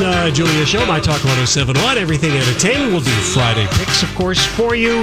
Back. 0.00 0.14
Laurie 0.14 0.28
and 0.28 0.32
uh, 0.32 0.34
Julia 0.34 0.66
Show, 0.66 0.84
My 0.86 0.98
Talk 1.00 1.22
1071. 1.24 1.98
Everything 1.98 2.32
Entertainment. 2.32 2.92
We'll 2.92 3.00
do 3.00 3.10
Friday 3.10 3.66
picks, 3.72 4.02
of 4.02 4.14
course, 4.14 4.44
for 4.44 4.74
you. 4.74 5.02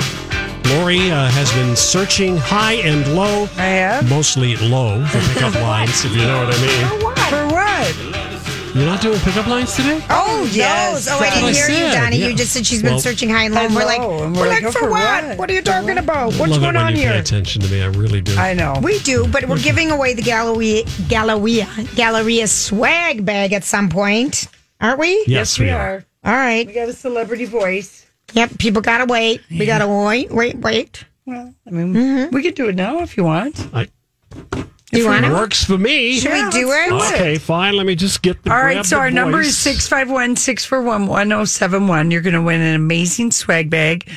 Lori 0.69 1.11
uh, 1.11 1.29
has 1.31 1.51
been 1.53 1.75
searching 1.75 2.37
high 2.37 2.73
and 2.75 3.15
low. 3.15 3.43
I 3.57 3.63
have? 3.81 4.09
Mostly 4.09 4.55
low 4.57 5.05
for 5.07 5.19
pickup 5.33 5.53
lines, 5.61 6.05
if 6.05 6.11
you 6.11 6.21
know 6.23 6.45
what 6.45 6.53
I 6.55 6.61
mean. 6.61 6.87
For 6.99 7.05
what? 7.05 7.17
For 7.29 7.47
what? 7.53 8.75
You're 8.75 8.85
not 8.85 9.01
doing 9.01 9.19
pickup 9.19 9.47
lines 9.47 9.75
today? 9.75 10.01
Oh, 10.09 10.49
yes. 10.53 11.09
Oh, 11.11 11.19
I 11.19 11.29
didn't 11.29 11.43
what 11.43 11.55
I 11.55 11.57
hear 11.57 11.69
you, 11.69 11.93
Donnie. 11.93 12.17
yeah. 12.19 12.27
You 12.29 12.35
just 12.35 12.53
said 12.53 12.65
she's 12.65 12.81
been 12.81 12.91
Well- 12.93 13.01
searching 13.01 13.29
high 13.29 13.43
and 13.43 13.53
low. 13.53 13.61
And 13.65 13.75
we're 13.75 13.83
like, 13.83 13.99
and 13.99 14.33
we're, 14.33 14.43
we're 14.43 14.47
like, 14.47 14.63
like, 14.63 14.71
for, 14.71 14.79
oh, 14.79 14.83
for 14.83 14.89
what? 14.91 15.23
what? 15.25 15.37
What 15.39 15.49
are 15.49 15.53
you 15.53 15.61
talking 15.61 15.97
about? 15.97 16.27
What's 16.35 16.51
Love 16.53 16.61
going 16.61 16.75
it 16.75 16.77
when 16.77 16.85
on 16.85 16.91
you 16.93 16.97
pay 16.99 17.09
here? 17.11 17.19
attention 17.19 17.61
to 17.63 17.67
me. 17.69 17.81
I 17.81 17.87
really 17.87 18.21
do. 18.21 18.33
I 18.37 18.53
know. 18.53 18.79
We 18.81 18.99
do, 18.99 19.27
but 19.27 19.43
we're 19.49 19.59
giving 19.59 19.91
away 19.91 20.13
the 20.13 20.21
Galleria, 20.21 20.85
Galleria, 21.09 21.67
Galleria 21.95 22.47
swag 22.47 23.25
bag 23.25 23.51
at 23.51 23.65
some 23.65 23.89
point, 23.89 24.47
aren't 24.81 24.99
we? 24.99 25.23
yes, 25.27 25.57
we 25.59 25.69
are. 25.69 26.03
All 26.23 26.33
right. 26.33 26.65
We 26.67 26.73
got 26.73 26.89
a 26.89 26.93
celebrity 26.93 27.45
voice. 27.45 28.05
Yep. 28.33 28.57
People 28.59 28.81
gotta 28.81 29.05
wait. 29.05 29.41
We 29.49 29.65
gotta 29.65 29.87
wait, 29.87 30.31
wait, 30.31 30.57
wait. 30.57 31.03
Well, 31.25 31.53
I 31.67 31.69
mean, 31.69 32.29
we 32.31 32.41
could 32.43 32.55
do 32.55 32.67
it 32.69 32.75
now 32.75 32.99
if 32.99 33.15
you 33.17 33.23
want. 33.23 33.67
I, 33.73 33.87
You 34.93 35.05
want 35.05 35.25
it 35.25 35.29
works 35.31 35.63
for 35.63 35.77
me. 35.77 36.19
Should 36.19 36.31
Yeah, 36.31 36.45
we 36.47 36.51
do 36.51 36.71
it? 36.71 36.89
do 36.89 36.95
it. 36.97 37.13
Okay, 37.13 37.37
fine. 37.37 37.75
Let 37.75 37.85
me 37.85 37.95
just 37.95 38.21
get 38.21 38.41
the. 38.43 38.51
All 38.51 38.57
right, 38.61 38.85
so 38.85 38.95
the 38.97 39.01
our 39.03 39.11
number 39.11 39.39
is 39.41 39.57
651 39.57 40.35
641 40.35 41.07
1071. 41.07 42.11
You're 42.11 42.21
going 42.21 42.33
to 42.33 42.41
win 42.41 42.59
an 42.61 42.75
amazing 42.75 43.31
swag 43.31 43.69
bag 43.69 44.09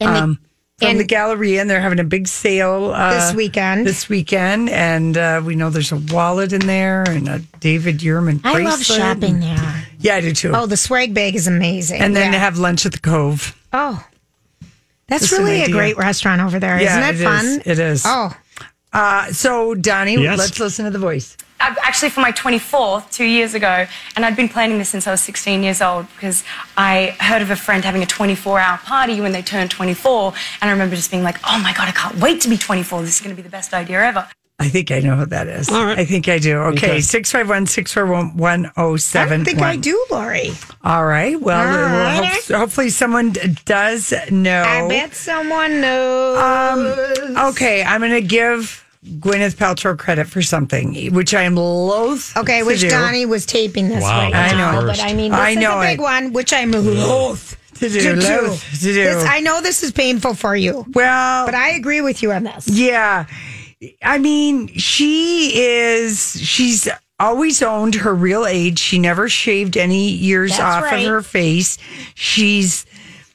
And 0.00 0.14
the- 0.16 0.22
um, 0.22 0.38
from 0.82 0.90
and- 0.90 1.00
the 1.00 1.04
Galleria, 1.04 1.60
and 1.60 1.70
they're 1.70 1.80
having 1.80 1.98
a 2.00 2.04
big 2.04 2.28
sale 2.28 2.92
uh, 2.94 3.14
This 3.14 3.34
weekend. 3.34 3.86
This 3.86 4.08
weekend, 4.08 4.68
and 4.70 5.16
uh, 5.16 5.40
we 5.44 5.54
know 5.56 5.70
there's 5.70 5.92
a 5.92 5.96
wallet 6.12 6.52
in 6.52 6.66
there 6.66 7.02
and 7.08 7.28
a 7.28 7.38
David 7.60 7.98
Yurman 7.98 8.40
I 8.44 8.52
bracelet. 8.54 8.64
love 8.64 8.82
shopping 8.84 9.40
there. 9.40 9.84
Yeah, 9.98 10.16
I 10.16 10.20
do 10.20 10.32
too. 10.32 10.52
Oh, 10.54 10.66
the 10.66 10.76
swag 10.76 11.14
bag 11.14 11.34
is 11.36 11.46
amazing. 11.46 12.00
and 12.00 12.14
then 12.16 12.26
yeah. 12.26 12.30
they 12.32 12.38
have 12.38 12.58
lunch 12.58 12.84
at 12.86 12.92
the 12.92 12.98
Cove. 13.00 13.56
Oh. 13.72 14.04
That's 15.08 15.28
Just 15.28 15.38
really 15.38 15.62
a 15.62 15.70
great 15.70 15.96
restaurant 15.98 16.40
over 16.40 16.58
there, 16.58 16.80
Yeah, 16.80 16.98
not 17.00 17.14
it, 17.14 17.20
it 17.20 17.24
fun? 17.24 17.44
is. 17.46 17.56
It 17.66 17.78
is. 17.78 18.02
Oh, 18.06 18.34
Uh, 18.94 19.32
so, 19.32 19.74
Donnie, 19.74 20.16
Yes. 20.22 20.38
let's 20.38 20.58
listen 20.60 20.84
to 20.86 20.90
the 20.90 20.98
voice. 20.98 21.36
I- 21.62 21.76
actually 21.82 22.10
for 22.10 22.20
my 22.20 22.32
24th 22.32 23.10
two 23.10 23.24
years 23.24 23.54
ago 23.54 23.86
and 24.16 24.24
i'd 24.24 24.36
been 24.36 24.48
planning 24.48 24.78
this 24.78 24.88
since 24.90 25.06
i 25.06 25.10
was 25.10 25.20
16 25.20 25.62
years 25.62 25.80
old 25.80 26.06
because 26.14 26.42
i 26.76 27.16
heard 27.20 27.42
of 27.42 27.50
a 27.50 27.56
friend 27.56 27.84
having 27.84 28.02
a 28.02 28.06
24 28.06 28.58
hour 28.58 28.78
party 28.78 29.20
when 29.20 29.32
they 29.32 29.42
turned 29.42 29.70
24 29.70 30.32
and 30.60 30.68
i 30.68 30.72
remember 30.72 30.96
just 30.96 31.10
being 31.10 31.22
like 31.22 31.38
oh 31.46 31.58
my 31.62 31.72
god 31.72 31.88
i 31.88 31.92
can't 31.92 32.16
wait 32.16 32.40
to 32.42 32.48
be 32.48 32.56
24 32.56 33.02
this 33.02 33.14
is 33.16 33.20
going 33.20 33.34
to 33.34 33.36
be 33.36 33.42
the 33.42 33.48
best 33.48 33.72
idea 33.74 34.02
ever 34.02 34.28
I 34.58 34.68
think 34.68 34.92
I 34.92 35.00
know 35.00 35.16
who 35.16 35.26
that 35.26 35.48
is. 35.48 35.68
All 35.70 35.84
right. 35.86 35.98
I 35.98 36.04
think 36.04 36.28
I 36.28 36.38
do. 36.38 36.56
Okay, 36.58 36.86
Okay. 36.92 37.00
651 37.00 37.66
641 37.66 38.70
I 38.76 39.44
think 39.44 39.60
I 39.60 39.74
do, 39.76 40.06
Lori. 40.08 40.52
All 40.84 41.04
right. 41.04 41.40
Well, 41.40 41.58
All 41.58 41.66
uh, 41.74 41.88
well, 41.90 42.22
right. 42.22 42.32
hope- 42.46 42.56
hopefully 42.56 42.90
someone 42.90 43.34
does 43.64 44.12
know. 44.30 44.62
I 44.62 44.86
bet 44.88 45.14
someone 45.14 45.80
knows. 45.80 46.38
Um, 46.38 47.48
okay, 47.48 47.82
I'm 47.82 48.00
going 48.02 48.12
to 48.12 48.20
give 48.20 48.84
Gwyneth 49.04 49.56
Paltrow 49.56 49.98
credit 49.98 50.28
for 50.28 50.42
something, 50.42 51.12
which 51.12 51.34
I 51.34 51.42
am 51.42 51.56
loath. 51.56 52.36
Okay, 52.36 52.60
to 52.60 52.64
which 52.66 52.80
do. 52.80 52.90
Donnie 52.90 53.26
was 53.26 53.44
taping 53.46 53.88
this 53.88 54.02
Wow, 54.02 54.22
right 54.22 54.32
that's 54.32 54.52
now, 54.54 54.78
a 54.80 54.86
but. 54.86 55.00
I 55.02 55.12
mean, 55.14 55.32
this 55.32 55.40
I 55.40 55.50
is 55.50 55.56
know 55.58 55.80
a 55.80 55.82
big 55.84 55.98
it. 55.98 56.02
one, 56.02 56.32
which 56.32 56.52
I'm 56.52 56.70
loath 56.70 57.56
to 57.80 57.88
do. 57.88 58.00
to 58.00 58.14
do. 58.14 58.20
loath 58.20 58.70
to 58.80 58.86
do. 58.86 58.92
This- 58.94 59.24
I 59.24 59.40
know 59.40 59.60
this 59.60 59.82
is 59.82 59.90
painful 59.90 60.34
for 60.34 60.54
you, 60.54 60.86
well, 60.94 61.46
but 61.46 61.54
I 61.54 61.70
agree 61.70 62.00
with 62.00 62.22
you 62.22 62.30
on 62.32 62.44
this. 62.44 62.68
Yeah. 62.68 63.26
I 64.04 64.18
mean, 64.18 64.68
she 64.68 65.50
is, 65.60 66.40
she's 66.40 66.88
always 67.18 67.60
owned 67.60 67.96
her 67.96 68.14
real 68.14 68.46
age. 68.46 68.78
She 68.78 69.00
never 69.00 69.28
shaved 69.28 69.76
any 69.76 70.10
years 70.10 70.50
That's 70.52 70.62
off 70.62 70.84
right. 70.84 71.04
of 71.04 71.10
her 71.10 71.22
face. 71.22 71.78
She's, 72.14 72.86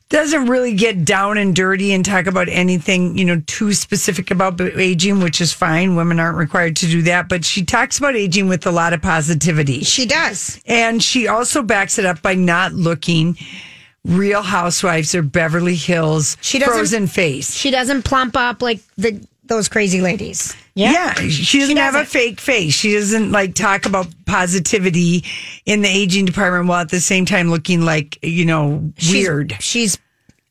doesn't 0.09 0.45
really 0.45 0.73
get 0.73 1.03
down 1.03 1.37
and 1.37 1.55
dirty 1.55 1.91
and 1.91 2.05
talk 2.05 2.27
about 2.27 2.47
anything, 2.49 3.17
you 3.17 3.25
know, 3.25 3.41
too 3.45 3.73
specific 3.73 4.31
about 4.31 4.59
aging, 4.61 5.19
which 5.19 5.41
is 5.41 5.51
fine. 5.51 5.95
Women 5.95 6.19
aren't 6.19 6.37
required 6.37 6.77
to 6.77 6.85
do 6.87 7.01
that, 7.03 7.27
but 7.27 7.43
she 7.43 7.65
talks 7.65 7.97
about 7.97 8.15
aging 8.15 8.47
with 8.47 8.65
a 8.65 8.71
lot 8.71 8.93
of 8.93 9.01
positivity. 9.01 9.83
She 9.83 10.05
does. 10.05 10.61
And 10.65 11.03
she 11.03 11.27
also 11.27 11.61
backs 11.61 11.99
it 11.99 12.05
up 12.05 12.21
by 12.21 12.35
not 12.35 12.73
looking 12.73 13.37
Real 14.05 14.41
Housewives 14.43 15.13
or 15.13 15.21
Beverly 15.21 15.75
Hills 15.75 16.37
She 16.39 16.59
doesn't- 16.59 16.73
frozen 16.73 17.07
face. 17.07 17.53
She 17.53 17.71
doesn't 17.71 18.03
plump 18.03 18.37
up 18.37 18.61
like 18.61 18.79
the 18.97 19.19
those 19.47 19.67
crazy 19.67 20.01
ladies. 20.01 20.55
Yeah, 20.75 21.13
she 21.15 21.59
doesn't 21.59 21.77
have 21.77 21.95
a 21.95 22.05
fake 22.05 22.39
face. 22.39 22.73
She 22.73 22.93
doesn't 22.93 23.31
like 23.31 23.55
talk 23.55 23.85
about 23.85 24.07
positivity 24.25 25.23
in 25.65 25.81
the 25.81 25.89
aging 25.89 26.25
department 26.25 26.67
while 26.67 26.81
at 26.81 26.89
the 26.89 26.99
same 26.99 27.25
time 27.25 27.49
looking 27.49 27.81
like 27.81 28.19
you 28.21 28.45
know 28.45 28.91
weird. 29.11 29.55
She's 29.59 29.97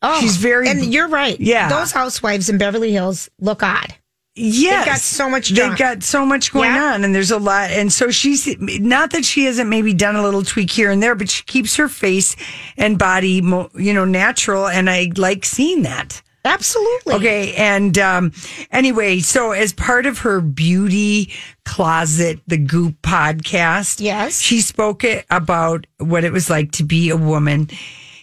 oh, 0.03 0.21
She's 0.21 0.37
very- 0.37 0.69
and 0.69 0.93
you're 0.93 1.09
right. 1.09 1.39
Yeah. 1.41 1.69
those 1.69 1.93
housewives 1.93 2.49
in 2.49 2.59
Beverly 2.59 2.93
Hills 2.93 3.29
look 3.41 3.63
odd. 3.63 3.95
Yes, 4.39 4.85
got 4.85 4.99
so 4.99 5.31
much 5.31 5.49
They've 5.49 5.79
got 5.79 6.03
so 6.03 6.27
much 6.27 6.53
going 6.53 6.75
Yeah. 6.75 6.93
on, 6.93 7.05
and 7.05 7.15
there's 7.15 7.31
a 7.31 7.39
lot. 7.39 7.71
And 7.71 7.91
so 7.91 8.11
she's 8.11 8.55
not 8.61 9.13
that 9.13 9.25
she 9.25 9.47
hasn't 9.47 9.71
maybe 9.71 9.95
done 9.95 10.15
a 10.15 10.23
little 10.23 10.43
tweak 10.43 10.71
here 10.71 10.91
and 10.91 11.03
there, 11.03 11.15
but 11.15 11.31
she 11.31 11.43
keeps 11.45 11.77
her 11.77 11.89
face 11.89 12.37
and 12.77 12.99
body, 12.99 13.41
you 13.75 13.95
know, 13.95 14.05
natural. 14.05 14.69
And 14.69 14.91
I 14.91 15.11
like 15.17 15.47
seeing 15.47 15.85
that. 15.85 16.21
Absolutely. 16.47 17.15
Okay. 17.15 17.55
And 17.55 17.99
um, 17.99 18.33
anyway, 18.71 19.19
so 19.21 19.53
as 19.53 19.73
part 19.73 20.07
of 20.07 20.19
her 20.21 20.41
beauty 20.41 21.33
closet, 21.65 22.41
the 22.47 22.57
Goop 22.57 22.95
podcast, 23.03 24.01
Yes. 24.01 24.41
she 24.41 24.61
spoke 24.61 25.05
it 25.05 25.27
about 25.31 25.87
what 25.99 26.25
it 26.25 26.33
was 26.33 26.49
like 26.49 26.73
to 26.73 26.85
be 26.85 27.11
a 27.11 27.17
woman 27.17 27.69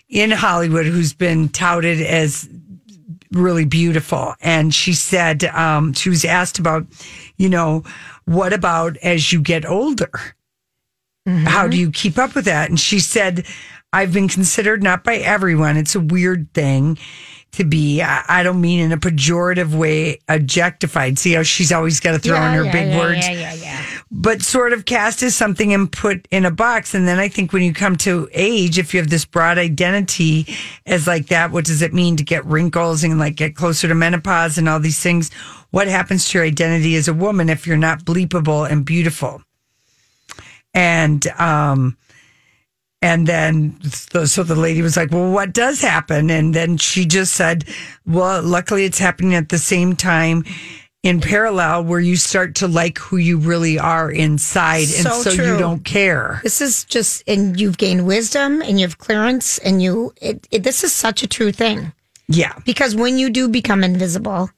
in 0.09 0.31
Hollywood 0.31 0.85
who's 0.85 1.13
been 1.13 1.49
touted 1.49 2.01
as 2.01 2.47
really 3.31 3.65
beautiful. 3.65 4.35
And 4.41 4.73
she 4.73 4.93
said, 4.93 5.43
um, 5.45 5.93
she 5.93 6.09
was 6.09 6.23
asked 6.23 6.59
about, 6.59 6.85
you 7.37 7.49
know, 7.49 7.83
what 8.25 8.53
about 8.53 8.95
as 8.97 9.33
you 9.33 9.41
get 9.41 9.65
older? 9.65 10.11
How 11.25 11.67
do 11.67 11.77
you 11.77 11.89
keep 11.89 12.17
up 12.17 12.35
with 12.35 12.45
that? 12.45 12.69
And 12.69 12.77
she 12.79 12.99
said, 12.99 13.45
I've 13.93 14.11
been 14.13 14.27
considered 14.27 14.83
not 14.83 15.03
by 15.05 15.17
everyone. 15.17 15.77
It's 15.77 15.95
a 15.95 15.99
weird 16.01 16.53
thing 16.53 16.97
to 17.53 17.63
be. 17.63 18.01
I, 18.01 18.43
don't 18.43 18.61
mean 18.61 18.79
in 18.79 18.91
a 18.91 18.97
pejorative 18.97 19.73
way, 19.75 20.19
objectified. 20.27 21.17
See 21.17 21.33
how 21.33 21.43
she's 21.43 21.71
always 21.71 21.99
got 21.99 22.11
to 22.13 22.19
throw 22.19 22.35
in 22.35 22.53
her 22.53 22.65
yeah, 22.65 22.71
big 22.71 22.89
yeah, 22.89 22.99
words 22.99 23.27
Yeah, 23.27 23.33
yeah, 23.33 23.53
yeah. 23.53 23.85
but 24.11 24.41
sort 24.41 24.73
of 24.73 24.85
cast 24.85 25.23
as 25.23 25.35
something 25.35 25.73
and 25.73 25.91
put 25.91 26.27
in 26.31 26.45
a 26.45 26.51
box. 26.51 26.93
And 26.93 27.07
then 27.07 27.19
I 27.19 27.27
think 27.27 27.53
when 27.53 27.63
you 27.63 27.73
come 27.73 27.95
to 27.97 28.27
age, 28.33 28.77
if 28.77 28.93
you 28.93 28.99
have 28.99 29.09
this 29.09 29.25
broad 29.25 29.57
identity 29.57 30.47
as 30.85 31.07
like 31.07 31.27
that, 31.27 31.51
what 31.51 31.65
does 31.65 31.81
it 31.81 31.93
mean 31.93 32.17
to 32.17 32.23
get 32.23 32.45
wrinkles 32.45 33.03
and 33.03 33.19
like 33.19 33.35
get 33.35 33.55
closer 33.55 33.87
to 33.87 33.95
menopause 33.95 34.57
and 34.57 34.67
all 34.67 34.79
these 34.79 34.99
things? 34.99 35.31
What 35.71 35.87
happens 35.87 36.29
to 36.29 36.39
your 36.39 36.47
identity 36.47 36.95
as 36.95 37.07
a 37.07 37.13
woman 37.13 37.49
if 37.49 37.67
you're 37.67 37.77
not 37.77 38.03
bleepable 38.03 38.69
and 38.69 38.85
beautiful? 38.85 39.43
And, 40.73 41.25
um, 41.39 41.97
And 43.03 43.27
then, 43.27 43.77
so 43.83 44.23
so 44.23 44.43
the 44.43 44.55
lady 44.55 44.81
was 44.81 44.95
like, 44.95 45.11
Well, 45.11 45.29
what 45.31 45.51
does 45.53 45.81
happen? 45.81 46.29
And 46.31 46.53
then 46.55 46.77
she 46.77 47.05
just 47.05 47.33
said, 47.33 47.65
Well, 48.05 48.41
luckily 48.41 48.85
it's 48.85 48.97
happening 48.97 49.35
at 49.35 49.49
the 49.49 49.57
same 49.59 49.95
time 49.95 50.45
in 51.03 51.19
parallel 51.19 51.83
where 51.83 51.99
you 51.99 52.15
start 52.15 52.55
to 52.55 52.67
like 52.67 52.97
who 52.97 53.17
you 53.17 53.37
really 53.37 53.77
are 53.77 54.09
inside. 54.09 54.83
and 54.83 55.05
So 55.05 55.21
so 55.21 55.31
you 55.31 55.57
don't 55.57 55.83
care. 55.83 56.39
This 56.43 56.61
is 56.61 56.85
just, 56.85 57.23
and 57.27 57.59
you've 57.59 57.77
gained 57.77 58.07
wisdom 58.07 58.61
and 58.61 58.79
you 58.79 58.87
have 58.87 58.97
clearance, 58.99 59.57
and 59.57 59.83
you, 59.83 60.13
it, 60.21 60.47
it, 60.49 60.63
this 60.63 60.81
is 60.85 60.93
such 60.93 61.21
a 61.21 61.27
true 61.27 61.51
thing. 61.51 61.91
Yeah. 62.29 62.57
Because 62.63 62.95
when 62.95 63.17
you 63.17 63.29
do 63.29 63.49
become 63.49 63.83
invisible, 63.83 64.49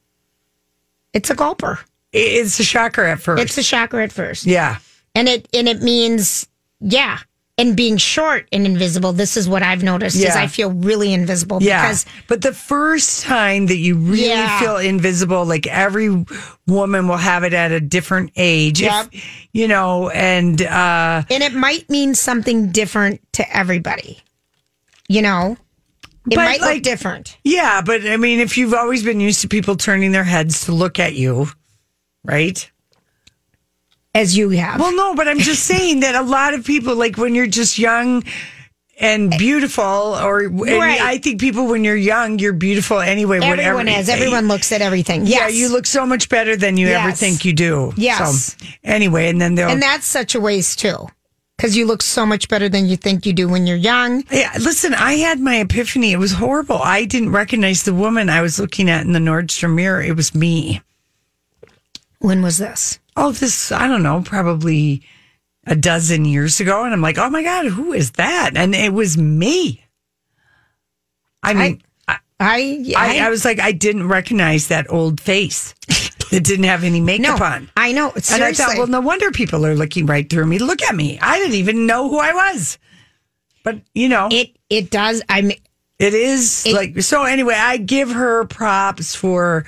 it's 1.14 1.32
a 1.32 1.36
gulper. 1.36 1.80
It's 2.14 2.60
a 2.60 2.64
shocker 2.64 3.04
at 3.04 3.20
first. 3.20 3.42
It's 3.42 3.58
a 3.58 3.64
shocker 3.64 4.00
at 4.00 4.12
first. 4.12 4.46
yeah. 4.46 4.78
And 5.16 5.28
it, 5.28 5.48
and 5.52 5.68
it 5.68 5.82
means, 5.82 6.48
yeah. 6.80 7.20
And 7.58 7.74
being 7.78 7.96
short 7.96 8.50
and 8.52 8.66
invisible, 8.66 9.14
this 9.14 9.38
is 9.38 9.48
what 9.48 9.64
I've 9.64 9.82
noticed 9.82 10.18
is 10.18 10.36
I 10.36 10.48
feel 10.48 10.72
really 10.74 11.14
invisible 11.14 11.64
Yeah. 11.64 11.84
because 11.84 12.06
but 12.28 12.42
the 12.42 12.52
first 12.54 13.24
time 13.24 13.68
that 13.68 13.78
you 13.78 13.96
really 13.96 14.28
Yeah. 14.28 14.60
feel 14.60 14.76
invisible, 14.76 15.46
like 15.46 15.66
every 15.66 16.10
woman 16.68 17.08
will 17.08 17.16
have 17.16 17.46
it 17.46 17.54
at 17.54 17.72
a 17.72 17.80
different 17.80 18.32
age. 18.36 18.82
If- 18.82 19.08
you 19.54 19.70
know, 19.70 20.10
and 20.10 20.62
uh 20.64 21.24
and 21.30 21.44
it 21.44 21.54
might 21.54 21.90
mean 21.90 22.14
something 22.14 22.72
different 22.72 23.22
to 23.34 23.58
everybody. 23.58 24.20
You 25.08 25.22
know, 25.22 25.56
it 26.30 26.36
But, 26.36 26.44
might 26.44 26.60
like- 26.60 26.74
look 26.74 26.84
different. 26.84 27.38
yeah, 27.46 27.80
but 27.80 28.06
I 28.06 28.18
mean 28.18 28.42
if 28.42 28.58
you've 28.58 28.74
always 28.74 29.02
been 29.02 29.22
used 29.22 29.40
to 29.42 29.48
people 29.48 29.78
turning 29.78 30.12
their 30.12 30.26
heads 30.26 30.66
to 30.66 30.74
look 30.74 31.00
at 31.00 31.14
you, 31.16 31.48
right? 32.26 32.70
As 34.16 34.36
you 34.36 34.50
have. 34.52 34.80
Well, 34.80 34.96
no, 34.96 35.14
but 35.14 35.28
I'm 35.28 35.40
just 35.40 35.64
saying 35.72 36.00
that 36.00 36.16
a 36.16 36.22
lot 36.24 36.54
of 36.54 36.66
people, 36.66 36.96
like 36.96 37.18
when 37.18 37.36
you're 37.36 37.48
just 37.48 37.78
young 37.78 38.24
and 38.98 39.30
beautiful, 39.38 39.84
or 39.84 40.40
and 40.44 40.60
Right. 40.62 41.02
I 41.02 41.18
think 41.18 41.42
people 41.42 41.68
when 41.68 41.84
you're 41.84 41.98
young, 41.98 42.40
you're 42.40 42.54
beautiful 42.54 43.02
anyway. 43.02 43.38
everyone 43.38 43.58
whatever. 43.88 44.00
is. 44.00 44.08
Everyone 44.08 44.48
looks 44.48 44.72
at 44.72 44.82
everything. 44.82 45.26
Yeah, 45.28 45.50
you 45.50 45.68
look 45.70 45.86
so 45.86 46.06
much 46.06 46.30
better 46.30 46.56
than 46.56 46.78
you 46.78 46.88
ever 46.88 47.12
think 47.12 47.44
you 47.44 47.52
do. 47.52 47.92
Yes. 47.98 48.56
So 48.58 48.66
anyway, 48.86 49.28
and 49.28 49.42
then 49.42 49.56
they'll 49.56 49.68
And 49.70 49.82
that's 49.82 50.06
such 50.06 50.34
a 50.34 50.40
waste 50.40 50.80
too. 50.80 51.10
Because 51.58 51.76
you 51.78 51.86
look 51.86 52.02
so 52.02 52.26
much 52.26 52.48
better 52.50 52.68
than 52.70 52.86
you 52.86 52.98
think 52.98 53.26
you 53.26 53.32
do 53.34 53.48
when 53.48 53.66
you're 53.68 53.78
young. 53.78 54.24
Yeah, 54.32 54.52
listen, 54.60 54.94
I 54.94 55.14
had 55.14 55.40
my 55.40 55.58
epiphany. 55.60 56.12
It 56.12 56.18
was 56.18 56.34
horrible. 56.34 56.80
I 56.82 57.06
didn't 57.06 57.32
recognize 57.32 57.84
the 57.84 57.94
woman 57.94 58.30
I 58.30 58.42
was 58.42 58.60
looking 58.60 58.90
at 58.90 59.06
in 59.06 59.14
the 59.14 59.20
Nordstrom 59.20 59.74
mirror. 59.76 60.02
It 60.02 60.16
was 60.18 60.36
me. 60.36 60.82
When 62.20 62.42
was 62.42 62.58
this? 62.58 63.00
Oh, 63.16 63.32
this, 63.32 63.72
I 63.72 63.88
don't 63.88 64.04
know, 64.04 64.22
probably 64.24 65.04
a 65.66 65.76
dozen 65.76 66.26
years 66.26 66.60
ago. 66.60 66.84
And 66.84 66.94
I'm 66.94 67.02
like, 67.02 67.18
oh 67.18 67.30
my 67.30 67.44
God, 67.44 67.68
who 67.68 67.94
is 67.94 68.12
that? 68.12 68.52
And 68.56 68.76
it 68.76 68.94
was 68.94 69.18
me. 69.18 69.84
I 71.42 71.54
mean, 71.54 71.82
I, 72.08 72.18
I, 72.40 72.94
I, 72.96 73.20
I, 73.20 73.30
was 73.30 73.46
like, 73.46 73.60
I 73.60 73.72
didn't 73.72 74.08
recognize 74.08 74.68
that 74.68 74.92
old 74.92 75.22
face 75.22 75.74
that 76.32 76.44
didn't 76.44 76.66
have 76.66 76.84
any 76.84 77.00
no, 77.00 77.06
makeup 77.06 77.42
on. 77.42 77.70
I 77.78 77.92
know. 77.92 78.12
And 78.32 78.44
I 78.44 78.52
thought, 78.52 78.78
well, 78.78 78.88
no 78.88 79.00
wonder 79.00 79.32
people 79.32 79.66
are 79.66 79.76
looking 79.76 80.06
right 80.06 80.30
through 80.30 80.48
me. 80.48 80.58
Look 80.58 80.82
at 80.82 80.96
me. 80.96 81.20
I 81.22 81.38
didn't 81.38 81.56
even 81.56 81.86
know 81.86 82.10
who 82.10 82.20
I 82.20 82.34
was. 82.34 82.78
But, 83.64 83.82
you 83.94 84.10
know. 84.10 84.28
it 84.32 84.56
it 84.70 84.90
does. 84.92 85.22
I 85.30 85.42
mean, 85.42 85.58
It 85.98 86.14
is 86.14 86.66
It- 86.66 86.74
like 86.74 87.02
so. 87.02 87.24
Anyway, 87.24 87.56
I 87.56 87.78
give 87.78 88.12
her 88.12 88.46
props 88.46 89.16
for 89.16 89.66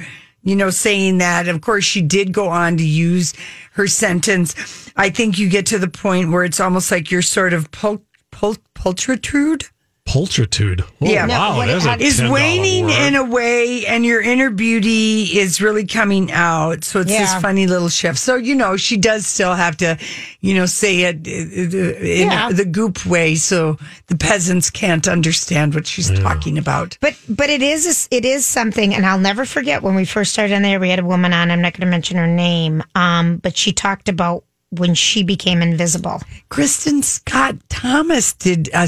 you 0.47 0.55
know 0.55 0.69
saying 0.69 1.17
that. 1.17 1.47
Of 1.47 1.61
course, 1.61 1.83
she 1.83 2.01
did 2.01 2.31
go 2.31 2.47
on 2.47 2.77
to 2.77 2.83
use 2.83 3.33
her 3.73 3.85
sentence. 3.85 4.91
I 4.95 5.09
think 5.09 5.37
you 5.37 5.49
get 5.49 5.65
to 5.67 5.77
the 5.77 5.89
point 5.89 6.31
where 6.31 6.43
it's 6.43 6.59
almost 6.59 6.89
like 6.89 7.11
you're 7.11 7.21
sort 7.21 7.53
of 7.53 7.69
pul- 7.71 8.05
pul- 8.31 8.55
pulchritude 8.73 9.69
Pulchritude. 10.07 10.81
Oh, 10.81 10.87
Yeah. 11.01 11.25
No, 11.25 11.33
wow. 11.37 11.57
what 11.57 11.69
it 11.69 11.85
a 11.85 11.97
is 12.03 12.21
waning 12.21 12.85
word. 12.85 12.93
in 12.93 13.15
a 13.15 13.23
way, 13.25 13.85
and 13.85 14.05
your 14.05 14.21
inner 14.21 14.49
beauty 14.49 15.23
is 15.37 15.59
really 15.61 15.85
coming 15.85 16.31
out. 16.31 16.83
So 16.85 17.01
it's 17.01 17.11
Yeah. 17.11 17.19
this 17.19 17.41
funny 17.41 17.67
little 17.67 17.89
shift. 17.89 18.17
So 18.17 18.35
you 18.35 18.55
know, 18.55 18.77
she 18.77 18.95
does 18.97 19.27
still 19.27 19.53
have 19.53 19.75
to, 19.77 19.97
you 20.41 20.55
know, 20.55 20.65
say 20.65 21.01
it 21.01 21.27
uh, 21.27 21.99
in 21.99 22.29
Yeah. 22.29 22.51
the 22.51 22.65
goop 22.65 23.05
way, 23.05 23.35
so 23.35 23.77
the 24.07 24.15
peasants 24.17 24.69
can't 24.69 25.07
understand 25.07 25.75
what 25.75 25.85
she's 25.85 26.09
talking 26.09 26.57
about. 26.57 26.97
but 27.01 27.13
but 27.27 27.49
it 27.49 27.61
is 27.61 28.07
it 28.09 28.23
is 28.25 28.45
something, 28.45 28.95
and 28.95 29.05
I'll 29.05 29.19
never 29.19 29.45
forget 29.45 29.83
when 29.83 29.95
we 29.95 30.05
first 30.05 30.31
started 30.31 30.55
on 30.55 30.61
there. 30.61 30.79
We 30.79 30.89
had 30.89 30.99
a 30.99 31.05
woman 31.05 31.33
on. 31.33 31.51
I'm 31.51 31.61
not 31.61 31.73
going 31.73 31.81
to 31.87 31.91
mention 31.91 32.17
her 32.17 32.27
name, 32.27 32.81
um, 32.95 33.37
but 33.37 33.57
she 33.57 33.73
talked 33.73 34.07
about 34.09 34.43
when 34.71 34.93
she 34.93 35.23
became 35.23 35.61
invisible. 35.61 36.21
Kristin 36.51 37.03
Scott 37.03 37.55
Thomas 37.69 38.33
did 38.33 38.69
a 38.73 38.87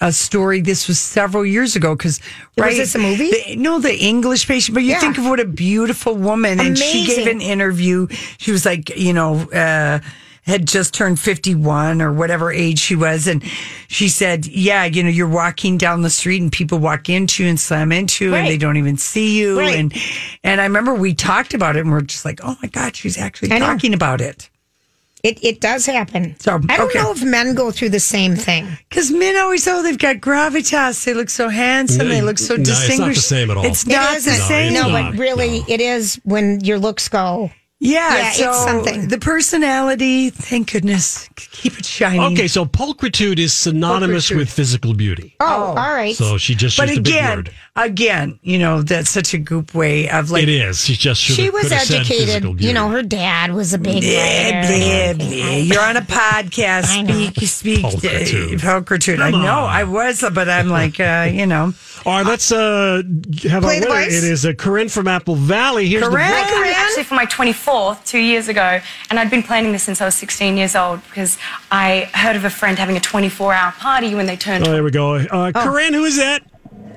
a 0.00 0.12
story. 0.12 0.60
This 0.60 0.86
was 0.86 1.00
several 1.00 1.46
years 1.46 1.76
ago 1.76 1.94
because 1.96 2.20
Was 2.58 2.76
this 2.76 2.94
a 2.94 2.98
movie? 2.98 3.30
The, 3.30 3.56
no, 3.56 3.78
the 3.80 3.96
English 3.98 4.46
patient. 4.46 4.74
But 4.74 4.82
you 4.84 4.90
Yeah. 4.90 5.00
think 5.00 5.16
of 5.18 5.24
what 5.24 5.40
a 5.40 5.46
beautiful 5.46 6.14
woman, 6.14 6.60
and 6.60 6.76
she 6.78 7.06
gave 7.06 7.26
an 7.26 7.40
interview. 7.40 8.06
She 8.38 8.52
was 8.52 8.64
like, 8.66 8.96
you 8.96 9.12
know. 9.12 9.48
Uh, 9.50 10.00
had 10.42 10.64
just 10.64 10.94
turned 10.94 11.18
51 11.18 12.00
or 12.00 12.12
whatever 12.12 12.52
age 12.52 12.78
she 12.78 12.94
was. 12.94 13.26
And 13.26 13.42
she 13.88 14.08
said, 14.08 14.46
Yeah, 14.46 14.84
you 14.84 15.02
know, 15.02 15.08
you're 15.08 15.26
walking 15.26 15.76
down 15.76 16.02
the 16.02 16.08
street 16.10 16.40
and 16.40 16.52
people 16.52 16.78
walk 16.78 17.08
into 17.08 17.42
you 17.42 17.48
and 17.48 17.58
slam 17.58 17.90
into 17.90 18.26
you 18.26 18.34
and 18.36 18.46
they 18.46 18.56
don't 18.56 18.76
even 18.76 18.96
see 18.96 19.36
you. 19.40 19.58
Right. 19.58 19.74
And 19.76 19.92
and 20.44 20.60
I 20.60 20.64
remember 20.64 20.94
we 20.94 21.14
talked 21.14 21.52
about 21.52 21.74
it 21.74 21.80
and 21.80 21.90
we're 21.90 22.00
just 22.02 22.24
like, 22.24 22.38
Oh 22.44 22.56
my 22.62 22.68
God, 22.68 22.94
she's 22.94 23.18
actually 23.18 23.50
I 23.50 23.58
know. 23.58 23.66
talking 23.66 23.92
about 23.92 24.20
it. 24.20 24.48
It 25.22 25.42
it 25.42 25.60
does 25.60 25.86
happen. 25.86 26.36
So, 26.38 26.60
I 26.68 26.76
don't 26.76 26.88
okay. 26.90 26.98
know 27.00 27.10
if 27.12 27.22
men 27.24 27.54
go 27.54 27.70
through 27.70 27.88
the 27.88 28.00
same 28.00 28.36
thing. 28.36 28.66
Because 28.88 29.10
men 29.10 29.36
always, 29.36 29.66
oh, 29.66 29.82
they've 29.82 29.98
got 29.98 30.16
gravitas. 30.16 31.04
They 31.04 31.14
look 31.14 31.30
so 31.30 31.48
handsome. 31.48 32.08
They 32.08 32.20
mm, 32.20 32.24
look 32.24 32.38
so 32.38 32.54
No, 32.54 32.60
it's 32.60 32.68
not 32.70 32.76
the 32.76 32.86
distinguished. 32.86 33.22
same 33.28 33.50
at 33.50 33.56
all. 33.56 33.64
It's 33.66 33.82
It 33.84 33.90
not 33.90 34.10
the 34.12 34.16
isn't. 34.18 34.34
same. 34.34 34.72
No, 34.74 34.88
not. 34.88 35.12
but 35.12 35.18
really, 35.18 35.60
No. 35.60 35.64
it 35.68 35.80
is 35.80 36.20
when 36.24 36.60
your 36.60 36.78
looks 36.78 37.08
go. 37.08 37.50
Yeah, 37.78 38.08
Yeah, 38.16 38.28
it's 38.34 38.64
something. 38.64 39.08
The 39.08 39.18
personality, 39.18 40.30
thank 40.30 40.72
goodness, 40.72 41.28
keep 41.36 41.78
it 41.78 41.84
shining. 41.84 42.22
Okay, 42.32 42.48
so 42.48 42.64
pulchritude 42.64 43.38
is 43.38 43.52
synonymous 43.52 44.30
Pulchritude. 44.30 44.36
with 44.38 44.50
physical 44.50 44.94
beauty. 44.94 45.36
Oh, 45.40 45.44
all 45.46 45.74
right. 45.74 46.16
So 46.16 46.38
she 46.38 46.54
just 46.54 46.78
But 46.78 46.88
used 46.88 47.00
a 47.00 47.02
big 47.02 47.12
again, 47.14 47.36
word. 47.36 47.50
again, 47.76 48.38
you 48.42 48.58
know, 48.58 48.80
that's 48.80 49.10
such 49.10 49.34
a 49.34 49.38
goop 49.38 49.74
way 49.74 50.08
of 50.08 50.30
like, 50.30 50.44
it 50.44 50.48
is. 50.48 50.80
She 50.86 50.94
just 50.94 51.20
she 51.20 51.50
was 51.50 51.64
could 51.64 51.72
have 51.72 51.82
said 51.82 52.00
educated. 52.00 52.62
You 52.62 52.72
know, 52.72 52.88
her 52.88 53.02
dad 53.02 53.52
was 53.52 53.74
a 53.74 53.78
big 53.78 54.00
Blah, 54.02 54.10
writer. 54.10 55.14
blah, 55.18 55.26
blah. 55.28 55.56
You're 55.56 55.82
on 55.82 55.98
a 55.98 56.00
podcast. 56.00 56.86
I 56.88 57.02
know. 57.02 57.26
Speak, 57.26 57.46
speak. 57.48 57.84
Pulchritude. 57.84 58.54
uh, 58.64 58.80
Pulchritude. 58.80 59.20
I 59.20 59.30
know. 59.30 59.64
I 59.66 59.84
was, 59.84 60.24
but 60.32 60.48
I'm 60.48 60.70
like, 60.70 60.98
uh, 60.98 61.28
you 61.30 61.44
know. 61.46 61.74
All 62.06 62.12
right, 62.12 62.24
let's 62.24 62.52
uh, 62.52 63.02
have 63.48 63.64
Play 63.64 63.78
a 63.78 63.80
the 63.80 63.88
winner. 63.88 64.00
It 64.02 64.22
is 64.22 64.46
uh, 64.46 64.52
Corinne 64.52 64.88
from 64.88 65.08
Apple 65.08 65.34
Valley. 65.34 65.88
Here's 65.88 66.04
Corinne. 66.06 66.30
the 66.30 66.52
Corinne. 66.52 66.72
Actually, 66.76 67.02
for 67.02 67.14
my 67.16 67.26
24th, 67.26 68.04
two 68.06 68.20
years 68.20 68.46
ago, 68.46 68.80
and 69.10 69.18
I'd 69.18 69.28
been 69.28 69.42
planning 69.42 69.72
this 69.72 69.82
since 69.82 70.00
I 70.00 70.04
was 70.04 70.14
16 70.14 70.56
years 70.56 70.76
old 70.76 71.02
because 71.08 71.36
I 71.72 72.08
heard 72.14 72.36
of 72.36 72.44
a 72.44 72.50
friend 72.50 72.78
having 72.78 72.96
a 72.96 73.00
24 73.00 73.52
hour 73.52 73.72
party 73.72 74.14
when 74.14 74.26
they 74.26 74.36
turned 74.36 74.64
Oh, 74.68 74.70
there 74.70 74.84
we 74.84 74.92
go. 74.92 75.14
Uh, 75.16 75.50
Corinne, 75.50 75.94
who 75.94 76.04
is 76.04 76.16
that? 76.18 76.44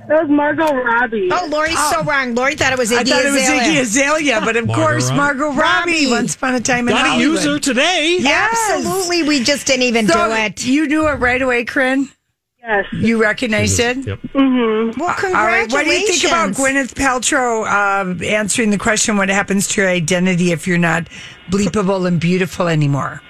That 0.09 0.21
was 0.21 0.29
Margot 0.29 0.73
Robbie. 0.75 1.29
Oh, 1.31 1.47
Lori's 1.51 1.89
so 1.89 2.03
wrong. 2.03 2.35
Lori 2.35 2.55
thought 2.55 2.71
it 2.73 2.77
was 2.77 2.91
Iggy 2.91 2.97
I 2.97 3.03
thought 3.03 3.25
it 3.25 3.31
was 3.31 3.41
Azalea. 3.41 3.61
Iggy 3.61 3.81
Azalea, 3.81 4.41
but 4.41 4.57
of 4.57 4.67
Margot 4.67 4.81
course, 4.83 5.09
Margot 5.11 5.47
Robbie. 5.53 5.59
Robbie. 6.05 6.07
Once 6.11 6.35
upon 6.35 6.53
a 6.53 6.59
time 6.59 6.87
in 6.87 6.93
Got 6.93 7.03
to 7.03 7.09
Hollywood. 7.09 7.33
use 7.33 7.45
her 7.45 7.57
today. 7.59 8.17
Yes. 8.19 8.57
Absolutely, 8.85 9.23
we 9.23 9.43
just 9.43 9.65
didn't 9.65 9.83
even 9.83 10.07
So 10.07 10.13
do 10.27 10.35
it. 10.35 10.65
You 10.65 10.87
knew 10.87 11.07
it 11.07 11.13
right 11.13 11.41
away, 11.41 11.63
Corinne? 11.65 12.09
Yes. 12.69 12.85
You 12.93 13.19
recognized 13.19 13.79
it? 13.79 13.97
Yep. 14.05 14.19
Well, 14.35 14.93
congratulations. 14.93 15.33
right. 15.33 15.71
What 15.71 15.85
do 15.85 15.91
you 15.91 16.05
think 16.07 16.23
about 16.25 16.51
Gwyneth 16.51 16.93
Paltrow 16.93 17.65
uh, 17.65 18.23
answering 18.23 18.69
the 18.69 18.77
question, 18.77 19.17
what 19.17 19.27
happens 19.29 19.67
to 19.69 19.81
your 19.81 19.89
identity 19.89 20.51
if 20.51 20.67
you're 20.67 20.77
not 20.77 21.07
bleepable 21.49 22.05
and 22.07 22.21
beautiful 22.21 22.67
anymore? 22.67 23.23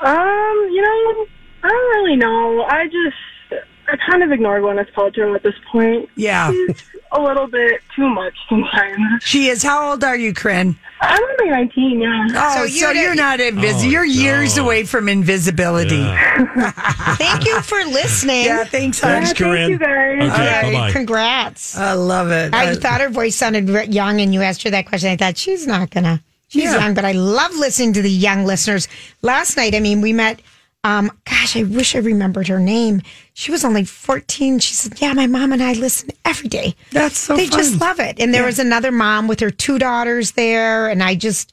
Um, 0.00 0.68
you 0.70 0.80
know, 0.80 1.26
I 1.64 1.68
don't 1.68 2.04
really 2.04 2.14
know. 2.14 2.62
I 2.68 2.84
just, 2.84 3.64
I 3.88 3.96
kind 4.08 4.22
of 4.22 4.30
ignored 4.30 4.62
Gwyneth 4.62 4.92
Paltrow 4.92 5.34
at 5.34 5.42
this 5.42 5.56
point. 5.72 6.08
Yeah. 6.14 6.52
She's 6.52 6.84
a 7.12 7.20
little 7.20 7.46
bit 7.46 7.80
too 7.96 8.08
much 8.08 8.34
sometimes. 8.48 9.22
She 9.22 9.48
is. 9.48 9.62
How 9.62 9.90
old 9.90 10.04
are 10.04 10.16
you, 10.16 10.32
Corinne? 10.34 10.76
I'm 11.00 11.22
only 11.22 11.50
19, 11.52 12.00
yeah. 12.00 12.26
Oh, 12.30 12.54
so, 12.56 12.66
So 12.66 12.90
you're 12.90 12.92
you're, 12.94 13.14
not 13.14 13.38
invisible. 13.40 13.82
Oh, 13.84 13.88
you're 13.88 14.04
years 14.04 14.56
no. 14.56 14.64
away 14.64 14.82
from 14.84 15.08
invisibility. 15.08 15.94
Yeah. 15.96 16.72
Thank 17.16 17.46
you 17.46 17.60
for 17.62 17.78
listening. 17.84 18.46
Yeah, 18.46 18.64
thanks, 18.64 18.98
Thanks, 18.98 19.30
hon. 19.38 19.52
Thank 19.54 19.70
you, 19.70 19.78
guys. 19.78 20.22
Okay, 20.22 20.24
All 20.24 20.38
right, 20.38 20.62
bye-bye. 20.72 20.92
Congrats. 20.92 21.76
I 21.76 21.92
love 21.92 22.30
it. 22.32 22.52
I 22.52 22.70
I- 22.70 22.74
thought 22.74 23.00
her 23.00 23.10
voice 23.10 23.36
sounded 23.36 23.68
young, 23.94 24.20
and 24.20 24.34
you 24.34 24.42
asked 24.42 24.64
her 24.64 24.70
that 24.70 24.86
question. 24.86 25.10
I 25.10 25.16
thought 25.16 25.36
she's 25.36 25.66
not 25.68 25.90
gonna. 25.90 26.20
She's 26.48 26.64
Yeah. 26.64 26.78
young, 26.78 26.94
but 26.94 27.04
I 27.04 27.12
love 27.12 27.54
listening 27.54 27.92
to 27.92 28.02
the 28.02 28.10
young 28.10 28.44
listeners. 28.44 28.88
Last 29.22 29.56
night, 29.56 29.74
I 29.74 29.80
mean, 29.80 30.00
we 30.00 30.12
met. 30.12 30.40
Um, 30.84 31.10
gosh, 31.24 31.56
I 31.56 31.64
wish 31.64 31.94
I 31.96 31.98
remembered 31.98 32.48
her 32.48 32.60
name. 32.60 33.02
She 33.34 33.50
was 33.50 33.64
only 33.64 33.84
fourteen. 33.84 34.58
She 34.58 34.74
said, 34.74 35.00
"Yeah, 35.00 35.12
my 35.12 35.26
mom 35.26 35.52
and 35.52 35.62
I 35.62 35.72
listen 35.72 36.10
every 36.24 36.48
day. 36.48 36.74
That's 36.92 37.18
so 37.18 37.36
they 37.36 37.48
fun. 37.48 37.58
just 37.58 37.80
love 37.80 37.98
it." 38.00 38.20
And 38.20 38.32
there 38.32 38.44
was 38.44 38.58
another 38.58 38.92
mom 38.92 39.26
with 39.28 39.40
her 39.40 39.50
two 39.50 39.78
daughters 39.78 40.32
there, 40.32 40.88
and 40.88 41.02
I 41.02 41.14
just, 41.16 41.52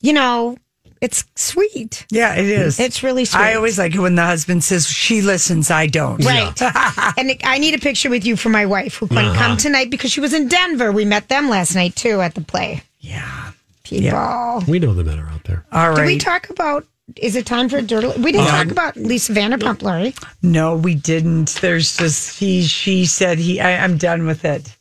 you 0.00 0.12
know, 0.12 0.58
It's 1.00 1.24
sweet. 1.34 2.06
Yeah, 2.10 2.34
it 2.36 2.44
is. 2.44 2.78
It's 2.78 3.02
really 3.02 3.24
sweet. 3.24 3.40
I 3.40 3.54
always 3.54 3.76
like 3.76 3.92
it 3.92 3.98
when 3.98 4.14
the 4.14 4.24
husband 4.24 4.62
says 4.62 4.86
she 4.86 5.20
listens, 5.20 5.68
I 5.68 5.86
don't. 5.88 6.24
Right. 6.24 6.62
and 7.18 7.32
I 7.42 7.58
need 7.58 7.74
a 7.74 7.78
picture 7.78 8.08
with 8.08 8.24
you 8.24 8.36
for 8.36 8.50
my 8.50 8.66
wife 8.66 8.96
who 8.98 9.08
couldn't 9.08 9.34
come 9.34 9.56
tonight 9.56 9.90
because 9.90 10.12
she 10.12 10.20
was 10.20 10.32
in 10.32 10.46
Denver. 10.46 10.92
We 10.92 11.04
met 11.04 11.28
them 11.28 11.48
last 11.48 11.74
night 11.74 11.96
too 11.96 12.20
at 12.20 12.36
the 12.36 12.40
play. 12.40 12.84
Yeah. 13.00 13.50
People. 13.82 14.62
We 14.68 14.78
know 14.78 14.94
the 14.94 15.02
men 15.02 15.18
are 15.18 15.28
out 15.28 15.42
there. 15.42 15.64
All 15.72 15.88
right. 15.88 15.96
Did 15.96 16.06
we 16.06 16.18
talk 16.18 16.50
about? 16.50 16.86
Is 17.16 17.36
it 17.36 17.46
time 17.46 17.68
for 17.68 17.78
a 17.78 17.82
dirt? 17.82 18.16
We 18.18 18.32
didn't 18.32 18.46
Um, 18.46 18.52
talk 18.52 18.70
about 18.70 18.96
Lisa 18.96 19.32
Vanderpump, 19.32 19.82
Lori. 19.82 20.14
no, 20.42 20.76
we 20.76 20.94
didn't. 20.94 21.50
There's 21.60 21.96
just 21.96 22.38
he. 22.38 22.62
She 22.62 23.04
said 23.06 23.38
he. 23.38 23.60
I, 23.60 23.82
I'm 23.82 23.96
done 23.98 24.26
with 24.26 24.44
it. 24.44 24.76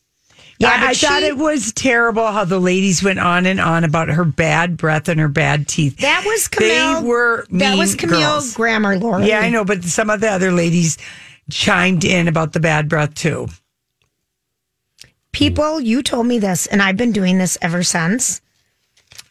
Yeah, 0.60 0.70
I, 0.70 0.90
I 0.90 0.94
thought 0.94 1.24
it 1.24 1.38
was 1.38 1.74
terrible 1.74 2.32
how 2.32 2.46
the 2.46 2.60
ladies 2.60 3.02
went 3.04 3.18
on 3.18 3.48
and 3.48 3.60
on 3.60 3.84
about 3.84 4.10
her 4.10 4.24
bad 4.24 4.78
breath 4.78 5.10
and 5.10 5.20
her 5.20 5.28
bad 5.28 5.68
teeth. 5.68 5.98
That 5.98 6.24
was 6.26 6.48
Camille. 6.48 7.02
They 7.02 7.08
were 7.08 7.46
that 7.50 7.78
was 7.80 7.96
Camille 7.96 8.20
girls. 8.20 8.54
Grammar, 8.54 8.98
Lori. 9.00 9.26
Yeah, 9.28 9.40
I 9.40 9.50
know, 9.50 9.66
but 9.66 9.84
some 9.84 10.12
of 10.12 10.22
the 10.22 10.30
other 10.30 10.52
ladies 10.52 11.00
chimed 11.50 12.06
in 12.06 12.28
about 12.28 12.54
the 12.54 12.60
bad 12.60 12.88
breath 12.88 13.16
too. 13.16 13.48
People, 15.32 15.80
you 15.80 16.04
told 16.04 16.28
me 16.28 16.40
this, 16.40 16.68
and 16.68 16.82
I've 16.82 16.98
been 16.98 17.12
doing 17.14 17.38
this 17.38 17.58
ever 17.62 17.84
since. 17.84 18.42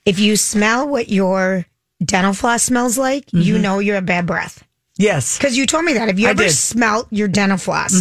If 0.07 0.19
you 0.19 0.35
smell 0.37 0.89
what 0.89 1.11
your 1.11 1.67
dental 2.05 2.33
floss 2.33 2.63
smells 2.65 2.99
like, 2.99 3.25
you 3.33 3.59
know 3.59 3.79
you're 3.79 3.97
a 3.97 4.03
bad 4.03 4.27
breath. 4.27 4.65
Yes. 4.99 5.39
Because 5.39 5.57
you 5.57 5.67
told 5.67 5.85
me 5.85 5.95
that. 5.95 6.09
Have 6.09 6.19
you 6.19 6.27
I 6.27 6.31
ever 6.31 6.43
did. 6.45 6.53
smelt 6.53 7.07
your 7.11 7.29
dental 7.29 7.57
floss? 7.59 7.95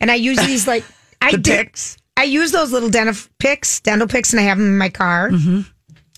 And 0.00 0.10
I 0.10 0.14
use 0.14 0.38
these 0.38 0.66
like 0.68 0.84
I 1.20 1.32
The 1.32 1.38
did- 1.38 1.66
picks. 1.66 1.96
I 2.16 2.24
use 2.24 2.50
those 2.50 2.72
little 2.72 2.88
dental 2.90 3.14
picks, 3.38 3.78
dental 3.80 4.08
picks, 4.08 4.32
and 4.32 4.40
I 4.40 4.44
have 4.44 4.58
them 4.58 4.66
in 4.66 4.78
my 4.78 4.88
car. 4.88 5.30
Mm-hmm. 5.30 5.60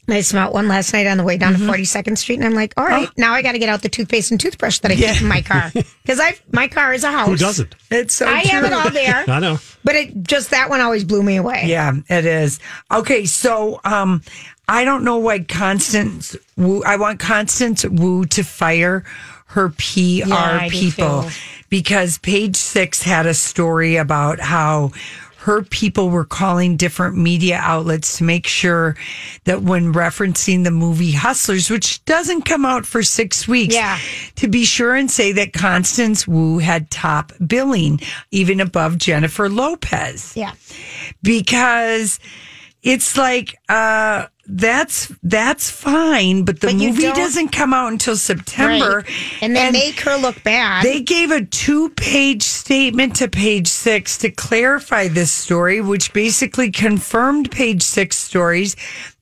And 0.09 0.17
I 0.17 0.23
smelled 0.23 0.55
one 0.55 0.67
last 0.67 0.93
night 0.95 1.07
on 1.07 1.19
the 1.19 1.23
way 1.25 1.37
down 1.37 1.53
to 1.53 1.59
42nd 1.59 2.17
Street, 2.17 2.37
and 2.37 2.45
I'm 2.47 2.55
like, 2.55 2.73
all 2.79 2.87
right, 2.87 3.09
now 3.19 3.35
I 3.35 3.43
got 3.43 3.53
to 3.53 3.59
get 3.59 3.69
out 3.69 3.83
the 3.83 3.91
toothpaste 3.91 4.31
and 4.31 4.41
toothbrush 4.41 4.79
that 4.81 4.91
I 4.91 4.95
Oh. 4.95 4.97
Yeah. 4.97 5.13
keep 5.13 5.23
in 5.23 5.29
my 5.29 5.43
car 5.43 5.71
because 6.03 6.19
I 6.19 6.37
my 6.53 6.69
car 6.69 6.95
is 6.95 7.05
a 7.05 7.13
house. 7.13 7.29
Who 7.29 7.37
doesn't? 7.37 7.75
It's 7.91 8.15
so 8.15 8.27
I 8.27 8.39
have 8.41 8.65
it 8.65 8.73
all 8.73 8.91
there, 8.91 9.25
I 9.29 9.39
know. 9.41 9.59
but 9.85 9.95
it 9.95 10.23
just 10.23 10.51
that 10.51 10.71
one 10.71 10.81
always 10.81 11.05
blew 11.05 11.23
me 11.23 11.37
away. 11.37 11.65
Yeah, 11.67 11.93
it 12.09 12.25
is. 12.25 12.61
Okay, 12.91 13.27
so 13.27 13.79
um 13.85 14.23
I 14.71 14.85
don't 14.85 15.03
know 15.05 15.19
why 15.19 15.41
Constance 15.41 16.37
Wu 16.57 16.83
I 16.85 16.97
want 16.97 17.19
Constance 17.19 17.85
Wu 17.85 18.25
to 18.27 18.45
fire 18.45 19.05
her 19.47 19.69
PR 19.71 20.65
do 20.65 20.71
people 20.71 21.29
because 21.71 22.19
page 22.19 22.55
6 22.57 23.03
had 23.03 23.27
a 23.27 23.35
story 23.35 23.97
about 23.97 24.39
how 24.39 24.93
her 25.39 25.63
people 25.63 26.11
were 26.11 26.25
calling 26.25 26.77
different 26.77 27.17
media 27.17 27.57
outlets 27.57 28.19
to 28.19 28.25
make 28.25 28.47
sure 28.47 28.95
that 29.45 29.63
when 29.63 29.93
referencing 29.93 30.65
the 30.65 30.71
movie 30.71 31.13
Hustlers, 31.13 31.71
which 31.71 32.05
doesn't 32.05 32.43
come 32.43 32.65
out 32.67 32.85
for 32.87 33.03
six 33.03 33.49
weeks, 33.49 33.75
Yeah. 33.75 33.99
to 34.37 34.49
be 34.49 34.65
sure 34.67 34.95
and 34.95 35.11
say 35.11 35.33
that 35.33 35.53
Constance 35.55 36.29
Wu 36.29 36.59
had 36.59 36.91
top 36.91 37.33
billing, 37.45 38.01
even 38.31 38.61
above 38.61 38.99
Jennifer 38.99 39.49
Lopez 39.49 40.35
Yeah. 40.37 40.53
because 41.23 42.21
it's 42.83 43.17
like 43.17 43.57
uh 43.69 44.27
that's 44.57 45.13
that's 45.23 45.71
fine 45.71 46.45
but 46.45 46.61
the 46.61 46.67
But 46.69 46.77
movie 46.77 47.11
doesn't 47.13 47.49
come 47.51 47.73
out 47.73 47.93
until 47.93 48.17
september 48.17 48.99
Right. 48.99 49.07
And 49.43 49.55
then 49.55 49.73
make 49.73 50.01
her 50.01 50.17
look 50.17 50.43
bad. 50.43 50.85
they 50.85 51.01
gave 51.01 51.31
a 51.31 51.45
two-page 51.45 52.43
statement 52.43 53.17
to 53.17 53.29
page 53.29 53.69
six 53.69 54.19
to 54.19 54.31
clarify 54.31 55.09
this 55.09 55.31
story 55.31 55.81
which 55.81 56.13
basically 56.13 56.71
confirmed 56.71 57.51
page 57.51 57.83
six 57.83 58.17
stories 58.19 58.77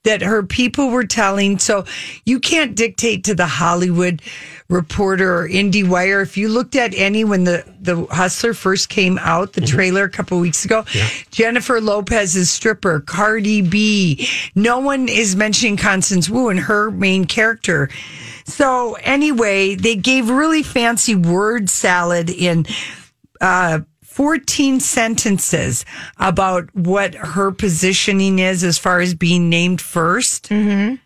that 0.04 0.22
her 0.22 0.42
people 0.42 0.88
were 0.90 1.04
telling 1.04 1.58
so 1.58 1.84
you 2.24 2.40
can't 2.40 2.74
dictate 2.74 3.24
to 3.24 3.34
the 3.34 3.46
hollywood 3.46 4.22
reporter 4.68 5.40
or 5.40 5.48
IndieWire. 5.48 6.22
If 6.22 6.36
you 6.36 6.48
looked 6.48 6.76
at 6.76 6.94
any 6.94 7.24
when 7.24 7.44
the, 7.44 7.64
the 7.80 8.04
Hustler 8.10 8.52
first 8.52 8.90
came 8.90 9.18
out, 9.18 9.54
the 9.54 9.62
trailer 9.62 10.04
a 10.04 10.10
couple 10.10 10.38
weeks 10.40 10.64
ago, 10.64 10.84
Jennifer 11.30 11.80
Lopez's 11.80 12.50
stripper, 12.50 13.00
Cardi 13.00 13.62
B, 13.62 14.28
no 14.54 14.78
one 14.78 15.08
is 15.08 15.36
mentioning 15.36 15.78
Constance 15.78 16.28
Wu 16.28 16.50
and 16.50 16.60
her 16.60 16.90
main 16.90 17.24
character. 17.24 17.88
So 18.44 18.94
anyway, 19.02 19.74
they 19.74 19.96
gave 19.96 20.28
really 20.28 20.62
fancy 20.62 21.14
word 21.14 21.70
salad 21.70 22.28
in 22.28 22.66
uh, 23.40 23.80
14 24.02 24.80
sentences 24.80 25.86
about 26.18 26.74
what 26.74 27.14
her 27.14 27.52
positioning 27.52 28.38
is 28.38 28.64
as 28.64 28.76
far 28.76 29.00
as 29.00 29.14
being 29.14 29.48
named 29.48 29.78
1st 29.80 30.98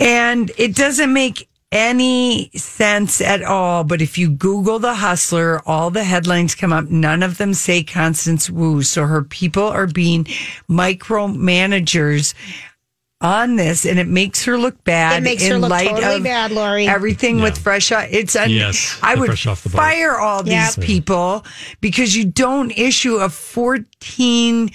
And 0.00 0.50
it 0.58 0.74
doesn't 0.74 1.12
make 1.12 1.46
any 1.72 2.50
sense 2.56 3.20
at 3.20 3.42
all. 3.42 3.84
But 3.84 4.02
if 4.02 4.18
you 4.18 4.28
Google 4.30 4.78
the 4.80 4.94
hustler, 4.94 5.60
all 5.66 5.90
the 5.90 6.02
headlines 6.02 6.54
come 6.56 6.72
up. 6.72 6.86
None 6.90 7.22
of 7.22 7.38
them 7.38 7.54
say 7.54 7.84
Constance 7.84 8.50
Wu. 8.50 8.82
So 8.82 9.04
her 9.06 9.22
people 9.22 9.62
are 9.64 9.86
being 9.86 10.24
micromanagers 10.68 12.34
on 13.22 13.56
this 13.56 13.84
and 13.84 13.98
it 13.98 14.08
makes 14.08 14.44
her 14.46 14.56
look 14.56 14.82
bad 14.84 15.18
It 15.20 15.24
makes 15.24 15.44
in 15.44 15.50
her 15.52 15.58
look 15.58 15.68
light 15.70 15.90
totally 15.90 16.20
bad, 16.22 16.52
Lori. 16.52 16.86
everything 16.88 17.42
with 17.42 17.58
fresh 17.58 17.92
eye. 17.92 18.08
It's 18.10 18.34
un- 18.34 18.48
Yes, 18.50 18.98
I 19.02 19.14
would 19.14 19.26
fresh 19.26 19.46
off 19.46 19.62
the 19.62 19.68
fire 19.68 20.18
all 20.18 20.38
Yep. 20.46 20.74
these 20.76 20.84
people 20.86 21.44
because 21.82 22.16
you 22.16 22.24
don't 22.24 22.70
issue 22.70 23.16
a 23.16 23.28
14 23.28 24.70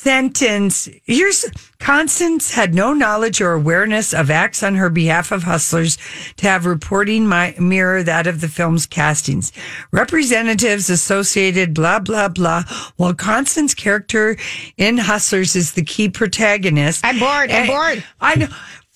sentence. 0.00 0.88
Here's 1.04 1.44
Constance 1.78 2.52
had 2.52 2.74
no 2.74 2.94
knowledge 2.94 3.42
or 3.42 3.52
awareness 3.52 4.14
of 4.14 4.30
acts 4.30 4.62
on 4.62 4.74
her 4.76 4.88
behalf 4.88 5.30
of 5.30 5.42
hustlers 5.42 5.98
to 6.36 6.48
have 6.48 6.64
reporting 6.64 7.26
my, 7.26 7.54
mirror 7.58 8.02
that 8.02 8.26
of 8.26 8.40
the 8.40 8.48
film's 8.48 8.86
castings. 8.86 9.52
Representatives 9.92 10.88
associated 10.88 11.74
blah 11.74 11.98
blah 11.98 12.28
blah. 12.28 12.62
While 12.96 13.12
Constance's 13.14 13.74
character 13.74 14.38
in 14.78 14.96
Hustlers 14.96 15.54
is 15.54 15.72
the 15.72 15.84
key 15.84 16.08
protagonist. 16.08 17.04
I'm 17.04 17.18
bored. 17.18 17.50
I'm 17.50 17.64
eh, 17.64 17.66
bored. 17.66 18.04
I 18.20 18.34
know 18.36 18.48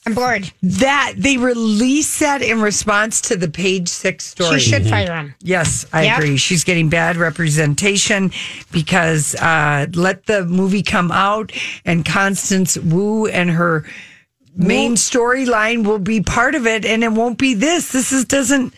I'm 0.06 0.14
bored. 0.14 0.50
that 0.62 1.14
they 1.16 1.36
released 1.38 2.20
that 2.20 2.42
in 2.42 2.60
response 2.60 3.20
to 3.22 3.36
the 3.36 3.48
page 3.48 3.88
six 3.88 4.24
story. 4.26 4.60
She 4.60 4.70
should 4.70 4.86
fire 4.86 5.14
him. 5.14 5.34
Yes, 5.40 5.86
I 5.92 6.04
Yep. 6.04 6.18
agree. 6.18 6.36
She's 6.36 6.62
getting 6.64 6.88
bad 6.90 7.16
representation 7.16 8.30
because 8.70 9.34
uh, 9.36 9.86
let 9.94 10.26
the 10.26 10.44
movie 10.44 10.82
come 10.82 11.10
out 11.10 11.52
and 11.86 12.04
Constance 12.04 12.76
Wu 12.76 13.26
and 13.26 13.50
her 13.50 13.84
main 14.56 14.94
storyline 14.96 15.84
will 15.84 15.98
be 15.98 16.20
part 16.20 16.54
of 16.54 16.66
it, 16.66 16.84
and 16.84 17.02
it 17.02 17.12
won't 17.12 17.38
be 17.38 17.54
this. 17.54 17.90
This 17.92 18.12
is 18.12 18.24
doesn't. 18.24 18.74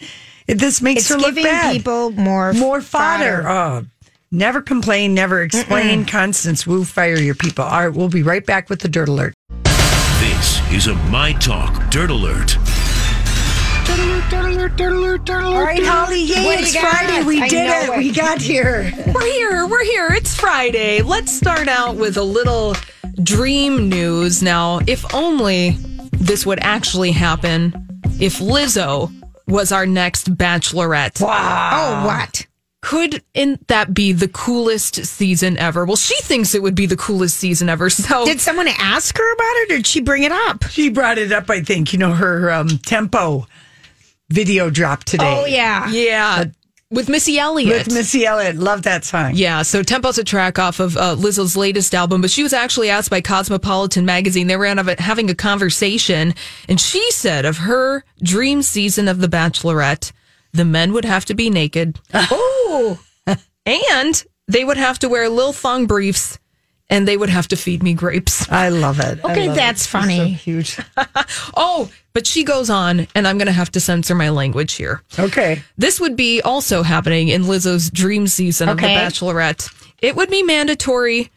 This 0.47 0.81
makes 0.81 1.01
It's 1.03 1.09
her 1.11 1.17
look 1.17 1.35
giving 1.35 1.45
bad. 1.45 1.73
people 1.73 2.13
more 2.13 2.53
more 2.53 2.81
fodder. 2.81 3.47
Oh, 3.49 3.85
never 4.31 4.63
complain, 4.63 5.13
never 5.13 5.43
explain. 5.43 6.05
Constance 6.07 6.67
Wu, 6.69 6.85
fire 6.85 7.17
your 7.19 7.35
people. 7.35 7.65
All 7.65 7.81
right, 7.89 7.95
we'll 7.97 8.09
be 8.09 8.23
right 8.23 8.47
back 8.47 8.71
with 8.71 8.79
the 8.81 8.89
dirt 8.89 9.09
alert. 9.09 9.35
This 10.69 10.87
is 10.87 10.87
a 10.89 10.95
My 11.11 11.33
Talk 11.33 11.91
Dirt 11.91 12.11
Alert. 12.11 12.59
All 15.31 15.63
right, 15.63 15.83
Holly, 15.83 16.23
yay, 16.23 16.59
it's? 16.59 16.77
Friday. 16.77 17.25
We 17.25 17.41
did 17.49 17.69
it. 17.69 17.89
it. 17.89 17.97
We 17.97 18.13
got 18.13 18.41
here. 18.41 18.93
We're 19.15 19.33
here. 19.33 19.67
We're 19.67 19.85
here. 19.85 20.09
It's 20.11 20.35
Friday. 20.39 21.03
Let's 21.03 21.33
start 21.33 21.69
out 21.69 21.97
with 21.97 22.17
a 22.17 22.23
little 22.23 22.75
dream 23.23 23.89
news. 23.89 24.43
Now, 24.43 24.81
if 24.87 25.15
only 25.15 25.77
this 26.13 26.45
would 26.45 26.59
actually 26.63 27.13
happen 27.13 27.73
if 28.21 28.39
Lizzo 28.41 29.11
was 29.47 29.73
our 29.73 29.87
next 29.87 30.35
bachelorette. 30.35 31.21
Wow. 31.21 32.03
Oh, 32.03 32.07
what? 32.07 32.47
Could 32.87 33.25
in 33.35 33.59
that 33.67 33.93
be 33.95 34.13
the 34.13 34.29
coolest 34.29 35.05
season 35.05 35.59
ever? 35.59 35.85
Well, 35.85 35.97
she 35.97 36.15
thinks 36.23 36.55
it 36.55 36.63
would 36.63 36.77
be 36.77 36.87
the 36.87 36.97
coolest 36.97 37.37
season 37.37 37.69
ever. 37.69 37.91
So 37.91 38.25
Did 38.25 38.41
someone 38.41 38.69
ask 38.69 39.19
her 39.19 39.35
about 39.35 39.53
it 39.57 39.73
or 39.73 39.77
did 39.79 39.87
she 39.89 40.01
bring 40.01 40.23
it 40.23 40.31
up? 40.31 40.63
She 40.69 40.89
brought 40.89 41.19
it 41.19 41.33
up, 41.33 41.51
I 41.51 41.63
think. 41.63 41.93
You 41.93 41.99
know, 41.99 42.13
her 42.13 42.53
um, 42.53 42.69
tempo 42.69 43.49
video 44.31 44.71
drop 44.71 45.03
today. 45.03 45.43
Oh, 45.43 45.47
yeah. 45.47 45.89
yeah, 45.89 46.45
with 46.89 47.09
Missy 47.09 47.41
Elliott. 47.41 47.89
With 47.89 47.95
Missy 47.95 48.25
Elliott. 48.25 48.55
Love 48.55 48.85
that 48.85 49.05
song. 49.05 49.33
Yeah, 49.35 49.63
so 49.63 49.83
Tempo's 49.83 50.19
a 50.19 50.25
track 50.25 50.61
off 50.61 50.79
of 50.79 50.97
uh, 50.97 51.17
Lizzo's 51.17 51.57
latest 51.57 51.93
album, 51.93 52.21
but 52.21 52.31
she 52.31 52.45
was 52.45 52.53
actually 52.53 52.91
asked 52.91 53.11
by 53.11 53.21
Cosmopolitan 53.21 54.07
magazine. 54.07 54.47
They 54.47 54.57
were 54.57 54.67
out 54.67 54.79
of 54.79 54.87
it 54.87 55.01
having 55.01 55.29
a 55.29 55.35
conversation, 55.35 56.35
and 56.69 56.81
she 56.81 57.11
said 57.11 57.45
of 57.45 57.59
her 57.59 58.05
dream 58.23 58.63
season 58.63 59.09
of 59.09 59.21
The 59.21 59.27
Bachelorette, 59.27 60.13
the 60.57 60.65
men 60.65 60.93
would 60.93 61.05
have 61.05 61.25
to 61.27 61.35
be 61.35 61.51
naked. 61.51 61.99
Oh, 62.15 62.99
and 63.65 64.25
they 64.49 64.65
would 64.65 64.77
have 64.77 64.99
to 65.01 65.09
wear 65.09 65.29
lil 65.29 65.53
thong 65.53 65.87
briefs, 65.87 66.39
and 66.91 67.09
they 67.09 67.17
would 67.17 67.31
have 67.31 67.49
to 67.49 67.57
feed 67.57 67.83
me 67.83 67.95
grapes. 67.95 68.49
I 68.51 68.69
love 68.69 69.01
it. 69.01 69.25
Okay, 69.25 69.49
love 69.49 69.57
that's 69.57 69.85
it. 69.87 69.89
funny. 69.89 70.33
Huge. 70.33 70.79
Oh, 71.57 71.91
but 72.13 72.27
she 72.27 72.45
goes 72.45 72.71
on, 72.71 73.07
and 73.15 73.27
I'm 73.27 73.39
going 73.39 73.47
to 73.47 73.53
have 73.53 73.73
to 73.73 73.81
censor 73.81 74.15
my 74.15 74.29
language 74.29 74.75
here. 74.75 75.03
Okay. 75.19 75.63
This 75.79 75.99
would 76.01 76.17
be 76.17 76.41
also 76.43 76.83
happening 76.83 77.29
in 77.29 77.45
Lizzo's 77.45 77.91
dream 77.91 78.27
season 78.27 78.69
of 78.69 78.77
The 78.77 78.83
Bachelorette. 78.83 79.73
It 80.03 80.17
would 80.17 80.31
be 80.31 80.43
mandatory 80.43 81.31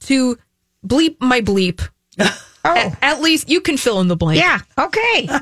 to 0.00 0.38
bleep 0.86 1.16
my 1.20 1.40
bleep 1.40 1.86
Oh. 2.64 2.74
At, 2.76 2.98
at 3.02 3.20
least 3.20 3.48
you 3.50 3.60
can 3.60 3.76
fill 3.76 4.00
in 4.00 4.08
the 4.08 4.16
blank. 4.16 4.40
Yeah. 4.40 4.58
Okay. 4.78 5.24
okay. 5.24 5.38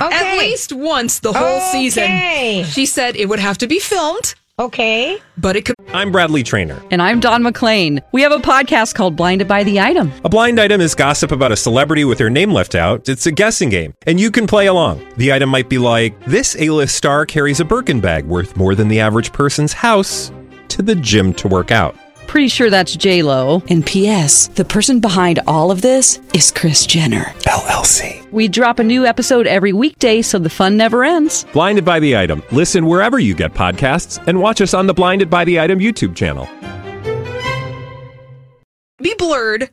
At 0.00 0.38
least 0.38 0.72
once 0.72 1.20
the 1.20 1.32
whole 1.32 1.58
Okay. 1.58 1.70
season. 1.90 2.64
She 2.72 2.86
said 2.86 3.16
it 3.16 3.28
would 3.28 3.38
have 3.38 3.58
to 3.58 3.66
be 3.68 3.78
filmed, 3.78 4.34
Okay. 4.58 5.18
but 5.38 5.54
it 5.56 5.64
could. 5.64 5.76
I'm 5.92 6.10
Bradley 6.12 6.42
Trainer. 6.42 6.80
And 6.90 7.00
I'm 7.00 7.20
Don 7.20 7.42
McClain. 7.42 8.00
We 8.12 8.22
have 8.22 8.32
a 8.32 8.38
podcast 8.38 8.94
called 8.94 9.16
Blinded 9.16 9.46
by 9.48 9.62
the 9.64 9.80
Item. 9.80 10.12
A 10.24 10.28
blind 10.28 10.60
item 10.60 10.80
is 10.80 10.94
gossip 10.94 11.30
about 11.32 11.52
a 11.52 11.56
celebrity 11.56 12.04
with 12.04 12.18
their 12.18 12.30
name 12.30 12.52
left 12.52 12.74
out. 12.74 13.08
It's 13.08 13.26
a 13.26 13.32
guessing 13.32 13.68
game, 13.70 13.94
and 14.06 14.18
you 14.20 14.30
can 14.30 14.46
play 14.46 14.66
along. 14.66 15.06
The 15.16 15.32
item 15.32 15.48
might 15.50 15.68
be 15.68 15.78
like 15.78 16.18
this: 16.26 16.56
A-list 16.58 16.94
star 16.96 17.26
carries 17.26 17.60
a 17.60 17.64
Birkin 17.64 18.00
bag 18.00 18.24
worth 18.24 18.56
more 18.56 18.74
than 18.74 18.88
the 18.88 19.00
average 19.00 19.32
person's 19.32 19.72
house 19.72 20.30
to 20.68 20.82
the 20.82 20.94
gym 20.96 21.32
to 21.34 21.48
work 21.48 21.70
out. 21.70 21.96
Pretty 22.30 22.46
sure 22.46 22.70
that's 22.70 22.94
J 22.94 23.24
Lo. 23.24 23.60
And 23.70 23.84
P.S. 23.84 24.46
The 24.54 24.64
person 24.64 25.00
behind 25.00 25.40
all 25.48 25.72
of 25.72 25.82
this 25.82 26.20
is 26.32 26.52
Kris 26.52 26.86
Jenner. 26.86 27.24
LLC. 27.40 28.30
We 28.30 28.46
drop 28.46 28.78
a 28.78 28.84
new 28.84 29.04
episode 29.04 29.48
every 29.48 29.72
weekday, 29.72 30.22
so 30.22 30.38
the 30.38 30.48
fun 30.48 30.76
never 30.76 31.02
ends. 31.02 31.44
Blinded 31.52 31.84
by 31.84 31.98
the 31.98 32.16
item. 32.16 32.44
Listen 32.52 32.86
wherever 32.86 33.18
you 33.18 33.34
get 33.34 33.52
podcasts, 33.52 34.24
and 34.28 34.40
watch 34.40 34.60
us 34.60 34.74
on 34.74 34.86
the 34.86 34.94
Blinded 34.94 35.28
by 35.28 35.44
the 35.44 35.58
Item 35.58 35.80
YouTube 35.80 36.14
channel. 36.14 36.48
be 39.02 39.12
blurred. 39.18 39.68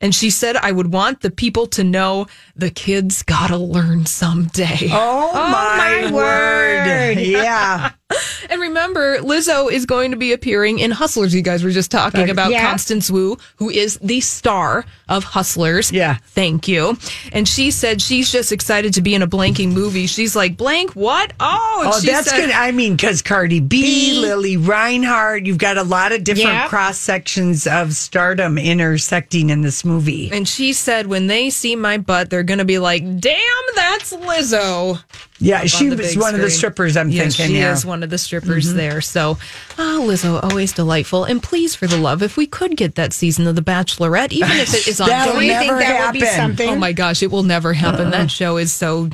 And 0.00 0.14
she 0.14 0.30
said, 0.30 0.54
I 0.54 0.70
would 0.70 0.92
want 0.92 1.22
the 1.22 1.30
people 1.32 1.66
to 1.68 1.82
know 1.82 2.28
the 2.56 2.70
kids 2.70 3.22
gotta 3.22 3.56
learn 3.56 4.06
someday. 4.06 4.88
Oh, 4.90 5.30
oh 5.32 5.50
my, 5.50 6.08
my 6.08 6.12
word. 6.12 6.86
word. 6.86 7.18
Yeah. 7.26 7.90
And 8.48 8.60
remember, 8.60 9.18
Lizzo 9.18 9.70
is 9.70 9.84
going 9.86 10.12
to 10.12 10.16
be 10.16 10.32
appearing 10.32 10.78
in 10.78 10.92
Hustlers. 10.92 11.34
You 11.34 11.42
guys 11.42 11.64
were 11.64 11.72
just 11.72 11.90
talking 11.90 12.20
Right. 12.20 12.30
about 12.30 12.52
Yeah. 12.52 12.64
Constance 12.70 13.10
Wu, 13.10 13.36
who 13.56 13.68
is 13.68 13.98
the 14.00 14.20
star 14.20 14.84
of 15.08 15.24
Hustlers. 15.24 15.90
Yeah. 15.90 16.18
Thank 16.28 16.68
you. 16.68 16.96
And 17.32 17.48
she 17.48 17.72
said 17.72 18.00
she's 18.00 18.30
just 18.30 18.52
excited 18.52 18.94
to 18.94 19.02
be 19.02 19.16
in 19.16 19.22
a 19.22 19.26
blanking 19.26 19.72
movie. 19.72 20.06
She's 20.06 20.36
like, 20.36 20.56
blank 20.56 20.92
what? 20.92 21.32
Oh, 21.40 21.80
and 21.84 21.92
Oh, 21.94 21.98
she 22.00 22.06
that's 22.06 22.30
said, 22.30 22.36
good. 22.46 22.50
I 22.52 22.70
mean, 22.70 22.94
because 22.94 23.20
Cardi 23.20 23.58
B, 23.58 24.20
Lili 24.20 24.56
Reinhart, 24.56 25.44
you've 25.44 25.58
got 25.58 25.76
a 25.76 25.82
lot 25.82 26.12
of 26.12 26.22
different 26.22 26.50
Yeah. 26.50 26.68
cross 26.68 26.98
sections 26.98 27.66
of 27.66 27.94
stardom 27.94 28.56
intersecting 28.58 29.50
in 29.50 29.62
this 29.62 29.84
movie. 29.84 30.30
And 30.32 30.46
she 30.46 30.72
said, 30.72 31.08
when 31.08 31.26
they 31.26 31.50
see 31.50 31.74
my 31.74 31.98
butt, 31.98 32.30
they're 32.30 32.44
going 32.46 32.58
to 32.58 32.64
be 32.64 32.78
like, 32.78 33.02
damn, 33.20 33.62
that's 33.74 34.12
Lizzo. 34.14 35.02
Yeah, 35.38 35.60
up 35.60 35.66
she 35.68 35.90
on 35.90 35.98
was 35.98 36.16
one 36.16 36.34
of 36.34 36.40
the 36.40 36.48
strippers, 36.50 36.96
I'm 36.96 37.10
Yes, 37.10 37.36
thinking. 37.36 37.56
she 37.56 37.60
yeah. 37.60 37.72
is 37.72 37.84
one 37.84 38.02
of 38.02 38.08
the 38.10 38.16
strippers 38.18 38.72
there. 38.72 39.00
So, 39.02 39.36
oh, 39.78 40.04
Lizzo, 40.08 40.42
always 40.42 40.72
delightful. 40.72 41.24
And 41.24 41.42
please, 41.42 41.74
for 41.74 41.86
the 41.86 41.98
love, 41.98 42.22
if 42.22 42.36
we 42.38 42.46
could 42.46 42.76
get 42.76 42.94
that 42.94 43.12
season 43.12 43.46
of 43.46 43.54
The 43.56 43.62
Bachelorette, 43.62 44.32
even 44.32 44.52
if 44.52 44.72
it 44.72 44.88
is 44.88 45.00
on 45.00 45.08
That'll 45.10 45.34
Don't 45.34 45.44
you 45.44 45.52
think 45.52 45.66
never 45.66 45.78
that 45.80 46.06
would 46.06 46.18
be 46.18 46.24
happen. 46.24 46.36
something? 46.56 46.70
Oh 46.70 46.76
my 46.76 46.92
gosh, 46.92 47.22
it 47.22 47.30
will 47.30 47.42
never 47.42 47.74
happen. 47.74 48.10
That 48.10 48.30
show 48.30 48.56
is 48.56 48.72
so 48.72 49.10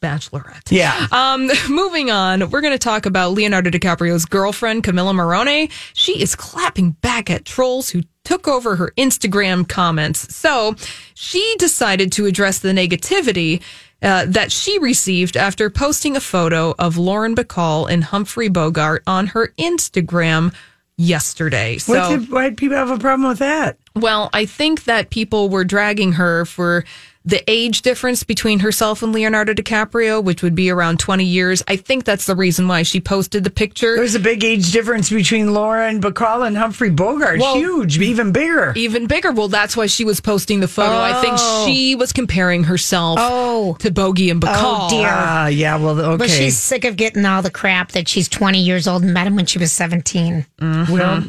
Bachelorette. 0.00 0.70
Yeah. 0.70 1.06
Um, 1.12 1.48
moving 1.68 2.10
on, 2.10 2.50
we're 2.50 2.60
going 2.60 2.72
to 2.74 2.78
talk 2.78 3.06
about 3.06 3.32
Leonardo 3.34 3.70
DiCaprio's 3.70 4.24
girlfriend, 4.24 4.82
Camila 4.82 5.14
Morrone. 5.14 5.70
She 5.94 6.20
is 6.20 6.34
clapping 6.34 6.92
back 6.92 7.30
at 7.30 7.44
trolls 7.44 7.90
who 7.90 8.02
took 8.24 8.46
over 8.48 8.76
her 8.76 8.92
Instagram 8.96 9.68
comments. 9.68 10.34
So 10.34 10.74
she 11.14 11.54
decided 11.58 12.12
to 12.12 12.26
address 12.26 12.60
the 12.60 12.72
negativity 12.72 13.62
uh, 14.02 14.26
that 14.26 14.50
she 14.50 14.78
received 14.78 15.36
after 15.36 15.70
posting 15.70 16.16
a 16.16 16.20
photo 16.20 16.74
of 16.78 16.96
Lauren 16.96 17.34
Bacall 17.34 17.90
and 17.90 18.02
Humphrey 18.04 18.48
Bogart 18.48 19.02
on 19.06 19.28
her 19.28 19.52
Instagram 19.58 20.52
yesterday. 20.96 21.78
So 21.78 21.92
What 21.94 22.08
did, 22.20 22.30
why 22.30 22.48
did 22.48 22.58
people 22.58 22.76
have 22.76 22.90
a 22.90 22.98
problem 22.98 23.28
with 23.28 23.38
that? 23.38 23.76
well, 23.94 24.30
I 24.32 24.46
think 24.46 24.84
that 24.84 25.10
people 25.10 25.48
were 25.50 25.64
dragging 25.64 26.12
her 26.12 26.44
for 26.46 26.84
the 27.24 27.42
age 27.50 27.82
difference 27.82 28.24
between 28.24 28.58
herself 28.60 29.02
and 29.02 29.12
Leonardo 29.12 29.54
DiCaprio, 29.54 30.22
which 30.22 30.42
would 30.42 30.54
be 30.56 30.70
around 30.70 30.98
20 30.98 31.24
years. 31.24 31.62
I 31.68 31.76
think 31.76 32.04
that's 32.04 32.26
the 32.26 32.34
reason 32.34 32.66
why 32.66 32.82
she 32.82 33.00
posted 33.00 33.44
the 33.44 33.50
picture. 33.50 33.94
There's 33.94 34.14
a 34.16 34.20
big 34.20 34.42
age 34.42 34.72
difference 34.72 35.08
between 35.10 35.54
Lauren 35.54 36.00
Bacall 36.00 36.46
and 36.46 36.56
Humphrey 36.56 36.90
Bogart. 36.90 37.38
Well- 37.38 37.54
Huge, 37.56 37.98
even 37.98 38.32
bigger. 38.32 38.72
Even 38.76 39.06
bigger. 39.06 39.30
Well, 39.30 39.48
that's 39.48 39.76
why 39.76 39.86
she 39.86 40.04
was 40.04 40.20
posting 40.20 40.60
the 40.60 40.68
photo. 40.68 40.96
I 40.98 41.20
think 41.20 41.36
Oh. 41.38 41.66
she 41.66 41.94
was 41.94 42.12
comparing 42.12 42.64
herself 42.64 43.18
Oh. 43.20 43.76
to 43.80 43.90
Bogey 43.92 44.28
and 44.30 44.40
Bacall. 44.40 44.86
Oh, 44.86 44.90
dear. 44.90 45.08
Ah, 45.10 45.46
yeah, 45.46 45.76
well, 45.76 46.00
okay. 46.00 46.16
But 46.16 46.30
she's 46.30 46.56
sick 46.58 46.84
of 46.84 46.96
getting 46.96 47.24
all 47.24 47.42
the 47.42 47.50
crap 47.50 47.92
that 47.92 48.08
she's 48.08 48.28
20 48.28 48.60
years 48.60 48.88
old 48.88 49.02
and 49.04 49.14
met 49.14 49.26
him 49.26 49.36
when 49.36 49.46
she 49.46 49.58
was 49.58 49.70
17. 49.72 50.44
well, 50.60 51.24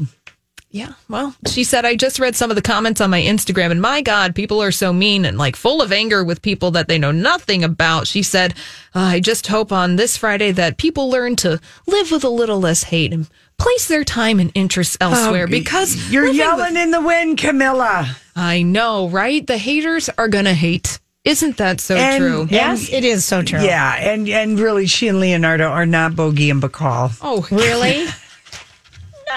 Yeah. 0.73 0.93
Well, 1.07 1.35
she 1.47 1.63
said, 1.63 1.85
I 1.85 1.95
just 1.95 2.17
read 2.17 2.35
some 2.35 2.49
of 2.49 2.55
the 2.55 2.61
comments 2.63 2.99
on 2.99 3.11
my 3.11 3.21
Instagram, 3.21 3.69
and 3.69 3.79
my 3.79 4.01
God, 4.01 4.33
people 4.33 4.59
are 4.61 4.71
so 4.71 4.91
mean 4.91 5.23
and 5.23 5.37
like 5.37 5.55
full 5.55 5.83
of 5.83 5.91
anger 5.91 6.23
with 6.23 6.41
people 6.41 6.71
that 6.71 6.87
they 6.87 6.97
know 6.97 7.11
nothing 7.11 7.63
about. 7.63 8.07
She 8.07 8.23
said, 8.23 8.55
ah, 8.95 9.11
I 9.11 9.19
just 9.19 9.45
hope 9.45 9.71
on 9.71 9.97
this 9.97 10.17
Friday 10.17 10.51
that 10.53 10.77
people 10.79 11.11
learn 11.11 11.35
to 11.37 11.59
live 11.85 12.09
with 12.09 12.23
a 12.23 12.29
little 12.29 12.59
less 12.59 12.85
hate 12.85 13.13
and 13.13 13.29
place 13.59 13.87
their 13.87 14.03
time 14.03 14.39
and 14.39 14.51
interests 14.55 14.97
oh, 14.99 15.11
elsewhere 15.11 15.45
because 15.47 15.95
Oh, 15.95 16.09
you're 16.11 16.27
yelling 16.27 16.73
with- 16.73 16.81
in 16.83 16.89
the 16.89 17.01
wind, 17.01 17.37
Camila. 17.37 18.19
I 18.35 18.63
know, 18.63 19.09
right? 19.09 19.45
The 19.45 19.59
haters 19.59 20.09
are 20.17 20.27
going 20.27 20.45
to 20.45 20.55
hate. 20.55 20.99
Isn't 21.23 21.57
that 21.57 21.81
so 21.81 21.95
And- 21.95 22.17
true? 22.19 22.47
Yes, 22.49 22.89
it 22.91 23.03
is 23.05 23.23
so 23.23 23.43
true. 23.43 23.61
Yeah, 23.63 23.93
and 23.93 24.27
and 24.27 24.59
really, 24.59 24.87
she 24.87 25.07
and 25.07 25.19
Leonardo 25.19 25.67
are 25.69 25.85
not 25.85 26.15
Bogey 26.15 26.49
and 26.49 26.61
Bacall. 26.61 27.15
Oh, 27.21 27.47
Really? 27.51 28.07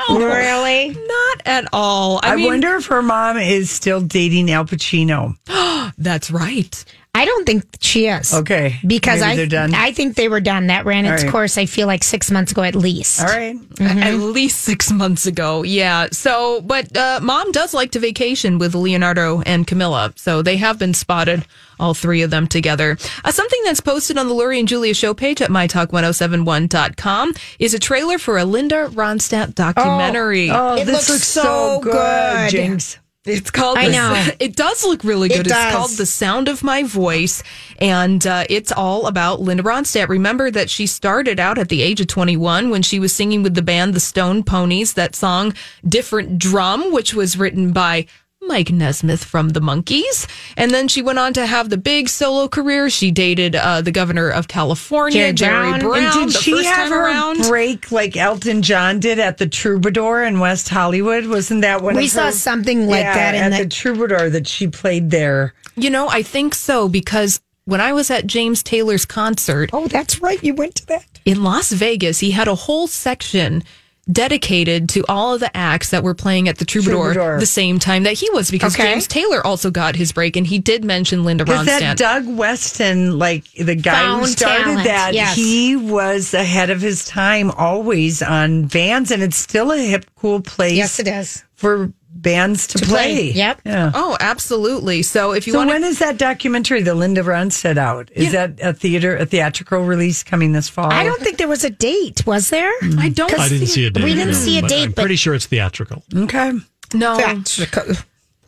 no. 0.08 0.18
Really? 0.18 0.90
Not 0.90 1.42
at 1.44 1.68
all. 1.72 2.20
I, 2.22 2.32
I, 2.32 2.36
mean, 2.36 2.46
wonder 2.46 2.76
if 2.76 2.86
her 2.86 3.02
mom 3.02 3.36
is 3.38 3.70
still 3.70 4.00
dating 4.00 4.50
Al 4.50 4.64
Pacino. 4.64 5.36
that's 5.98 6.30
right. 6.30 6.84
I 7.16 7.24
don't 7.24 7.46
think 7.46 7.64
she 7.80 8.06
is. 8.08 8.34
Okay, 8.34 8.76
Because 8.86 9.20
maybe 9.20 9.32
I, 9.32 9.36
they're 9.36 9.46
done. 9.46 9.74
I 9.74 9.92
think 9.92 10.16
they 10.16 10.28
were 10.28 10.40
done. 10.40 10.66
That 10.68 10.84
ran 10.84 11.04
its 11.06 11.22
All 11.22 11.26
right. 11.26 11.32
course, 11.32 11.56
I 11.56 11.66
feel 11.66 11.86
like 11.86 12.04
six 12.04 12.30
months 12.30 12.52
ago 12.52 12.62
at 12.62 12.74
least. 12.74 13.20
All 13.20 13.26
right. 13.26 13.56
At 13.80 14.14
least 14.16 14.60
six 14.60 14.92
months 14.92 15.26
ago. 15.26 15.62
Yeah. 15.62 16.08
So, 16.12 16.60
but 16.60 16.94
uh, 16.96 17.20
mom 17.22 17.52
does 17.52 17.72
like 17.72 17.92
to 17.92 17.98
vacation 17.98 18.58
with 18.58 18.74
Leonardo 18.74 19.40
and 19.46 19.66
Camila. 19.66 20.16
So 20.18 20.42
they 20.42 20.56
have 20.58 20.78
been 20.78 20.92
spotted, 20.94 21.46
all 21.80 21.94
three 21.94 22.22
of 22.22 22.30
them 22.30 22.46
together. 22.46 22.98
Uh, 23.24 23.32
something 23.32 23.60
that's 23.64 23.80
posted 23.80 24.18
on 24.18 24.28
the 24.28 24.34
Lori 24.34 24.58
and 24.58 24.68
Julia 24.68 24.92
show 24.94 25.14
page 25.14 25.40
at 25.40 25.50
mytalk1071.com 25.50 27.32
is 27.58 27.74
a 27.74 27.78
trailer 27.78 28.18
for 28.18 28.38
a 28.38 28.44
Linda 28.44 28.88
Ronstadt 28.92 29.54
documentary. 29.54 30.50
Oh, 30.50 30.74
It 30.76 30.84
this 30.84 30.94
looks 30.94 31.10
looks 31.10 31.26
so 31.28 31.42
so 31.42 31.80
good, 31.80 31.92
good. 31.92 32.50
Jinx. 32.50 32.98
It's 33.26 33.50
called. 33.50 33.78
I 33.78 33.86
the- 33.86 33.92
know. 33.92 34.26
It 34.40 34.54
does 34.56 34.84
look 34.84 35.02
really 35.04 35.28
It 35.30 35.36
good. 35.36 35.46
It's 35.46 35.72
called 35.72 35.90
"The 35.90 36.06
Sound 36.06 36.48
of 36.48 36.62
My 36.62 36.82
Voice," 36.84 37.42
and 37.78 38.26
uh, 38.26 38.44
it's 38.48 38.70
all 38.72 39.06
about 39.06 39.40
Linda 39.40 39.62
Ronstadt. 39.62 40.08
Remember 40.08 40.50
that 40.50 40.70
she 40.70 40.86
started 40.86 41.40
out 41.40 41.58
at 41.58 41.68
the 41.68 41.82
age 41.82 42.00
of 42.00 42.06
21 42.06 42.70
when 42.70 42.82
she 42.82 42.98
was 43.00 43.12
singing 43.14 43.42
with 43.42 43.54
the 43.54 43.62
band 43.62 43.94
the 43.94 44.00
Stone 44.00 44.44
Ponies. 44.44 44.94
That 44.94 45.14
song 45.14 45.54
"Different 45.86 46.38
Drum," 46.38 46.92
which 46.92 47.14
was 47.14 47.36
written 47.36 47.72
by 47.72 48.06
Mike 48.46 48.70
Nesmith 48.70 49.24
from 49.24 49.50
the 49.50 49.60
Monkees, 49.60 50.26
and 50.56 50.70
then 50.70 50.88
she 50.88 51.02
went 51.02 51.18
on 51.18 51.32
to 51.34 51.46
have 51.46 51.70
the 51.70 51.76
big 51.76 52.08
solo 52.08 52.48
career. 52.48 52.88
She 52.90 53.10
dated 53.10 53.54
uh, 53.56 53.80
the 53.80 53.90
governor 53.92 54.30
of 54.30 54.48
California, 54.48 55.32
Jerry 55.32 55.32
Jerry 55.32 55.78
Brown. 55.78 55.80
Brown. 55.80 55.96
And 56.04 56.12
did 56.12 56.28
the 56.28 56.42
she 56.42 56.52
first 56.52 56.66
have 56.66 56.76
time 56.88 56.90
her 56.92 57.04
around. 57.06 57.42
break 57.48 57.90
like 57.92 58.16
Elton 58.16 58.62
John 58.62 59.00
did 59.00 59.18
at 59.18 59.38
the 59.38 59.46
Troubadour 59.46 60.22
in 60.24 60.40
West 60.40 60.68
Hollywood? 60.68 61.26
Wasn't 61.26 61.62
that 61.62 61.82
one? 61.82 61.96
We 61.96 62.04
of 62.04 62.10
saw 62.10 62.26
her- 62.26 62.32
something 62.32 62.86
like 62.86 63.04
Yeah, 63.04 63.14
that 63.14 63.34
in 63.34 63.42
at 63.52 63.56
the- 63.58 63.64
the 63.64 63.70
Troubadour 63.70 64.30
that 64.30 64.46
she 64.46 64.68
played 64.68 65.10
there. 65.10 65.54
You 65.76 65.90
know, 65.90 66.08
I 66.08 66.22
think 66.22 66.54
so 66.54 66.88
because 66.88 67.40
when 67.64 67.80
I 67.80 67.92
was 67.92 68.10
at 68.10 68.26
James 68.26 68.62
Taylor's 68.62 69.04
concert. 69.04 69.70
Oh, 69.72 69.88
that's 69.88 70.20
right. 70.22 70.42
You 70.42 70.54
went 70.54 70.76
to 70.76 70.86
that. 70.86 71.04
in 71.24 71.42
Las 71.42 71.72
Vegas, 71.72 72.20
he 72.20 72.30
had 72.30 72.46
a 72.48 72.54
whole 72.54 72.86
section 72.86 73.64
dedicated 74.10 74.88
to 74.90 75.04
all 75.08 75.34
of 75.34 75.40
the 75.40 75.54
acts 75.56 75.90
that 75.90 76.02
were 76.02 76.14
playing 76.14 76.48
at 76.48 76.58
the 76.58 76.64
Troubadour, 76.64 77.12
Troubadour. 77.14 77.40
the 77.40 77.46
same 77.46 77.78
time 77.78 78.04
that 78.04 78.14
he 78.14 78.30
was 78.30 78.50
because 78.50 78.74
Okay. 78.74 78.84
James 78.92 79.06
Taylor 79.06 79.44
also 79.46 79.70
got 79.70 79.96
his 79.96 80.12
break 80.12 80.36
and 80.36 80.46
he 80.46 80.58
did 80.58 80.84
mention 80.84 81.24
Linda 81.24 81.44
Is 81.50 81.66
that 81.66 81.98
Doug 81.98 82.26
Weston, 82.26 83.18
like 83.18 83.44
the 83.54 83.74
guy 83.74 84.18
who 84.18 84.26
started 84.26 84.62
talent, 84.64 84.84
that? 84.84 85.14
yes. 85.14 85.34
He 85.34 85.74
was 85.76 86.34
ahead 86.34 86.70
of 86.70 86.80
his 86.80 87.04
time 87.04 87.50
always 87.50 88.22
on 88.22 88.66
Vans, 88.66 89.10
and 89.10 89.22
it's 89.22 89.36
still 89.36 89.72
a 89.72 89.78
hip, 89.78 90.06
cool 90.16 90.40
place. 90.40 90.74
Yes, 90.76 91.00
it 91.00 91.08
is. 91.08 91.42
for 91.54 91.92
bands 92.22 92.66
to, 92.68 92.78
To 92.78 92.86
play. 92.86 93.14
play, 93.14 93.30
yep. 93.32 93.60
Yeah. 93.64 93.90
oh, 93.94 94.16
absolutely. 94.20 95.02
So 95.02 95.32
if 95.32 95.46
you 95.46 95.52
so 95.52 95.60
want 95.60 95.70
when 95.70 95.84
is 95.84 95.98
that 95.98 96.18
documentary, 96.18 96.82
the 96.82 96.94
Linda 96.94 97.22
Ronstadt, 97.22 97.76
out? 97.76 98.10
Is 98.12 98.32
that 98.32 98.58
a 98.60 98.72
theater, 98.72 99.16
a 99.16 99.26
theatrical 99.26 99.84
release 99.84 100.22
coming 100.22 100.52
this 100.52 100.68
fall? 100.68 100.92
I 100.92 101.04
don't 101.04 101.20
think 101.20 101.38
there 101.38 101.48
was 101.48 101.64
a 101.64 101.70
date, 101.70 102.26
was 102.26 102.50
there? 102.50 102.72
I 102.98 103.08
don't 103.08 103.30
mm. 103.30 103.38
I 103.38 103.48
didn't 103.48 103.68
see 103.68 103.86
a 103.86 103.90
date. 103.90 104.04
We 104.04 104.14
didn't 104.14 104.28
no, 104.28 104.34
see 104.34 104.58
a 104.58 104.62
but 104.62 104.70
date, 104.70 104.82
I'm 104.84 104.92
but 104.92 105.02
pretty 105.02 105.16
sure 105.16 105.34
it's 105.34 105.46
theatrical. 105.46 106.02
Okay. 106.14 106.52
No. 106.94 107.16
Theatrical. 107.16 107.94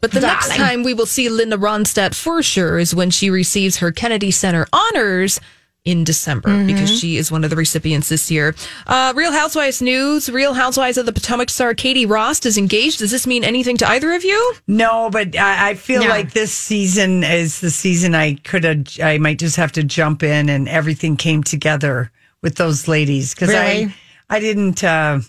But 0.00 0.12
the 0.12 0.20
next 0.20 0.54
time 0.54 0.84
we 0.84 0.94
will 0.94 1.06
see 1.06 1.28
Linda 1.28 1.56
Ronstadt 1.56 2.14
for 2.14 2.42
sure 2.42 2.78
is 2.78 2.94
when 2.94 3.10
she 3.10 3.30
receives 3.30 3.78
her 3.78 3.90
Kennedy 3.90 4.30
Center 4.30 4.66
honors 4.72 5.40
in 5.88 6.04
December 6.04 6.66
because 6.66 6.90
she 7.00 7.16
is 7.16 7.32
one 7.32 7.44
of 7.44 7.50
the 7.50 7.56
recipients 7.56 8.10
this 8.10 8.30
year. 8.30 8.54
Uh, 8.86 9.12
Real 9.16 9.32
Housewives 9.32 9.80
news: 9.80 10.28
Real 10.28 10.52
Housewives 10.52 10.98
of 10.98 11.06
the 11.06 11.12
Potomac 11.12 11.48
star 11.50 11.72
Katie 11.74 12.04
Rost 12.04 12.44
is 12.44 12.58
engaged. 12.58 12.98
Does 12.98 13.10
this 13.10 13.26
mean 13.26 13.42
anything 13.44 13.76
to 13.78 13.88
either 13.88 14.12
of 14.12 14.22
you? 14.24 14.54
No, 14.66 15.08
but 15.10 15.34
I, 15.36 15.70
I 15.70 15.74
feel 15.74 16.02
No. 16.02 16.08
like 16.08 16.32
this 16.32 16.52
season 16.52 17.24
is 17.24 17.60
the 17.60 17.70
season 17.70 18.14
I 18.14 18.34
could 18.34 18.64
have. 18.64 18.86
I 19.02 19.16
might 19.18 19.38
just 19.38 19.56
have 19.56 19.72
to 19.72 19.82
jump 19.82 20.22
in, 20.22 20.48
and 20.48 20.68
everything 20.68 21.16
came 21.16 21.42
together 21.42 22.10
with 22.42 22.56
those 22.56 22.86
ladies 22.86 23.34
because 23.34 23.48
Really? 23.48 23.84
I 23.86 23.94
I 24.28 24.40
didn't 24.40 24.84
uh, 24.84 25.20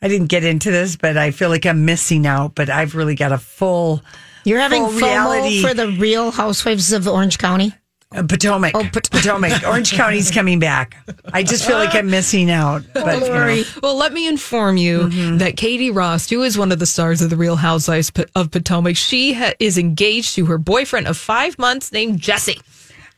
I 0.00 0.08
didn't 0.08 0.28
get 0.28 0.44
into 0.44 0.70
this, 0.70 0.94
but 0.94 1.16
I 1.16 1.32
feel 1.32 1.48
like 1.48 1.66
I'm 1.66 1.84
missing 1.84 2.26
out. 2.26 2.54
But 2.54 2.70
I've 2.70 2.94
really 2.94 3.16
got 3.16 3.32
a 3.32 3.38
full. 3.38 4.02
You're 4.44 4.60
having 4.60 4.84
full 4.84 4.92
FOMO 5.00 5.02
reality 5.02 5.62
for 5.62 5.74
the 5.74 5.88
Real 5.88 6.30
Housewives 6.30 6.92
of 6.92 7.08
Orange 7.08 7.38
County. 7.38 7.72
Uh, 8.16 8.22
Potomac. 8.22 8.72
Oh, 8.74 8.82
Pot- 8.92 9.10
Potomac. 9.10 9.62
Orange 9.66 9.92
County's 9.92 10.30
coming 10.30 10.58
back. 10.58 10.96
I 11.32 11.42
just 11.42 11.66
feel 11.66 11.76
like 11.78 11.94
I'm 11.94 12.10
missing 12.10 12.50
out. 12.50 12.82
But 12.94 13.20
you 13.22 13.28
know. 13.30 13.62
Well, 13.82 13.96
let 13.96 14.12
me 14.12 14.28
inform 14.28 14.76
you 14.76 15.36
that 15.38 15.56
Katie 15.56 15.90
Rost, 15.90 16.30
who 16.30 16.42
is 16.42 16.56
one 16.58 16.72
of 16.72 16.78
the 16.78 16.86
stars 16.86 17.22
of 17.22 17.30
the 17.30 17.36
Real 17.36 17.56
Housewives 17.56 18.12
of 18.34 18.50
Potomac, 18.50 18.96
she 18.96 19.34
ha- 19.34 19.52
is 19.60 19.78
engaged 19.78 20.34
to 20.36 20.46
her 20.46 20.58
boyfriend 20.58 21.06
of 21.06 21.16
five 21.16 21.58
months 21.58 21.92
named 21.92 22.20
Jesse. 22.20 22.60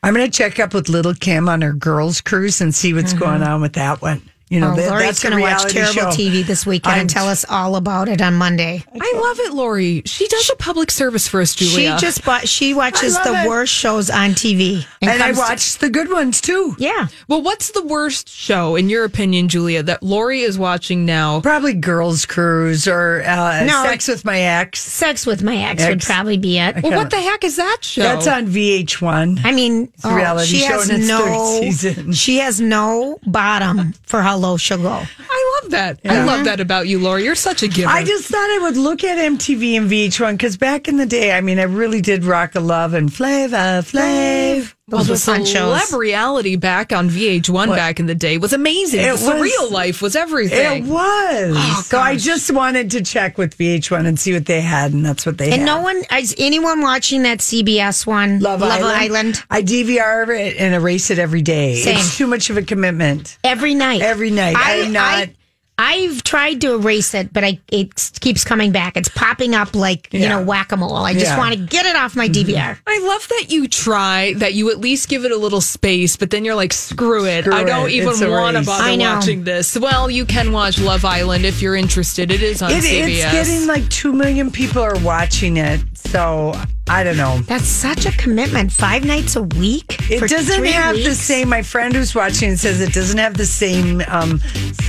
I'm 0.03 0.15
going 0.15 0.31
to 0.31 0.37
check 0.37 0.61
up 0.61 0.75
with 0.75 0.89
Little 0.89 1.15
Kim 1.15 1.49
on 1.49 1.61
her 1.63 1.73
girls 1.73 2.21
cruise 2.21 2.61
and 2.61 2.75
see 2.75 2.95
what's 2.95 3.13
going 3.13 3.43
on 3.43 3.61
with 3.61 3.73
that 3.73 4.01
one. 4.01 4.23
You 4.51 4.61
know, 4.61 4.73
oh, 4.73 4.77
that- 4.77 4.89
Lori's 4.91 5.07
that's 5.07 5.23
going 5.23 5.37
to 5.37 5.43
watch 5.43 5.73
terrible 5.73 5.93
show. 5.93 6.07
TV 6.11 6.45
this 6.47 6.65
weekend 6.65 6.93
I'm- 6.93 7.01
and 7.03 7.11
tell 7.11 7.29
us 7.29 7.45
all 7.49 7.77
about 7.77 8.09
it 8.09 8.23
on 8.23 8.35
Monday. 8.35 8.83
I 8.99 9.13
love 9.17 9.39
it, 9.41 9.53
Lori. 9.53 10.03
She 10.07 10.27
does 10.29 10.51
a 10.51 10.57
public 10.57 10.91
service 10.91 11.29
for 11.29 11.41
us, 11.41 11.55
Julia. 11.55 11.97
She 11.99 12.07
just 12.07 12.25
bought, 12.25 12.49
she 12.49 12.73
watches 12.75 13.15
the 13.21 13.43
it. 13.45 13.49
worst 13.49 13.73
shows 13.75 14.09
on 14.11 14.31
TV. 14.31 14.87
And 15.03 15.23
I 15.23 15.33
watch 15.33 15.75
to- 15.75 15.81
the 15.81 15.91
good 15.91 16.11
ones 16.11 16.41
too. 16.41 16.75
yeah. 16.79 17.09
Well, 17.29 17.43
what's 17.43 17.71
the 17.73 17.85
worst 17.85 18.29
show, 18.29 18.77
in 18.77 18.89
your 18.89 19.05
opinion, 19.05 19.49
Julia, 19.49 19.83
that 19.83 20.03
Lori 20.03 20.41
is 20.41 20.59
watching 20.59 21.05
now? 21.05 21.41
Probably 21.41 21.75
Girls 21.75 22.25
Cruise 22.27 22.89
or 22.89 23.23
uh, 23.27 23.65
No. 23.65 23.83
Sex 23.85 24.09
with 24.09 24.25
My 24.25 24.41
Ex. 24.41 24.81
Sex 24.81 25.27
with 25.27 25.43
my 25.43 25.57
ex, 25.57 25.87
would 25.87 26.01
probably 26.01 26.39
be 26.39 26.59
it. 26.59 26.83
Well, 26.83 26.93
what 26.93 27.11
the 27.11 27.21
heck 27.21 27.45
is 27.45 27.57
that 27.57 27.79
show? 27.83 28.03
That's 28.03 28.27
on 28.27 28.47
VH1. 28.47 29.41
I 29.45 29.53
mean, 29.53 29.93
a 30.05 30.15
reality 30.15 30.47
she 30.49 30.59
show 30.61 30.79
has 30.79 30.89
in 30.91 31.01
its 31.01 31.09
no, 31.09 31.19
third 31.25 31.61
season. 31.63 32.13
she 32.13 32.39
has 32.39 32.61
no 32.61 33.19
bottom 33.27 33.93
for 34.05 34.23
how 34.23 34.38
low 34.39 34.57
she'll 34.57 34.79
go. 34.79 35.03
I 35.31 35.61
love 35.63 35.71
that. 35.73 36.01
I 36.05 36.25
love 36.25 36.45
that 36.45 36.61
about 36.61 36.89
you, 36.89 36.99
Lori. 36.99 37.25
You're 37.25 37.35
such 37.35 37.63
a 37.63 37.69
giver. 37.69 37.89
I 37.89 38.05
just 38.05 38.29
thought 38.29 38.39
I 38.39 38.59
would 38.63 38.77
look 38.77 39.05
at 39.05 39.19
MTV 39.19 39.77
and 39.77 39.91
VH1 39.91 40.33
because 40.33 40.57
back 40.57 40.89
in 40.89 40.97
the 40.97 41.07
day, 41.07 41.33
I 41.33 41.41
mean, 41.41 41.59
I 41.59 41.65
really 41.65 42.01
did 42.01 42.25
rock 42.25 42.55
a 42.55 42.61
love 42.61 42.95
and 42.95 43.13
Flava 43.13 43.83
Flav. 43.85 44.75
Well, 44.89 45.05
the 45.05 45.13
were 45.13 45.19
fun 45.19 45.45
shows. 45.45 45.79
celeb 45.81 45.99
reality 45.99 46.57
back 46.57 46.93
on 46.93 47.09
VH1 47.11 47.69
back 47.69 48.01
in 48.01 48.07
the 48.07 48.15
day 48.15 48.39
was 48.39 48.53
amazing. 48.53 49.01
It 49.01 49.05
the 49.05 49.11
was- 49.13 49.23
surreal 49.23 49.71
life 49.71 50.01
was 50.03 50.17
everything. 50.17 50.85
It 50.87 50.89
was. 50.91 51.55
Oh, 51.57 51.83
so 51.87 51.99
I 52.01 52.17
just 52.17 52.51
wanted 52.51 52.91
to 52.93 53.03
check 53.03 53.37
with 53.39 53.57
VH1 53.59 54.07
and 54.07 54.19
see 54.19 54.33
what 54.33 54.47
they 54.47 54.61
had, 54.61 54.93
and 54.93 55.05
that's 55.05 55.25
what 55.27 55.39
they 55.39 55.45
And 55.53 55.53
had. 55.53 55.61
And 55.61 55.67
no 55.67 55.81
one 55.83 56.03
is 56.19 56.35
anyone 56.39 56.81
watching 56.81 57.23
that 57.25 57.39
CBS 57.39 58.07
one, 58.07 58.41
Love, 58.41 58.63
Island. 58.63 59.43
I 59.51 59.63
DVR 59.63 60.29
it 60.39 60.57
and 60.59 60.75
erase 60.75 61.11
it 61.11 61.19
every 61.19 61.43
day. 61.43 61.77
Same. 61.77 61.97
It's 61.99 62.17
too 62.17 62.27
much 62.27 62.51
of 62.51 62.57
a 62.57 62.63
commitment. 62.63 63.37
every 63.45 63.75
night. 63.75 64.01
Every 64.03 64.31
night. 64.31 64.57
I'm 64.59 64.93
not- 64.93 65.03
I, 65.15 65.35
have 65.79 66.25
tried 66.25 66.61
to 66.63 66.75
erase 66.75 67.15
it, 67.15 67.33
but 67.33 67.45
I 67.45 67.61
it 67.71 68.11
keeps 68.21 68.43
coming 68.45 68.73
back. 68.73 68.97
It's 68.97 69.09
popping 69.09 69.55
up 69.55 69.75
like 69.77 70.13
you 70.13 70.29
know 70.29 70.43
whack 70.43 70.73
a 70.73 70.77
mole. 70.77 70.97
I 70.97 71.13
just 71.13 71.25
Yeah. 71.27 71.31
Mm-hmm. 71.33 71.39
want 71.39 71.55
to 71.55 71.61
get 71.61 71.87
it 71.87 71.95
off 71.97 72.17
my 72.17 72.29
DVR. 72.29 72.79
I 72.87 72.99
love 73.07 73.29
that 73.29 73.47
you 73.51 73.69
try, 73.69 74.33
that 74.35 74.55
you 74.55 74.71
at 74.71 74.79
least 74.79 75.09
give 75.09 75.25
it 75.25 75.31
a 75.33 75.37
little 75.37 75.61
space, 75.61 76.17
but 76.17 76.31
then 76.31 76.45
you're 76.45 76.55
like, 76.57 76.73
screw 76.73 77.25
it. 77.27 77.45
Screw 77.45 77.55
I 77.55 77.63
don't 77.65 77.89
it. 77.89 77.93
even 77.93 78.31
want 78.31 78.55
to 78.55 78.59
race. 78.61 78.67
bother 78.67 78.85
I 78.85 78.97
know. 78.97 79.15
watching 79.15 79.45
this. 79.45 79.79
Well, 79.79 80.11
you 80.11 80.25
can 80.25 80.51
watch 80.53 80.79
Love 80.81 81.05
Island 81.05 81.45
if 81.45 81.63
you're 81.63 81.77
interested. 81.77 82.31
It 82.33 82.43
is 82.43 82.61
on 82.63 82.71
It, 82.73 82.83
CBS. 82.83 83.09
it's 83.09 83.33
getting 83.49 83.67
like 83.69 83.89
2 83.89 84.13
million 84.13 84.51
people 84.51 84.83
are 84.83 84.99
watching 85.01 85.59
it. 85.59 85.81
So 85.95 86.55
I 86.91 87.05
don't 87.05 87.17
know. 87.17 87.39
That's 87.41 87.67
such 87.67 88.07
a 88.07 88.13
commitment. 88.13 88.73
Five 88.73 89.05
nights 89.05 89.37
a 89.37 89.43
week. 89.43 90.11
It 90.11 90.19
for 90.21 90.27
doesn't 90.27 90.57
three 90.59 90.71
have 90.73 90.97
the 90.97 91.15
same. 91.15 91.49
My 91.49 91.63
friend 91.63 91.95
who's 91.95 92.15
watching 92.15 92.51
it 92.53 92.59
says 92.59 92.81
it 92.81 92.93
doesn't 92.93 93.19
have 93.19 93.37
the 93.37 93.47
same 93.47 94.01
um, 94.09 94.39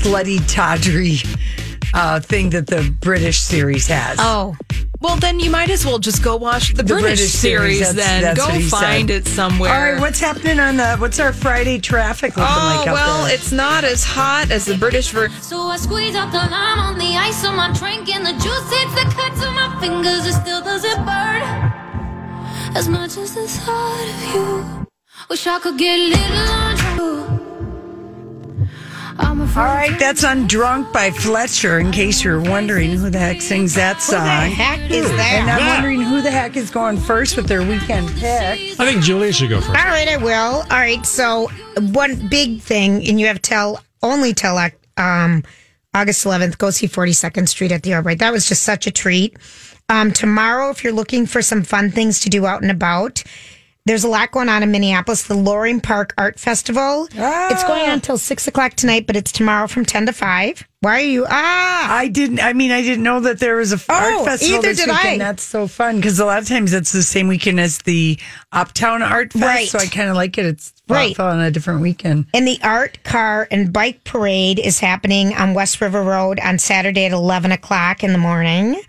slutty 0.01 0.39
tawdry 0.53 1.17
uh, 1.93 2.19
thing 2.21 2.51
that 2.51 2.67
the 2.67 2.95
British 3.01 3.39
series 3.39 3.87
has. 3.87 4.17
Oh, 4.21 4.55
well, 5.01 5.15
then 5.15 5.39
you 5.39 5.49
might 5.49 5.69
as 5.69 5.85
well 5.85 5.97
just 5.97 6.21
go 6.23 6.35
watch 6.35 6.69
the, 6.73 6.83
The 6.83 6.93
British, 6.93 7.01
British 7.19 7.31
series, 7.31 7.77
series, 7.79 7.95
that's- 7.95 7.95
then. 7.95 8.21
that's 8.35 8.39
go 8.39 8.77
find 8.77 9.09
said. 9.09 9.21
it 9.21 9.27
somewhere. 9.27 9.73
All 9.73 9.91
right, 9.93 9.99
what's 10.01 10.19
happening 10.19 10.59
on 10.59 10.75
the? 10.77 10.97
What's 10.97 11.19
our 11.19 11.31
Friday 11.33 11.79
traffic 11.79 12.35
looking 12.35 12.43
Oh, 12.53 12.75
like? 12.79 12.87
out 12.87 12.93
well, 12.93 13.25
there? 13.25 13.33
it's 13.35 13.51
not 13.53 13.83
as 13.85 14.03
hot 14.03 14.51
as 14.51 14.65
the 14.65 14.75
British 14.77 15.09
version. 15.09 15.41
So 15.41 15.57
I 15.61 15.77
squeeze 15.77 16.15
out 16.15 16.31
the 16.31 16.37
lime 16.39 16.79
on 16.79 16.97
the 16.97 17.15
ice 17.15 17.45
on 17.45 17.55
my 17.55 17.71
drink, 17.73 18.13
and 18.13 18.25
the 18.25 18.33
juice 18.43 18.69
hits 18.71 18.93
the 18.95 19.09
cuts 19.15 19.41
on 19.43 19.55
my 19.55 19.77
fingers. 19.79 20.25
It 20.27 20.33
still 20.33 20.61
doesn't 20.61 21.05
burn 21.05 21.38
as 22.79 22.87
much 22.87 23.17
as 23.17 23.35
the 23.35 23.45
thought 23.45 24.07
of 24.07 24.33
you. 24.33 24.87
Wish 25.29 25.45
I 25.45 25.59
could 25.59 25.77
get 25.77 25.99
a 25.99 26.07
little 26.07 26.53
on. 26.53 26.79
I'm 29.21 29.41
afraid 29.41 29.61
All 29.61 29.67
right, 29.67 29.99
that's 29.99 30.23
Undrunk 30.23 30.93
by 30.93 31.11
Fletcher. 31.11 31.77
In 31.79 31.91
case 31.91 32.23
you're 32.23 32.39
wondering 32.39 32.91
who 32.91 33.09
the 33.09 33.19
heck 33.19 33.41
sings 33.41 33.75
that 33.75 34.01
song, 34.01 34.49
heck 34.51 34.79
is 34.89 35.11
that? 35.11 35.39
And 35.41 35.51
I'm 35.51 35.59
Yeah. 35.59 35.73
wondering 35.73 36.01
who 36.03 36.21
the 36.21 36.31
heck 36.31 36.55
is 36.55 36.69
going 36.71 36.97
first 36.97 37.35
with 37.35 37.47
their 37.47 37.61
weekend 37.61 38.07
pick. 38.15 38.79
I 38.79 38.85
think 38.85 39.03
Julia 39.03 39.33
should 39.33 39.49
go 39.49 39.59
first. 39.59 39.77
all 39.77 39.85
right, 39.91 40.07
I 40.07 40.15
will. 40.15 40.61
All 40.61 40.65
right, 40.69 41.05
so 41.05 41.49
one 41.91 42.29
big 42.29 42.61
thing, 42.61 43.05
and 43.05 43.19
you 43.19 43.27
have 43.27 43.41
tell 43.41 43.83
only 44.01 44.33
till 44.33 44.57
um, 44.95 45.43
August 45.93 46.23
11th. 46.25 46.57
Go 46.57 46.69
see 46.69 46.87
42nd 46.87 47.49
Street 47.49 47.73
at 47.73 47.83
the 47.83 47.95
Albright. 47.95 48.19
That 48.19 48.31
was 48.31 48.47
just 48.47 48.63
such 48.63 48.87
a 48.87 48.91
treat. 48.91 49.35
Um, 49.89 50.11
tomorrow, 50.11 50.69
if 50.69 50.83
you're 50.83 50.93
looking 50.93 51.25
for 51.25 51.41
some 51.41 51.63
fun 51.63 51.91
things 51.91 52.19
to 52.21 52.29
do 52.29 52.45
out 52.45 52.61
and 52.61 52.71
about, 52.71 53.23
there's 53.85 54.03
a 54.03 54.07
lot 54.07 54.29
going 54.31 54.49
on 54.49 54.61
in 54.61 54.69
Minneapolis. 54.71 55.23
The 55.23 55.33
Loring 55.33 55.81
Park 55.81 56.13
Art 56.17 56.39
Festival. 56.39 57.07
It's 57.11 57.63
going 57.63 57.83
on 57.83 57.89
until 57.93 58.19
six 58.19 58.47
o'clock 58.47 58.75
tonight, 58.75 59.07
but 59.07 59.15
it's 59.15 59.31
tomorrow 59.31 59.67
from 59.67 59.83
10 59.85 60.05
to 60.05 60.13
5. 60.13 60.67
Why 60.81 60.91
are 60.97 60.99
you? 61.03 61.25
Ah, 61.27 61.95
I 61.97 62.07
didn't. 62.07 62.39
I 62.39 62.53
mean, 62.53 62.71
I 62.71 62.81
didn't 62.83 63.03
know 63.03 63.19
that 63.21 63.39
there 63.39 63.55
was 63.55 63.71
a 63.71 63.75
f- 63.75 63.89
art 63.89 64.13
Oh, 64.15 64.25
festival 64.25 64.57
either 64.59 64.67
this 64.69 64.77
did 64.85 64.89
weekend. 64.89 65.23
I. 65.23 65.25
That's 65.25 65.43
so 65.43 65.67
fun 65.67 65.95
because 65.95 66.19
a 66.19 66.25
lot 66.25 66.41
of 66.41 66.47
times 66.47 66.71
it's 66.71 66.91
the 66.91 67.01
same 67.03 67.27
weekend 67.27 67.59
as 67.59 67.79
the 67.79 68.19
Uptown 68.51 69.01
Art 69.01 69.33
Fest. 69.33 69.43
Right. 69.43 69.67
So 69.67 69.79
I 69.79 69.87
kind 69.87 70.09
of 70.09 70.15
like 70.15 70.37
it. 70.37 70.45
It's 70.45 70.71
Right. 70.87 71.19
on 71.19 71.39
a 71.39 71.49
different 71.51 71.81
weekend. 71.81 72.27
And 72.33 72.47
the 72.47 72.59
art 72.63 73.03
car 73.03 73.47
and 73.51 73.73
bike 73.73 74.03
parade 74.05 74.59
is 74.59 74.79
happening 74.79 75.33
on 75.33 75.53
West 75.53 75.81
River 75.81 76.01
Road 76.03 76.39
on 76.39 76.59
Saturday 76.59 77.05
at 77.05 77.11
11 77.11 77.51
o'clock 77.51 78.03
in 78.03 78.11
the 78.13 78.17
morning. 78.19 78.79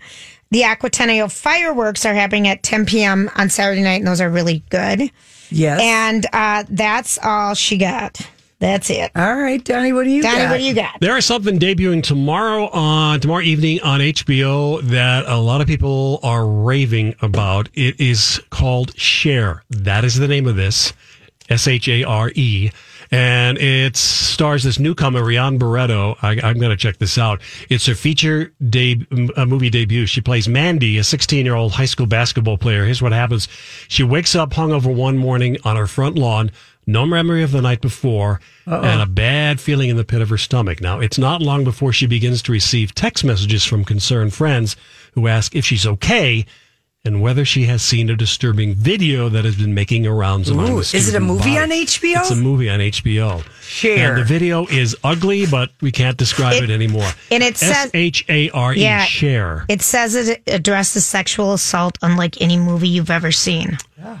The 0.51 0.61
Aquatennial 0.61 1.31
fireworks 1.31 2.05
are 2.05 2.13
happening 2.13 2.47
at 2.47 2.61
10 2.61 2.85
p.m. 2.85 3.31
on 3.35 3.49
Saturday 3.49 3.81
night, 3.81 3.99
and 4.01 4.07
those 4.07 4.21
are 4.21 4.29
really 4.29 4.63
good. 4.69 5.09
Yes. 5.49 5.81
And 5.81 6.25
uh, 6.33 6.65
that's 6.69 7.17
all 7.23 7.53
she 7.53 7.77
got. 7.77 8.19
That's 8.59 8.91
it. 8.91 9.11
All 9.15 9.35
right, 9.35 9.63
Donnie, 9.63 9.91
what 9.91 10.03
do 10.03 10.11
you 10.11 10.21
Donnie, 10.21 10.37
got? 10.37 10.51
what 10.51 10.57
do 10.57 10.63
you 10.63 10.75
got? 10.75 10.99
There 10.99 11.17
is 11.17 11.25
something 11.25 11.57
debuting 11.57 12.03
tomorrow 12.03 12.67
on 12.69 13.19
tomorrow 13.19 13.41
evening 13.41 13.81
on 13.81 14.01
HBO 14.01 14.81
that 14.83 15.25
a 15.25 15.37
lot 15.37 15.61
of 15.61 15.67
people 15.67 16.19
are 16.21 16.45
raving 16.45 17.15
about. 17.23 17.69
It 17.73 17.99
is 17.99 18.39
called 18.51 18.95
Share. 18.95 19.63
That 19.71 20.03
is 20.05 20.15
the 20.17 20.27
name 20.27 20.45
of 20.47 20.57
this. 20.57 20.93
S 21.49 21.67
H 21.67 21.87
A 21.87 22.03
R 22.03 22.31
E. 22.35 22.69
And 23.13 23.57
it 23.57 23.97
stars 23.97 24.63
this 24.63 24.79
newcomer, 24.79 25.21
Rhianne 25.21 25.59
Barreto. 25.59 26.15
I, 26.21 26.39
I'm 26.41 26.57
going 26.57 26.69
to 26.69 26.77
check 26.77 26.97
this 26.97 27.17
out. 27.17 27.41
It's 27.69 27.85
her 27.85 27.95
feature 27.95 28.53
a 28.61 29.45
movie 29.45 29.69
debut. 29.69 30.05
She 30.05 30.21
plays 30.21 30.47
Mandy, 30.47 30.97
a 30.97 31.03
16 31.03 31.45
year 31.45 31.55
old 31.55 31.73
high 31.73 31.85
school 31.85 32.05
basketball 32.05 32.57
player. 32.57 32.85
Here's 32.85 33.01
what 33.01 33.11
happens. 33.11 33.49
She 33.89 34.03
wakes 34.03 34.33
up 34.33 34.51
hungover 34.51 34.93
one 34.93 35.17
morning 35.17 35.57
on 35.65 35.75
her 35.75 35.87
front 35.87 36.17
lawn, 36.17 36.51
no 36.87 37.05
memory 37.05 37.43
of 37.43 37.51
the 37.51 37.61
night 37.61 37.81
before, 37.81 38.39
and 38.65 39.01
a 39.01 39.05
bad 39.05 39.59
feeling 39.59 39.89
in 39.89 39.97
the 39.97 40.05
pit 40.05 40.21
of 40.21 40.29
her 40.29 40.37
stomach. 40.37 40.79
Now, 40.79 41.01
it's 41.01 41.17
not 41.17 41.41
long 41.41 41.65
before 41.65 41.91
she 41.91 42.07
begins 42.07 42.41
to 42.43 42.53
receive 42.53 42.95
text 42.95 43.25
messages 43.25 43.65
from 43.65 43.83
concerned 43.83 44.33
friends 44.33 44.77
who 45.13 45.27
ask 45.27 45.53
if 45.53 45.65
she's 45.65 45.85
okay 45.85 46.45
and 47.03 47.19
whether 47.21 47.43
she 47.43 47.63
has 47.65 47.81
seen 47.81 48.09
a 48.11 48.15
disturbing 48.15 48.75
video 48.75 49.27
that 49.29 49.43
has 49.43 49.55
been 49.55 49.73
making 49.73 50.07
rounds 50.07 50.49
among 50.49 50.69
Ooh, 50.69 50.75
the 50.83 50.95
is 50.95 51.09
it 51.09 51.15
a 51.15 51.19
movie 51.19 51.55
body. 51.55 51.57
on 51.57 51.69
HBO? 51.69 52.19
It's 52.19 52.29
a 52.31 52.35
movie 52.35 52.69
on 52.69 52.79
HBO. 52.79 53.43
Share. 53.61 54.11
And 54.13 54.21
the 54.21 54.25
video 54.25 54.67
is 54.67 54.95
ugly, 55.03 55.47
but 55.47 55.71
we 55.81 55.91
can't 55.91 56.15
describe 56.17 56.61
it, 56.61 56.69
It- 56.69 56.73
anymore. 56.73 57.09
and 57.31 57.41
it 57.43 57.57
says- 57.57 57.71
S 57.87 57.91
H 57.95 58.25
A 58.29 58.49
R 58.51 58.75
E. 58.75 58.81
Yeah. 58.81 59.03
Share. 59.05 59.65
It 59.67 59.81
says 59.81 60.13
it 60.15 60.43
addresses 60.45 61.05
sexual 61.05 61.53
assault 61.53 61.97
unlike 62.03 62.39
any 62.39 62.57
movie 62.57 62.89
you've 62.89 63.09
ever 63.11 63.31
seen. 63.31 63.77
Yeah. 63.97 64.17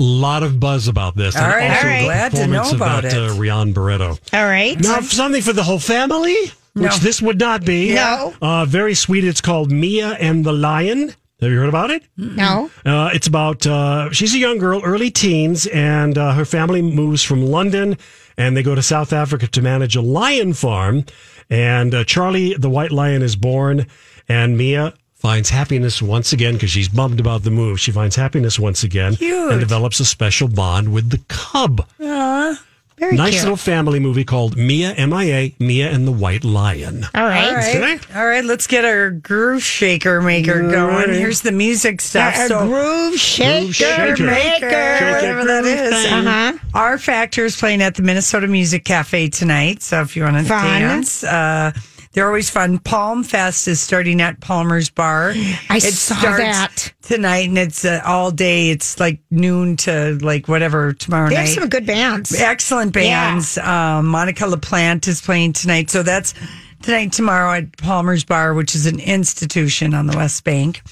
A 0.00 0.02
lot 0.02 0.42
of 0.42 0.58
buzz 0.58 0.88
about 0.88 1.14
this. 1.16 1.36
All 1.36 1.42
and 1.44 1.52
right, 1.52 1.70
also 1.70 1.78
all 1.86 1.92
right. 1.92 2.04
Glad 2.04 2.32
to 2.32 2.46
know 2.48 2.70
about 2.72 3.04
of 3.04 3.12
it. 3.12 3.16
Uh, 3.16 3.34
Rhianne 3.34 3.72
Barreto. 3.72 4.18
All 4.32 4.44
right. 4.44 4.76
Now, 4.80 5.00
something 5.02 5.40
for 5.40 5.52
the 5.52 5.62
whole 5.62 5.78
family, 5.78 6.34
which 6.72 6.90
No. 6.90 6.96
this 6.96 7.22
would 7.22 7.38
not 7.38 7.64
be. 7.64 7.94
No. 7.94 8.34
Uh, 8.42 8.64
very 8.64 8.94
sweet. 8.96 9.22
It's 9.22 9.40
called 9.40 9.70
Mia 9.70 10.14
and 10.18 10.44
the 10.44 10.52
Lion. 10.52 11.14
Have 11.40 11.50
you 11.50 11.58
heard 11.58 11.68
about 11.68 11.90
it? 11.90 12.04
No. 12.16 12.70
Uh, 12.86 13.10
it's 13.12 13.26
about 13.26 13.66
uh, 13.66 14.10
she's 14.12 14.34
a 14.34 14.38
young 14.38 14.58
girl, 14.58 14.82
early 14.82 15.10
teens, 15.10 15.66
and 15.66 16.16
uh, 16.16 16.32
her 16.34 16.44
family 16.44 16.80
moves 16.80 17.22
from 17.22 17.44
London 17.44 17.98
and 18.36 18.56
they 18.56 18.62
go 18.62 18.74
to 18.74 18.82
South 18.82 19.12
Africa 19.12 19.46
to 19.48 19.62
manage 19.62 19.96
a 19.96 20.00
lion 20.00 20.52
farm. 20.54 21.04
And 21.50 21.94
uh, 21.94 22.04
Charlie, 22.04 22.54
the 22.54 22.70
white 22.70 22.90
lion, 22.92 23.22
is 23.22 23.36
born, 23.36 23.86
and 24.28 24.56
Mia 24.56 24.94
finds 25.14 25.50
happiness 25.50 26.02
once 26.02 26.32
again 26.32 26.54
because 26.54 26.70
she's 26.70 26.88
bummed 26.88 27.20
about 27.20 27.42
the 27.44 27.50
move. 27.50 27.80
She 27.80 27.92
finds 27.92 28.16
happiness 28.16 28.58
once 28.58 28.82
again 28.82 29.16
Cute. 29.16 29.52
and 29.52 29.60
develops 29.60 30.00
a 30.00 30.04
special 30.04 30.48
bond 30.48 30.92
with 30.92 31.10
the 31.10 31.20
cub. 31.28 31.86
Aw, 32.00 32.62
very 32.98 33.16
nice 33.16 33.32
cute. 33.32 33.42
little 33.42 33.56
family 33.56 33.98
movie 33.98 34.24
called 34.24 34.56
Mia 34.56 34.92
M.I.A. 34.92 35.54
Mia 35.58 35.90
and 35.90 36.06
the 36.06 36.12
White 36.12 36.44
Lion. 36.44 37.04
All 37.14 37.24
right. 37.24 37.48
All 37.48 37.80
right. 37.80 38.16
All 38.16 38.26
right, 38.26 38.44
let's 38.44 38.66
get 38.66 38.84
our 38.84 39.10
groove 39.10 39.62
shaker 39.62 40.20
maker 40.20 40.62
going. 40.70 41.10
Here's 41.12 41.42
the 41.42 41.52
music 41.52 42.00
stuff. 42.00 42.36
Our 42.36 42.48
so 42.48 42.66
groove 42.66 43.18
shaker, 43.18 43.72
shaker. 43.72 44.24
maker. 44.24 44.66
whatever 44.66 45.44
that 45.44 45.62
groove 45.62 45.78
is. 45.78 46.04
thing. 46.04 46.26
Uh-huh. 46.26 46.58
Our 46.74 46.98
Factor 46.98 47.44
is 47.44 47.56
playing 47.56 47.82
at 47.82 47.96
the 47.96 48.02
Minnesota 48.02 48.46
Music 48.46 48.84
Cafe 48.84 49.28
tonight. 49.28 49.82
So 49.82 50.00
if 50.00 50.16
you 50.16 50.22
want 50.22 50.38
to 50.38 50.48
dance, 50.48 51.24
uh, 51.24 51.72
they're 52.14 52.26
always 52.26 52.48
fun. 52.48 52.78
Palm 52.78 53.22
Fest 53.24 53.68
is 53.68 53.80
starting 53.80 54.22
at 54.22 54.40
Palmer's 54.40 54.88
Bar. 54.88 55.34
I 55.68 55.78
saw 55.80 56.14
that. 56.14 56.92
tonight, 57.02 57.48
and 57.48 57.58
it's 57.58 57.84
uh, 57.84 58.00
all 58.04 58.30
day. 58.30 58.70
It's 58.70 58.98
like 58.98 59.20
noon 59.30 59.76
to 59.78 60.18
like 60.22 60.48
whatever 60.48 60.92
tomorrow 60.92 61.28
They 61.28 61.34
night. 61.34 61.46
have 61.46 61.54
some 61.54 61.68
good 61.68 61.86
bands. 61.86 62.32
Excellent 62.40 62.92
bands. 62.92 63.58
Um, 63.58 64.06
Monica 64.06 64.44
LaPlante 64.44 65.08
is 65.08 65.20
playing 65.20 65.52
tonight. 65.54 65.90
So 65.90 66.02
that's 66.02 66.34
tonight, 66.82 67.12
tomorrow 67.12 67.52
at 67.52 67.76
Palmer's 67.76 68.24
Bar, 68.24 68.54
which 68.54 68.74
is 68.74 68.86
an 68.86 69.00
institution 69.00 69.92
on 69.92 70.06
the 70.06 70.16
West 70.16 70.44
Bank. 70.44 70.82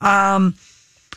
Um, 0.00 0.54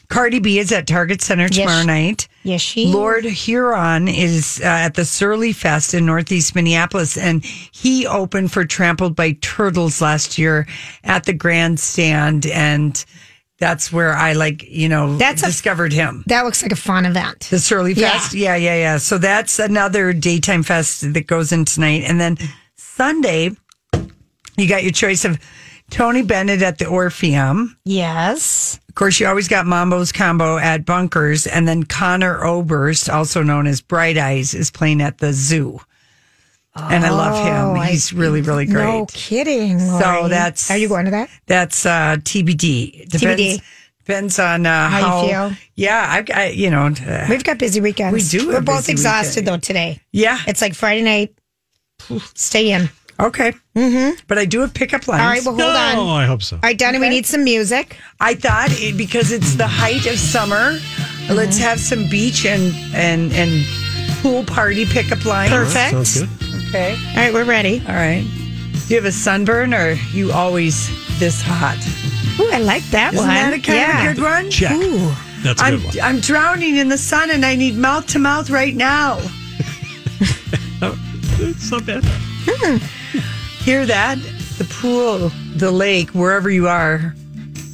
Cardi 0.10 0.40
B 0.40 0.58
is 0.60 0.72
at 0.72 0.88
Target 0.88 1.22
Center 1.22 1.50
tomorrow 1.50 1.82
she- 1.82 1.88
night. 1.88 2.28
Yes, 2.44 2.62
she. 2.62 2.86
Lord 2.88 3.26
Huron 3.26 4.08
is 4.08 4.62
uh, 4.64 4.68
at 4.68 4.94
the 4.94 5.04
Surly 5.04 5.52
Fest 5.52 5.94
in 5.94 6.06
Northeast 6.06 6.56
Minneapolis, 6.56 7.18
and 7.18 7.44
he 7.44 8.08
opened 8.08 8.54
for 8.54 8.64
Trampled 8.64 9.18
by 9.18 9.34
Turtles 9.42 10.02
last 10.02 10.38
year 10.38 10.66
at 11.04 11.26
the 11.26 11.34
Grandstand, 11.34 12.46
and 12.46 13.04
that's 13.60 13.92
where 13.92 14.14
I 14.14 14.32
like 14.34 14.64
you 14.64 14.88
know 14.88 15.18
That's 15.18 15.44
a- 15.44 15.48
discovered 15.48 15.92
him. 15.92 16.24
That 16.28 16.44
looks 16.46 16.62
like 16.62 16.72
a 16.72 16.76
fun 16.78 17.06
event. 17.06 17.48
The 17.50 17.60
Surly 17.60 17.92
Yeah. 17.94 18.12
Fest. 18.12 18.34
Yeah. 18.34 18.56
yeah, 18.56 18.76
yeah, 18.76 18.98
So 18.98 19.18
that's 19.18 19.60
another 19.60 20.14
daytime 20.14 20.64
fest 20.64 21.12
that 21.14 21.28
goes 21.28 21.52
in 21.52 21.66
tonight. 21.66 22.04
And 22.08 22.18
then 22.22 22.38
Sunday, 22.78 23.52
you 24.56 24.70
got 24.70 24.84
your 24.84 24.94
choice 24.94 25.26
of 25.26 25.38
Tony 25.90 26.22
Bennett 26.22 26.62
at 26.62 26.78
the 26.78 26.86
Orpheum. 26.86 27.78
Yes. 27.84 28.80
Of 28.98 29.00
course, 29.00 29.20
you 29.20 29.28
always 29.28 29.48
got 29.48 29.68
Mambo's 29.68 30.12
Combo 30.12 30.58
at 30.58 30.84
Bunkers. 30.84 31.46
And 31.46 31.68
then 31.68 31.84
Conor 31.84 32.44
Oberst, 32.44 33.12
also 33.14 33.44
known 33.44 33.68
as 33.68 33.80
Bright 33.80 34.18
Eyes, 34.18 34.56
is 34.56 34.72
playing 34.72 35.04
at 35.04 35.20
the 35.20 35.34
zoo. 35.34 35.80
and 36.76 37.06
I 37.06 37.12
love 37.12 37.36
Oh, 37.36 37.74
him. 37.76 37.80
I- 37.80 37.92
He's 37.92 38.12
really, 38.12 38.42
really 38.42 38.66
great. 38.66 38.84
No 38.86 39.06
kidding. 39.06 39.78
So 39.80 40.28
that's- 40.30 40.72
Are 40.72 40.78
you 40.78 40.88
going 40.88 41.06
to 41.06 41.12
that? 41.12 41.30
That's 41.46 41.86
uh, 41.86 42.18
TBD. 42.22 43.08
Depends, 43.08 43.40
TBD. 43.40 43.62
Depends 44.04 44.40
on 44.40 44.66
uh, 44.66 44.90
How 44.90 45.22
you 45.22 45.30
feel? 45.30 45.52
Yeah, 45.76 46.04
I've 46.10 46.26
got, 46.26 46.56
you 46.56 46.72
know. 46.72 46.88
uh, 46.88 47.28
We've 47.30 47.44
got 47.44 47.60
busy 47.60 47.80
weekends. 47.80 48.34
We 48.34 48.40
do 48.40 48.48
We're 48.48 48.62
both 48.62 48.90
exhausted 48.90 49.42
weekend. 49.42 49.48
though 49.48 49.60
today. 49.60 50.02
yeah. 50.12 50.40
It's 50.48 50.60
like 50.64 50.74
Friday 50.74 51.04
night. 51.04 51.36
Stay 52.34 52.72
in. 52.72 52.90
Okay. 53.20 53.54
Mm-hmm. 53.76 54.20
But 54.28 54.38
I 54.38 54.46
do 54.46 54.60
have 54.62 54.74
pickup 54.74 55.08
lines. 55.08 55.22
All 55.22 55.28
right. 55.28 55.44
Well, 55.44 55.56
hold 55.56 55.76
on. 55.76 55.98
Oh, 55.98 56.12
I 56.14 56.26
hope 56.26 56.44
so. 56.44 56.60
right, 56.62 56.78
Donnie. 56.78 57.00
We 57.00 57.10
need 57.10 57.26
some 57.26 57.44
music. 57.44 57.98
I 58.20 58.36
thought 58.36 58.70
it, 58.72 58.96
because 58.98 59.32
it's 59.32 59.56
the 59.56 59.68
height 59.68 60.06
of 60.06 60.20
summer, 60.20 60.78
let's 61.30 61.58
have 61.58 61.80
some 61.80 62.08
beach 62.10 62.46
and 62.46 62.74
and 62.94 63.34
and 63.34 63.66
pool 64.22 64.44
party 64.44 64.86
pickup 64.86 65.26
lines. 65.26 65.52
Perfect. 65.52 65.92
Sounds 65.92 66.20
good. 66.22 66.30
Okay. 66.70 66.92
All 67.12 67.16
right, 67.16 67.34
we're 67.34 67.46
ready. 67.46 67.80
All 67.88 67.96
right. 67.96 68.24
Do 68.88 68.94
you 68.94 68.96
have 69.02 69.06
a 69.06 69.12
sunburn 69.12 69.74
or 69.74 69.94
you 70.14 70.32
always 70.32 70.88
this 71.20 71.42
hot? 71.42 71.78
Ooh, 72.40 72.50
I 72.52 72.60
like 72.60 72.84
that 72.92 73.14
Isn't 73.14 73.26
one. 73.26 73.36
that 73.36 73.54
a 73.54 73.60
kind 73.60 73.78
yeah. 73.80 74.04
of 74.04 74.12
a 74.12 74.16
good 74.16 74.24
one? 74.24 74.52
Check. 74.52 74.72
Ooh. 74.74 75.12
That's 75.42 75.62
a 75.62 75.66
I'm 75.66 75.78
good 75.78 75.86
one. 75.86 76.00
I'm 76.02 76.20
drowning 76.20 76.78
in 76.78 76.90
the 76.90 76.98
sun 76.98 77.32
and 77.32 77.44
I 77.46 77.56
need 77.56 77.76
mouth 77.76 78.06
to 78.08 78.20
mouth 78.20 78.50
right 78.50 78.76
now. 78.76 79.20
It's 81.40 81.70
not 81.70 81.86
bad. 81.86 82.04
Hear 83.68 83.86
that? 83.86 84.18
The 84.58 84.64
pool, 84.64 85.30
the 85.58 85.70
lake, 85.72 86.12
wherever 86.12 86.50
you 86.50 86.70
are, 86.70 87.14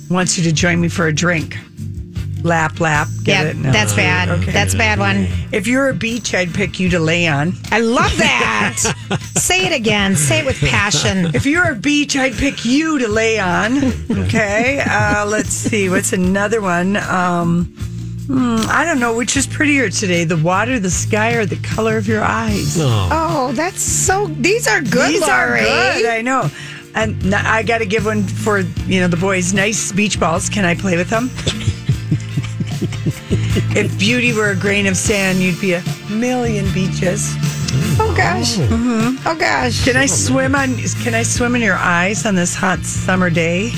wants 0.10 0.40
you 0.40 0.44
to 0.46 0.52
join 0.52 0.82
me 0.82 0.88
for 0.90 1.06
a 1.06 1.14
drink. 1.14 1.56
Lap, 2.42 2.80
lap. 2.80 3.08
Get 3.24 3.44
Yeah, 3.46 3.50
it? 3.52 3.58
No. 3.58 3.72
that's 3.72 3.94
bad. 3.94 4.28
Okay. 4.30 4.52
That's 4.52 4.74
a 4.74 4.78
bad 4.80 4.98
one. 4.98 5.28
If 5.52 5.68
you're 5.68 5.90
a 5.90 5.94
beach, 5.94 6.34
I'd 6.34 6.52
pick 6.52 6.80
you 6.80 6.90
to 6.90 7.00
lay 7.00 7.28
on. 7.28 7.54
I 7.72 7.80
love 7.82 8.18
that. 8.18 8.76
Say 9.36 9.68
it 9.68 9.72
again. 9.72 10.16
Say 10.16 10.40
it 10.40 10.46
with 10.48 10.58
passion. 10.62 11.28
If 11.36 11.46
you're 11.46 11.70
a 11.72 11.76
beach, 11.76 12.16
I'd 12.18 12.34
pick 12.34 12.66
you 12.66 12.98
to 12.98 13.08
lay 13.08 13.38
on. 13.38 13.78
Okay. 14.24 14.84
Uh, 14.84 15.28
let's 15.28 15.50
see. 15.54 15.90
What's 15.90 16.12
another 16.12 16.60
one? 16.60 16.98
Um, 16.98 17.72
hmm, 18.28 18.58
I 18.70 18.86
don't 18.86 19.00
know 19.00 19.16
which 19.16 19.36
is 19.38 19.46
prettier 19.48 19.90
today: 19.90 20.24
the 20.24 20.38
water, 20.38 20.80
the 20.80 20.92
sky, 20.92 21.34
or 21.34 21.46
the 21.46 21.58
color 21.58 21.98
of 21.98 22.08
your 22.08 22.24
eyes. 22.24 22.78
No. 22.78 23.10
Oh, 23.12 23.52
that's 23.54 23.82
so. 23.82 24.28
These 24.28 24.68
are 24.68 24.82
good, 24.82 25.10
These 25.14 25.24
are 25.24 25.50
Lori. 25.50 25.62
good. 25.62 26.06
I 26.06 26.22
know. 26.22 26.50
And 26.96 27.34
I 27.34 27.64
got 27.64 27.80
to 27.80 27.86
give 27.88 28.06
one 28.06 28.24
for 28.24 28.60
you 28.60 29.02
know 29.02 29.08
the 29.08 29.18
boys. 29.18 29.54
Nice 29.54 29.92
beach 29.92 30.20
balls. 30.20 30.48
Can 30.50 30.64
I 30.66 30.76
play 30.76 30.96
with 30.96 31.10
them? 31.10 31.30
if 33.76 33.98
beauty 34.00 34.34
were 34.34 34.52
a 34.52 34.56
grain 34.56 34.86
of 34.88 34.96
sand, 34.96 35.40
you'd 35.40 35.60
be 35.60 35.74
a 35.74 35.84
million 36.10 36.72
beaches. 36.74 37.34
Oh 38.00 38.14
gosh. 38.16 38.58
Oh 38.60 39.36
gosh. 39.40 39.84
Can 39.84 39.96
I 39.98 40.06
swim 40.06 40.54
on? 40.56 40.76
Can 41.04 41.16
I 41.16 41.24
swim 41.24 41.56
in 41.56 41.62
your 41.62 41.78
eyes 41.78 42.26
on 42.26 42.36
this 42.36 42.54
hot 42.54 42.80
summer 42.80 43.30
day? 43.32 43.72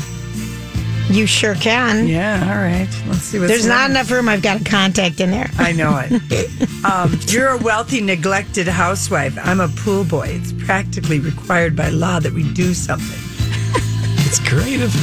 You 1.09 1.25
sure 1.27 1.55
can. 1.55 2.07
Yeah. 2.07 2.41
All 2.49 2.57
right. 2.57 2.87
Let's 3.07 3.21
see 3.23 3.39
what's 3.39 3.49
There's 3.51 3.67
not 3.67 3.89
enough 3.89 4.09
room. 4.11 4.27
I've 4.27 4.41
got 4.41 4.61
a 4.61 4.63
contact 4.63 5.19
in 5.19 5.31
there. 5.31 5.49
I 5.59 5.71
know 5.71 5.97
it. 6.03 6.83
um, 6.85 7.17
you're 7.27 7.49
a 7.49 7.57
wealthy, 7.57 8.01
neglected 8.01 8.67
housewife. 8.67 9.37
I'm 9.43 9.59
a 9.59 9.67
pool 9.67 10.03
boy. 10.03 10.29
It's 10.41 10.51
practically 10.65 11.19
required 11.19 11.75
by 11.75 11.89
law 11.89 12.19
that 12.19 12.33
we 12.33 12.51
do 12.53 12.73
something. 12.73 13.19
It's 14.27 14.39
creative. 14.39 14.93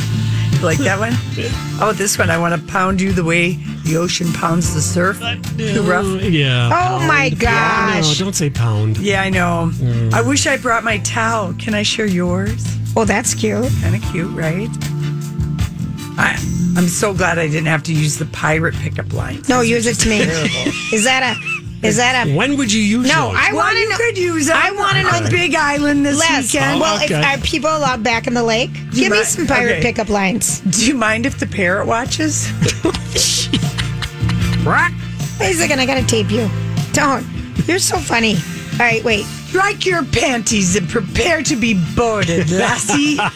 You 0.55 0.61
like 0.67 0.79
that 0.79 0.99
one? 0.99 1.13
Oh, 1.81 1.93
this 1.93 2.19
one. 2.19 2.29
I 2.31 2.39
want 2.39 2.61
to 2.61 2.67
pound 2.73 3.01
you 3.01 3.13
the 3.13 3.25
way 3.25 3.53
the 3.85 3.97
ocean 3.97 4.33
pounds 4.33 4.75
the 4.75 4.81
surf. 4.81 5.19
Too 5.57 5.83
rough. 5.83 6.23
Yeah. 6.23 6.67
Oh 6.73 7.07
my 7.07 7.29
No, 7.31 7.37
gosh. 7.39 8.19
don't 8.19 8.35
say 8.35 8.51
pound. 8.51 8.99
Yeah, 8.99 9.23
I 9.23 9.31
know. 9.31 9.71
I 10.13 10.21
wish 10.23 10.47
I 10.47 10.57
brought 10.59 10.85
my 10.85 10.99
towel. 10.99 11.55
Can 11.55 11.75
I 11.75 11.83
share 11.83 12.07
yours? 12.07 12.65
Oh, 12.97 13.05
that's 13.05 13.33
cute. 13.35 13.69
Kind 13.81 13.95
of 13.97 14.03
cute, 14.13 14.31
right? 14.37 14.69
I, 16.19 16.33
I'm 16.77 16.89
so 16.89 17.15
glad 17.15 17.39
I 17.39 17.47
didn't 17.47 17.67
have 17.67 17.83
to 17.85 17.93
use 17.95 18.19
the 18.19 18.27
pirate 18.27 18.75
pickup 18.75 19.13
line. 19.13 19.43
No, 19.49 19.61
use 19.61 19.87
it 19.87 19.97
to 20.01 20.09
me. 20.09 20.19
Is 20.93 21.05
that 21.05 21.37
a? 21.37 21.87
Is 21.87 21.97
that 21.97 22.27
a? 22.27 22.35
When 22.37 22.57
would 22.59 22.73
you 22.73 22.81
use 22.81 23.09
No, 23.09 23.29
those? 23.29 23.37
I 23.39 23.53
well, 23.53 23.57
want 23.65 23.75
to 23.75 23.81
you 23.81 23.89
know. 23.89 23.97
could 23.97 24.19
use 24.19 24.47
them 24.47 24.57
I 24.61 24.71
want 24.71 24.97
to 24.97 25.03
know 25.03 25.11
on 25.11 25.25
the 25.25 25.31
Big 25.31 25.55
Island 25.55 26.07
this 26.07 26.19
Les. 26.19 26.53
weekend. 26.53 26.81
Well, 26.81 26.97
if, 27.03 27.11
okay. 27.11 27.23
are 27.23 27.39
people 27.39 27.71
allowed 27.71 28.05
back 28.05 28.27
in 28.27 28.35
the 28.35 28.43
lake? 28.45 28.73
Give 28.93 29.11
me 29.11 29.19
mi- 29.19 29.25
some 29.25 29.47
pirate 29.47 29.73
okay. 29.79 29.83
pickup 29.83 30.09
lines. 30.09 30.61
Do 30.61 30.87
you 30.87 30.95
mind 30.95 31.27
if 31.27 31.39
the 31.41 31.47
parrot 31.47 31.87
watches? 31.89 32.49
Wait 35.41 35.51
a 35.51 35.55
second, 35.55 35.81
I 35.81 35.87
gotta 35.87 36.07
tape 36.07 36.31
you. 36.31 36.49
Don't. 36.93 37.27
You're 37.67 37.81
so 37.81 37.97
funny. 37.99 38.37
All 38.75 38.79
right, 38.79 39.03
wait. 39.03 39.27
Strike 39.53 39.85
your 39.85 40.03
panties 40.03 40.77
and 40.77 40.89
prepare 40.89 41.43
to 41.43 41.57
be 41.57 41.75
boarded, 41.95 42.51
lassie. 42.51 43.19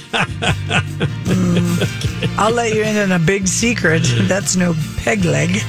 Mm. 1.26 2.38
I'll 2.38 2.52
let 2.52 2.72
you 2.74 2.82
in 2.82 2.96
on 2.96 3.12
a 3.12 3.18
big 3.18 3.46
secret. 3.48 4.02
That's 4.22 4.56
no 4.56 4.74
peg 4.98 5.24
leg. 5.24 5.60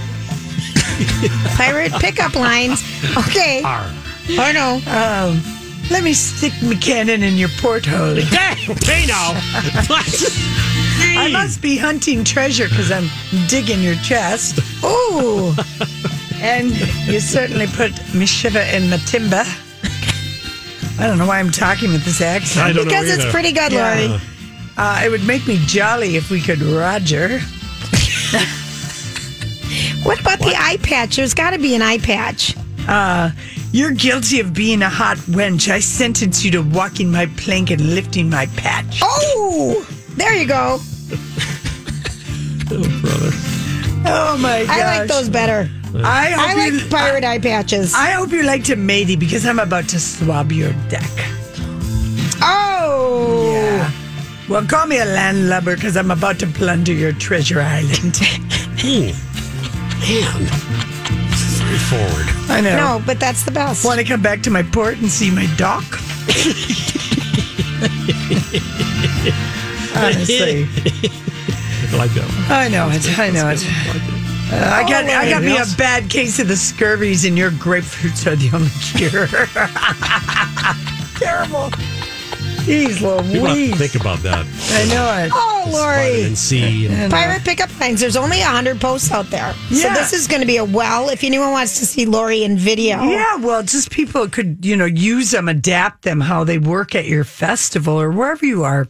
Pirate 1.55 1.91
pickup 1.93 2.35
lines. 2.35 2.83
Okay. 3.17 3.61
Or 3.63 4.53
no. 4.53 4.79
Um, 4.87 5.41
let 5.89 6.03
me 6.03 6.13
stick 6.13 6.53
my 6.63 6.75
cannon 6.75 7.23
in 7.23 7.35
your 7.35 7.49
porthole. 7.59 8.15
Hey 8.85 9.05
now. 9.07 9.33
I 11.19 11.29
must 11.33 11.61
be 11.61 11.75
hunting 11.75 12.23
treasure 12.23 12.69
because 12.69 12.91
I'm 12.91 13.09
digging 13.47 13.81
your 13.81 13.95
chest. 13.95 14.59
Oh. 14.83 15.55
And 16.39 16.69
you 17.07 17.19
certainly 17.19 17.65
put 17.65 17.91
me 18.13 18.27
shiver 18.27 18.59
in 18.59 18.91
my 18.91 18.97
timber. 18.97 19.43
I 20.99 21.07
don't 21.07 21.17
know 21.17 21.27
why 21.27 21.39
I'm 21.39 21.51
talking 21.51 21.91
with 21.91 22.03
this 22.05 22.21
accent. 22.21 22.65
I 22.65 22.73
don't 22.73 22.85
know 22.85 22.89
Because 22.89 23.09
it's 23.09 23.31
pretty 23.31 23.51
good, 23.51 23.71
Yeah. 23.71 23.93
Lori. 24.07 24.21
Uh, 24.77 25.01
it 25.05 25.09
would 25.09 25.25
make 25.25 25.47
me 25.47 25.57
jolly 25.65 26.15
if 26.15 26.29
we 26.29 26.41
could 26.41 26.61
Roger. 26.61 27.39
What 30.03 30.21
about 30.21 30.39
the 30.39 30.55
eye 30.55 30.77
patch? 30.81 31.17
There's 31.17 31.33
got 31.33 31.49
to 31.51 31.57
be 31.59 31.75
an 31.75 31.81
eye 31.81 31.97
patch. 31.97 32.55
Uh, 32.87 33.31
you're 33.73 33.91
guilty 33.91 34.39
of 34.39 34.53
being 34.53 34.81
a 34.81 34.87
hot 34.89 35.17
wench. 35.17 35.69
I 35.69 35.79
sentence 35.79 36.45
you 36.45 36.51
to 36.51 36.61
walking 36.61 37.11
my 37.11 37.25
plank 37.35 37.71
and 37.71 37.93
lifting 37.93 38.29
my 38.29 38.45
patch. 38.55 38.99
Oh, 39.03 39.85
there 40.15 40.33
you 40.35 40.47
go. 40.47 40.79
Oh, 42.69 42.99
brother. 43.01 43.29
Oh 44.09 44.37
my 44.41 44.65
gosh. 44.65 44.77
I 44.77 44.99
like 44.99 45.07
those 45.07 45.29
better. 45.29 45.69
I 46.03 46.31
hope 46.31 46.47
I 46.57 46.65
you- 46.65 46.79
like 46.79 46.89
pirate 46.89 47.23
eye 47.23 47.39
patches. 47.39 47.93
I 47.93 48.11
hope 48.11 48.31
you 48.31 48.43
liked 48.43 48.69
it, 48.69 48.77
matey, 48.77 49.15
because 49.15 49.45
I'm 49.45 49.59
about 49.59 49.87
to 49.89 49.99
swab 49.99 50.51
your 50.51 50.73
deck. 50.89 51.09
oh, 52.41 53.49
Yeah. 53.53 53.91
Well, 54.49 54.65
call 54.65 54.87
me 54.87 54.97
a 54.99 55.05
landlubber 55.05 55.75
because 55.75 55.97
I'm 55.97 56.09
about 56.09 56.39
to 56.39 56.47
plunder 56.47 56.93
your 56.93 57.11
treasure 57.13 57.59
island. 57.61 58.17
Ooh. 58.85 59.11
Man. 59.99 60.47
Straightforward. 61.35 62.27
I 62.49 62.61
know. 62.61 62.77
no, 62.77 63.03
but 63.05 63.19
that's 63.19 63.43
the 63.43 63.51
best. 63.51 63.83
Want 63.83 63.99
to 63.99 64.05
come 64.05 64.21
back 64.21 64.41
to 64.43 64.49
my 64.49 64.63
port 64.63 64.97
and 64.99 65.09
see 65.09 65.29
my 65.31 65.47
dock? 65.57 65.83
Honestly, 69.95 70.63
I 71.91 71.97
like 71.97 72.11
that 72.11 72.25
one. 72.25 72.51
I 72.51 72.67
know 72.69 72.89
it. 72.91 73.19
I 73.19 73.29
know 73.31 73.49
it. 73.49 74.16
Uh, 74.49 74.55
I 74.55 74.83
got 74.87 75.05
I 75.05 75.29
got 75.29 75.43
me 75.43 75.57
a 75.57 75.65
bad 75.77 76.09
case 76.09 76.39
of 76.39 76.47
the 76.47 76.53
scurvies, 76.53 77.27
and 77.27 77.37
your 77.37 77.51
grapefruits 77.51 78.25
are 78.25 78.35
the 78.35 78.49
only 78.55 78.69
cure. 78.79 79.27
Terrible. 81.19 81.69
Jeez 82.67 82.95
People 82.97 83.17
have 83.23 83.31
to 83.31 83.41
Louise. 83.41 83.77
think 83.77 83.95
about 83.95 84.19
that. 84.19 84.45
I 84.71 84.85
know 84.93 85.25
it. 85.25 85.31
oh, 85.33 85.69
Lori. 85.71 86.11
Vitamin 86.11 86.35
C. 86.35 86.87
And, 86.87 87.11
Pirate 87.11 87.43
pickup 87.45 87.77
lines. 87.79 88.01
There's 88.01 88.17
only 88.17 88.39
100 88.39 88.81
posts 88.81 89.09
out 89.11 89.29
there. 89.29 89.53
So 89.69 89.87
Yeah. 89.87 89.93
this 89.93 90.11
is 90.11 90.27
going 90.27 90.41
to 90.41 90.47
be 90.47 90.57
a 90.57 90.65
well. 90.65 91.07
If 91.09 91.23
anyone 91.23 91.51
wants 91.51 91.79
to 91.79 91.85
see 91.85 92.05
Lori 92.05 92.43
in 92.43 92.57
video. 92.57 93.01
Yeah, 93.03 93.37
well, 93.37 93.63
just 93.63 93.89
people 93.89 94.27
could, 94.27 94.65
you 94.65 94.75
know, 94.75 94.83
use 94.85 95.31
them, 95.31 95.47
adapt 95.47 96.01
them, 96.03 96.19
how 96.19 96.43
they 96.43 96.57
work 96.57 96.93
at 96.93 97.05
your 97.05 97.23
festival 97.23 97.99
or 97.99 98.11
wherever 98.11 98.45
you 98.45 98.63
are. 98.65 98.85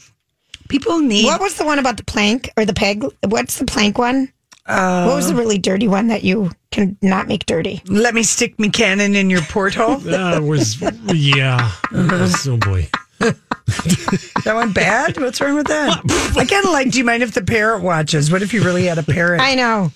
People 0.70 1.00
need. 1.00 1.26
What 1.26 1.40
was 1.40 1.54
the 1.56 1.66
one 1.66 1.78
about 1.78 1.98
the 1.98 2.04
plank 2.04 2.50
or 2.58 2.66
the 2.66 2.74
peg? 2.74 3.06
What's 3.28 3.60
the 3.60 3.66
plank 3.66 3.98
one? 4.00 4.34
What 4.68 5.16
was 5.16 5.28
the 5.28 5.34
um, 5.34 5.40
really 5.40 5.58
dirty 5.58 5.88
one 5.88 6.08
that 6.08 6.24
you 6.24 6.52
can 6.72 6.98
not 7.02 7.28
make 7.28 7.46
dirty? 7.46 7.82
Let 7.88 8.14
me 8.14 8.24
stick 8.24 8.60
me 8.60 8.70
cannon 8.70 9.16
in 9.16 9.30
your 9.30 9.42
porthole. 9.44 9.96
that 9.98 10.44
was, 10.44 10.82
yeah. 11.14 11.56
Uh-huh. 11.56 12.08
That 12.08 12.22
was- 12.22 12.48
oh 12.48 12.58
boy. 12.58 12.90
that 13.20 14.54
one 14.54 14.74
bad? 14.74 15.18
What's 15.20 15.42
wrong 15.42 15.56
with 15.56 15.68
that? 15.68 16.00
I 16.38 16.46
kind 16.46 16.66
of 16.66 16.72
like. 16.72 16.92
Do 16.92 17.00
you 17.00 17.04
mind 17.04 17.24
if 17.24 17.34
the 17.34 17.42
parrot 17.42 17.82
watches? 17.82 18.32
What 18.32 18.42
if 18.44 18.54
you 18.54 18.64
really 18.64 18.86
had 18.86 18.98
a 19.00 19.04
parrot? 19.04 19.42
I 19.42 19.56
know. 19.56 19.92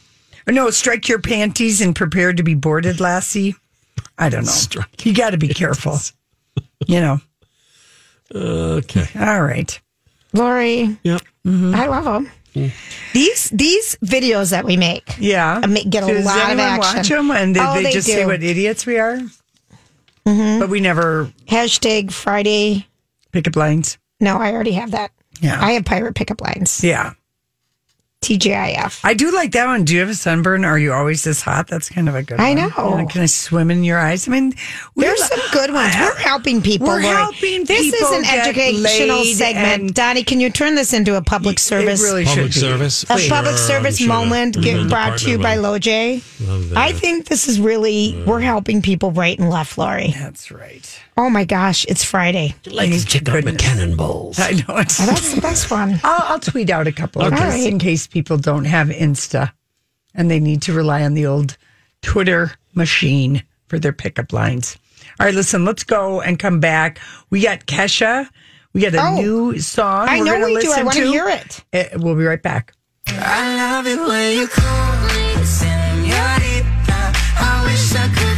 Or 0.47 0.53
no, 0.53 0.69
strike 0.71 1.07
your 1.07 1.19
panties 1.19 1.81
and 1.81 1.95
prepare 1.95 2.33
to 2.33 2.41
be 2.41 2.55
boarded, 2.55 2.99
lassie. 2.99 3.55
I 4.17 4.29
don't 4.29 4.45
know. 4.45 4.83
You 5.03 5.13
got 5.13 5.29
to 5.31 5.37
be 5.37 5.49
careful. 5.49 5.99
You 6.87 6.99
know. 6.99 7.21
Okay. 8.33 9.07
All 9.19 9.43
right. 9.43 9.79
Lori, 10.33 10.97
Yep. 11.03 11.21
Mm-hmm. 11.45 11.75
I 11.75 11.85
love 11.87 12.05
them. 12.05 12.31
Mm. 12.55 12.71
These 13.13 13.49
these 13.51 13.95
videos 14.03 14.51
that 14.51 14.65
we 14.65 14.75
make, 14.77 15.15
Yeah. 15.19 15.61
get 15.61 16.03
a 16.03 16.07
Does 16.07 16.25
lot 16.25 16.51
of 16.51 16.59
action. 16.59 16.97
watch 16.97 17.09
them 17.09 17.31
and 17.31 17.55
they, 17.55 17.59
Oh, 17.61 17.73
they, 17.75 17.83
they 17.83 17.91
just 17.93 18.07
do. 18.07 18.13
say 18.13 18.25
what 18.25 18.43
idiots 18.43 18.85
we 18.85 18.97
are? 18.99 19.19
Mm-hmm. 20.25 20.59
But 20.59 20.69
we 20.69 20.79
never 20.79 21.31
Hashtag 21.47 22.11
Friday. 22.11 22.87
pickup 23.31 23.55
lines. 23.55 23.97
No, 24.19 24.37
I 24.37 24.51
already 24.51 24.73
have 24.73 24.91
that. 24.91 25.11
Yeah. 25.39 25.57
I 25.63 25.71
have 25.71 25.85
pirate 25.85 26.13
pickup 26.15 26.41
lines. 26.41 26.83
Yeah. 26.83 27.13
TGIF. 28.21 29.01
I 29.03 29.15
do 29.15 29.31
like 29.31 29.51
that 29.53 29.65
one. 29.65 29.83
Do 29.83 29.93
you 29.95 29.99
have 30.01 30.09
a 30.09 30.13
sunburn? 30.15 30.63
Are 30.63 30.77
you 30.77 30.93
always 30.93 31.23
this 31.23 31.41
hot? 31.41 31.67
That's 31.67 31.89
kind 31.89 32.07
of 32.07 32.13
a 32.13 32.21
good 32.21 32.39
I 32.39 32.53
one. 32.53 32.69
know. 32.69 32.99
You 32.99 33.07
can 33.07 33.21
I 33.21 33.25
swim 33.25 33.71
in 33.71 33.83
your 33.83 33.97
eyes? 33.97 34.27
I 34.27 34.31
mean, 34.31 34.53
we 34.93 35.05
There's 35.05 35.19
lo- 35.19 35.25
some 35.27 35.39
good 35.51 35.73
ones. 35.73 35.95
We're 35.99 36.15
helping 36.17 36.61
people. 36.61 36.85
We're 36.87 37.01
Lori. 37.01 37.15
helping 37.15 37.65
This 37.65 37.91
is 37.93 38.11
an 38.11 38.25
educational 38.25 39.23
segment. 39.23 39.95
Donnie, 39.95 40.23
can 40.23 40.39
you 40.39 40.51
turn 40.51 40.75
this 40.75 40.93
into 40.93 41.15
a 41.15 41.21
public 41.23 41.57
service? 41.57 41.99
It 42.01 42.05
really 42.05 42.25
Public 42.25 42.51
should 42.51 42.61
be. 42.61 42.67
service. 42.67 43.03
a 43.09 43.17
Sure, 43.17 43.35
public 43.35 43.57
service 43.57 43.97
sure 43.97 44.07
moment 44.07 44.53
the- 44.55 44.61
get 44.61 44.87
brought 44.87 45.17
to 45.19 45.29
you 45.31 45.39
by 45.39 45.57
LoJ. 45.57 46.21
will 46.41 46.47
love 46.53 46.69
that. 46.69 46.77
I 46.77 46.91
think 46.91 47.25
this 47.27 47.47
is 47.47 47.59
really 47.59 48.21
we're 48.27 48.39
helping 48.41 48.83
people 48.83 49.11
right 49.11 49.37
and 49.39 49.49
left, 49.49 49.79
Lori. 49.79 50.13
That's 50.17 50.51
right. 50.51 50.87
Oh 51.21 51.29
my 51.29 51.45
gosh, 51.45 51.85
it's 51.87 52.03
Friday. 52.03 52.55
Let's 52.65 53.05
check 53.05 53.29
out 53.29 53.45
my 53.45 53.51
cannonballs. 53.53 54.39
I 54.39 54.53
know 54.53 54.77
it's. 54.77 54.99
Oh, 54.99 55.05
that's 55.05 55.35
the 55.35 55.39
best 55.41 55.69
one. 55.69 55.99
I'll, 56.03 56.33
I'll 56.33 56.39
tweet 56.39 56.71
out 56.71 56.87
a 56.87 56.91
couple 56.91 57.21
of 57.21 57.31
Okay. 57.31 57.43
just 57.43 57.67
in 57.67 57.77
case 57.77 58.07
people 58.07 58.37
don't 58.37 58.65
have 58.65 58.87
Insta 58.87 59.51
and 60.15 60.31
they 60.31 60.39
need 60.39 60.63
to 60.63 60.73
rely 60.73 61.03
on 61.03 61.13
the 61.13 61.27
old 61.27 61.57
Twitter 62.01 62.53
machine 62.73 63.43
for 63.67 63.77
their 63.77 63.93
pickup 63.93 64.33
lines. 64.33 64.79
All 65.19 65.27
right, 65.27 65.35
listen, 65.35 65.63
let's 65.63 65.83
go 65.83 66.21
and 66.21 66.39
come 66.39 66.59
back. 66.59 66.99
We 67.29 67.41
got 67.43 67.67
Kesha. 67.67 68.27
We 68.73 68.81
got 68.81 68.95
a 68.95 69.01
Oh. 69.01 69.15
new 69.21 69.59
song. 69.59 70.07
I 70.09 70.21
we're 70.21 70.39
know 70.39 70.45
we 70.47 70.59
do. 70.59 70.71
I 70.71 70.81
want 70.81 70.95
to 70.97 71.03
to. 71.03 71.07
hear 71.11 71.29
it. 71.29 71.63
Uh, 71.71 71.83
we'll 71.99 72.15
be 72.15 72.23
right 72.23 72.41
back. 72.41 72.73
I 73.05 73.55
love 73.57 73.85
it 73.85 73.99
when 73.99 74.39
you 74.39 74.47
call 74.47 74.95
me 75.03 75.35
señorita. 75.45 77.13
I 77.37 77.63
wish 77.65 77.93
I 77.93 78.07
could 78.07 78.30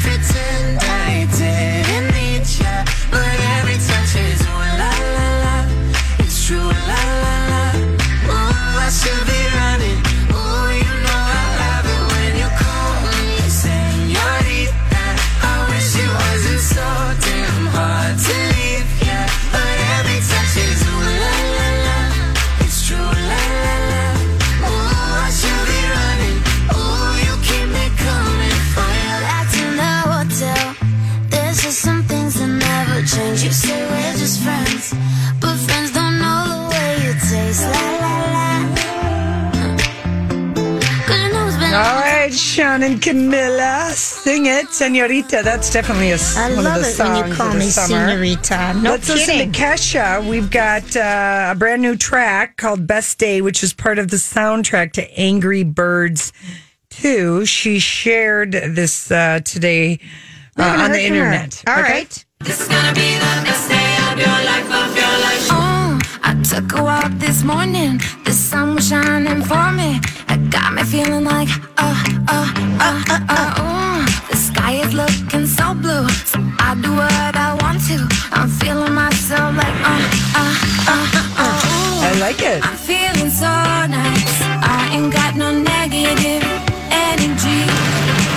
Camila, 43.18 43.92
sing 43.92 44.48
it, 44.48 44.70
Senorita. 44.74 45.42
That's 45.44 45.72
definitely 45.72 46.10
a, 46.10 46.16
s- 46.16 46.36
I 46.36 46.52
one 46.56 46.64
love 46.64 46.78
of 46.78 46.84
the 46.84 46.90
it 46.90 46.98
when 47.08 47.30
you 47.30 47.36
call 47.36 47.48
of 47.48 47.54
the 47.54 47.60
me 47.60 47.66
summer. 47.70 48.08
senorita. 48.10 48.74
No 48.82 48.92
Let's 48.92 49.08
kidding. 49.08 49.52
listen 49.52 49.52
to 49.52 49.60
Kesha. 49.60 50.28
We've 50.28 50.50
got 50.50 50.96
uh, 50.96 51.50
a 51.52 51.56
brand 51.56 51.84
new 51.84 51.96
track 51.96 52.58
called 52.58 52.88
Best 52.88 53.20
Day, 53.20 53.42
which 53.42 53.62
is 53.62 53.72
part 53.72 54.00
of 54.00 54.10
the 54.10 54.18
soundtrack 54.18 54.94
to 54.94 55.08
Angry 55.20 55.64
Birds 55.64 56.34
2. 56.90 57.46
She 57.46 57.78
shared 57.78 58.52
this 58.54 59.12
uh, 59.12 59.42
today 59.46 60.00
uh, 60.58 60.64
haven't 60.64 60.82
on 60.82 60.90
heard 60.90 60.96
the 61.00 61.08
from 61.08 61.16
her. 61.16 61.24
internet. 61.26 61.64
All 61.68 61.80
Okay? 61.82 61.92
right. 61.94 62.26
This 62.40 62.62
is 62.62 62.68
gonna 62.68 62.94
be 62.96 63.14
the 63.14 63.44
best 63.46 63.70
day 63.70 63.98
of 64.12 64.18
your 64.18 64.28
life, 64.28 64.66
of 64.66 64.70
your 64.72 64.80
life. 64.80 64.83
Oh, 66.54 66.56
I 66.56 66.60
took 66.60 66.80
a 66.80 66.84
walk 66.84 67.12
this 67.20 67.44
morning. 67.44 68.00
The 68.26 68.32
sun 68.32 68.76
was 68.76 68.88
shining 68.88 69.42
for 69.42 69.72
me. 69.72 70.00
It 70.30 70.50
got 70.52 70.74
me 70.74 70.84
feeling 70.84 71.24
like, 71.24 71.50
uh, 71.78 72.04
uh, 72.28 72.54
uh, 72.80 73.04
uh, 73.10 73.20
uh, 73.30 73.54
oh. 73.58 74.06
The 74.30 74.38
sky 74.38 74.74
is 74.74 74.94
looking 74.94 75.48
so 75.48 75.74
blue. 75.74 76.08
So 76.26 76.40
I 76.60 76.76
do 76.82 76.92
what 76.96 77.36
I 77.36 77.58
want 77.62 77.82
to. 77.88 78.08
I'm 78.32 78.50
feeling 78.50 78.94
myself 78.94 79.56
like, 79.56 79.78
uh, 79.82 80.02
uh, 80.36 80.56
uh, 80.88 81.10
uh, 81.16 81.42
uh. 81.42 82.10
I 82.10 82.18
like 82.20 82.42
it. 82.42 82.64
I'm 82.66 82.78
feeling 82.78 83.32
so 83.32 83.50
nice. 83.90 84.42
I 84.62 84.90
ain't 84.94 85.12
got 85.12 85.36
no 85.36 85.52
negative 85.52 86.44
energy. 86.92 87.66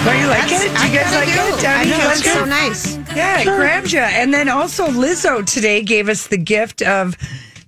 Don't 0.05 0.21
you 0.21 0.29
like 0.29 0.49
That's- 0.49 0.65
it? 0.65 0.73
Do 0.73 0.81
I 0.81 0.87
you 0.87 0.99
guys 0.99 1.15
like 1.15 1.27
do. 1.29 1.57
it? 1.57 1.63
Donnie, 1.63 1.77
I 1.77 1.83
you 1.83 1.91
think 1.93 2.05
like 2.05 2.19
it's 2.19 2.33
so 2.33 2.45
nice. 2.45 3.17
Yeah, 3.17 3.41
it 3.41 3.45
grabs 3.45 3.93
you. 3.93 4.01
And 4.01 4.33
then 4.33 4.49
also 4.49 4.87
Lizzo 4.87 5.45
today 5.45 5.83
gave 5.83 6.09
us 6.09 6.29
the 6.29 6.39
gift 6.39 6.81
of 6.83 7.17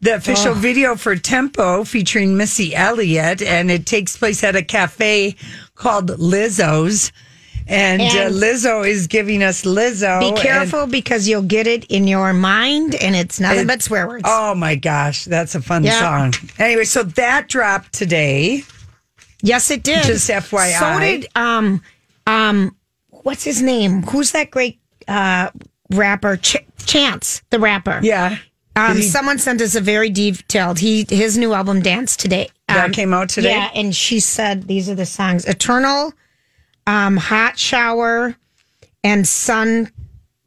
the 0.00 0.14
official 0.14 0.52
Oh. 0.52 0.54
video 0.54 0.94
for 0.96 1.16
Tempo 1.16 1.84
featuring 1.84 2.36
Missy 2.36 2.74
Elliott, 2.74 3.42
and 3.42 3.70
it 3.70 3.84
takes 3.86 4.16
place 4.16 4.44
at 4.44 4.54
a 4.56 4.62
cafe 4.62 5.34
called 5.74 6.10
Lizzo's. 6.18 7.12
And, 7.66 8.00
And- 8.00 8.18
uh, 8.18 8.30
Lizzo 8.30 8.88
is 8.88 9.06
giving 9.08 9.42
us 9.42 9.62
Lizzo. 9.64 10.20
Be 10.20 10.28
and- 10.28 10.38
careful 10.38 10.86
because 10.86 11.28
you'll 11.28 11.42
get 11.42 11.66
it 11.66 11.84
in 11.90 12.06
your 12.08 12.32
mind 12.32 12.94
and 12.94 13.14
it's 13.14 13.38
nothing 13.40 13.66
but 13.66 13.82
swear 13.82 14.06
words. 14.08 14.22
oh 14.26 14.54
my 14.54 14.74
gosh, 14.74 15.24
that's 15.24 15.54
a 15.54 15.60
fun 15.60 15.84
Yeah. 15.84 15.98
song. 16.00 16.34
Anyway, 16.58 16.84
so 16.84 17.02
that 17.02 17.48
dropped 17.48 17.92
today. 17.92 18.64
yes, 19.42 19.70
it 19.70 19.82
did. 19.82 20.04
Just 20.04 20.30
FYI. 20.30 20.78
So 20.78 20.98
did 21.00 21.28
um 21.36 21.82
um 22.26 22.74
what's 23.10 23.44
his 23.44 23.60
name? 23.60 24.02
Who's 24.04 24.30
that 24.30 24.50
great 24.50 24.78
uh 25.06 25.50
rapper? 25.90 26.38
Ch- 26.38 26.56
Chance, 26.86 27.42
the 27.50 27.58
rapper. 27.58 28.00
Yeah. 28.02 28.38
Um, 28.78 28.96
he- 28.96 29.02
someone 29.02 29.38
sent 29.38 29.60
us 29.60 29.74
a 29.74 29.80
very 29.80 30.10
detailed. 30.10 30.78
He 30.78 31.04
his 31.08 31.36
new 31.38 31.52
album 31.54 31.80
Dance 31.82 32.16
today. 32.16 32.48
That 32.68 32.86
Um, 32.86 32.92
came 32.92 33.12
out 33.14 33.28
today? 33.28 33.50
Yeah, 33.50 33.70
and 33.74 33.94
she 33.94 34.20
said 34.20 34.68
these 34.68 34.88
are 34.88 34.94
the 34.94 35.06
songs: 35.06 35.44
Eternal, 35.46 36.12
um, 36.86 37.16
Hot 37.16 37.58
Shower, 37.58 38.36
and 39.02 39.26
Sun. 39.26 39.90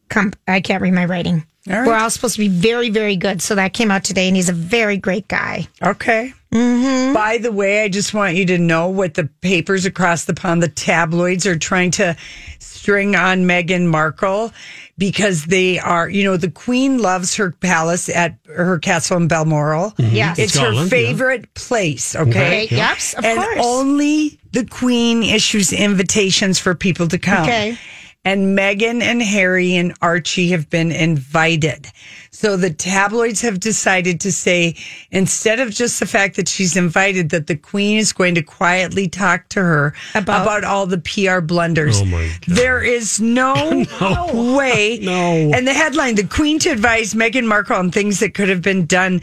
Com- 0.10 0.34
I 0.48 0.62
can't 0.62 0.82
read 0.82 0.94
my 0.94 1.06
writing. 1.06 1.46
All 1.70 1.78
right. 1.78 1.88
We're 1.88 1.96
all 1.96 2.10
supposed 2.10 2.36
to 2.36 2.40
be 2.42 2.48
very, 2.48 2.90
very 2.90 3.16
good. 3.16 3.42
So 3.42 3.54
that 3.56 3.74
came 3.74 3.92
out 3.92 4.04
today, 4.04 4.28
and 4.28 4.36
he's 4.36 4.50
a 4.50 4.54
very 4.54 4.98
great 4.98 5.28
guy. 5.28 5.68
Okay. 5.84 6.34
Mm-hmm. 6.52 7.14
By 7.14 7.38
the 7.38 7.52
way, 7.52 7.84
I 7.84 7.88
just 7.88 8.14
want 8.14 8.36
you 8.36 8.46
to 8.48 8.58
know 8.58 8.88
what 8.90 9.14
the 9.14 9.30
papers 9.42 9.86
across 9.86 10.26
the 10.26 10.34
pond, 10.34 10.62
the 10.62 10.68
tabloids, 10.68 11.46
are 11.46 11.58
trying 11.58 11.92
to 11.92 12.16
string 12.60 13.16
on 13.16 13.46
Meghan 13.46 13.86
Markle 13.86 14.52
because 14.98 15.46
they 15.46 15.80
are, 15.80 16.10
you 16.10 16.24
know, 16.24 16.38
the 16.38 16.52
Queen 16.52 17.00
loves 17.00 17.36
her 17.36 17.52
palace 17.52 18.10
at 18.10 18.38
her 18.46 18.80
castle 18.80 19.18
in 19.18 19.28
Balmoral. 19.28 19.92
Mm-hmm. 19.92 20.16
Yes. 20.16 20.40
It's 20.40 20.56
her 20.56 20.68
Scotland, 20.74 20.92
yeah. 20.92 20.98
favorite 20.98 21.54
place. 21.54 22.16
Okay. 22.16 22.30
Okay, 22.30 22.68
yes, 22.76 23.14
of 23.14 23.26
and 23.26 23.40
course. 23.40 23.66
only 23.66 24.40
the 24.52 24.66
Queen 24.66 25.24
issues 25.24 25.74
invitations 25.74 26.60
for 26.60 26.76
people 26.76 27.08
to 27.08 27.18
come. 27.18 27.44
Okay. 27.44 27.78
And 28.24 28.56
Meghan 28.58 29.02
and 29.02 29.22
Harry 29.22 29.76
and 29.76 29.96
Archie 30.02 30.50
have 30.50 30.70
been 30.70 30.92
invited. 30.92 31.88
So 32.34 32.56
the 32.56 32.70
tabloids 32.70 33.42
have 33.42 33.60
decided 33.60 34.22
to 34.22 34.32
say, 34.32 34.76
instead 35.12 35.60
of 35.60 35.70
just 35.70 36.00
the 36.00 36.06
fact 36.06 36.38
that 36.38 36.48
she's 36.48 36.78
invited, 36.78 37.30
that 37.32 37.48
the 37.48 37.58
Queen 37.58 37.98
is 37.98 38.14
going 38.14 38.36
to 38.36 38.42
quietly 38.42 39.10
talk 39.10 39.50
to 39.50 39.62
her 39.62 39.94
About- 40.16 40.44
about, 40.44 40.64
all 40.64 40.86
the 40.86 40.98
PR 40.98 41.42
blunders. 41.42 42.02
Oh, 42.02 42.06
my 42.06 42.28
God. 42.48 42.56
There 42.56 42.82
is 42.82 43.20
no, 43.20 43.54
way. 44.58 45.00
No. 45.02 45.52
And 45.54 45.68
the 45.68 45.74
headline, 45.74 46.16
the 46.16 46.24
Queen 46.26 46.58
to 46.60 46.70
advise 46.70 47.14
Meghan 47.14 47.46
Markle 47.46 47.76
on 47.76 47.92
things 47.92 48.20
that 48.22 48.34
could 48.34 48.48
have 48.48 48.62
been 48.62 48.86
done 48.86 49.22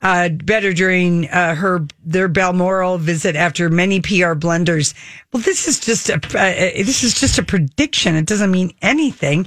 uh, 0.00 0.28
better 0.28 0.72
during 0.72 1.28
uh, 1.28 1.54
her 1.56 1.84
their 2.04 2.28
Balmoral 2.28 2.98
visit 2.98 3.34
after 3.34 3.68
many 3.68 4.00
PR 4.00 4.34
blunders. 4.34 4.94
Well, 5.32 5.42
this 5.42 5.66
is 5.66 5.80
just 5.80 6.08
a 6.08 6.14
uh, 6.14 6.82
this 6.84 7.02
is 7.02 7.14
just 7.18 7.36
a 7.38 7.42
prediction. 7.42 8.14
It 8.14 8.24
doesn't 8.26 8.50
mean 8.52 8.72
anything. 8.80 9.46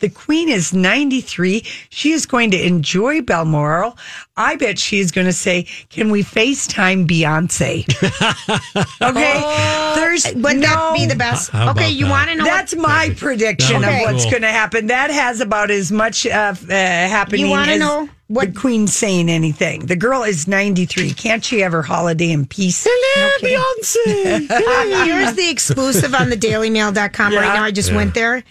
The 0.00 0.10
Queen 0.10 0.50
is 0.50 0.74
ninety 0.74 1.22
three. 1.22 1.62
She 1.88 2.12
is 2.12 2.26
going 2.26 2.45
to 2.52 2.66
enjoy 2.66 3.22
Balmoral. 3.22 3.96
I 4.36 4.56
bet 4.56 4.78
she 4.78 4.98
is 5.00 5.10
going 5.12 5.26
to 5.26 5.32
say, 5.32 5.64
"Can 5.90 6.10
we 6.10 6.22
FaceTime 6.22 7.06
Beyonce?" 7.06 7.86
okay, 9.02 9.94
there's 9.94 10.24
Would 10.34 10.62
that 10.62 10.92
be 10.96 11.06
the 11.06 11.14
best? 11.16 11.50
How 11.50 11.70
okay, 11.70 11.90
you 11.90 12.06
want 12.08 12.30
to 12.30 12.36
know? 12.36 12.44
that's 12.44 12.74
my 12.76 13.14
prediction 13.16 13.82
That 13.82 14.02
of 14.02 14.12
what's 14.12 14.24
cool. 14.24 14.32
going 14.32 14.42
to 14.42 14.48
happen. 14.48 14.86
That 14.88 15.10
has 15.10 15.40
about 15.40 15.70
as 15.70 15.90
much 15.92 16.26
uh, 16.26 16.54
uh, 16.54 16.66
happening 16.68 17.42
You 17.46 17.50
wanna 17.50 17.78
know 17.78 18.08
what- 18.28 18.54
the 18.54 18.60
Queen 18.60 18.86
saying 18.86 19.28
anything. 19.28 19.86
The 19.86 19.96
girl 19.96 20.22
is 20.24 20.46
93. 20.48 21.12
Can't 21.14 21.44
she 21.44 21.60
have 21.60 21.72
her 21.72 21.82
holiday 21.82 22.30
in 22.32 22.44
peace? 22.46 22.86
Okay. 22.86 23.54
Beyonce. 23.56 25.04
Here's 25.06 25.34
the 25.34 25.48
exclusive 25.50 26.14
on 26.14 26.30
the 26.30 26.36
dailymail.com 26.46 27.34
right 27.34 27.54
now. 27.54 27.62
I 27.62 27.70
just 27.70 27.90
Yeah. 27.90 27.96
went 27.96 28.14
there. 28.14 28.42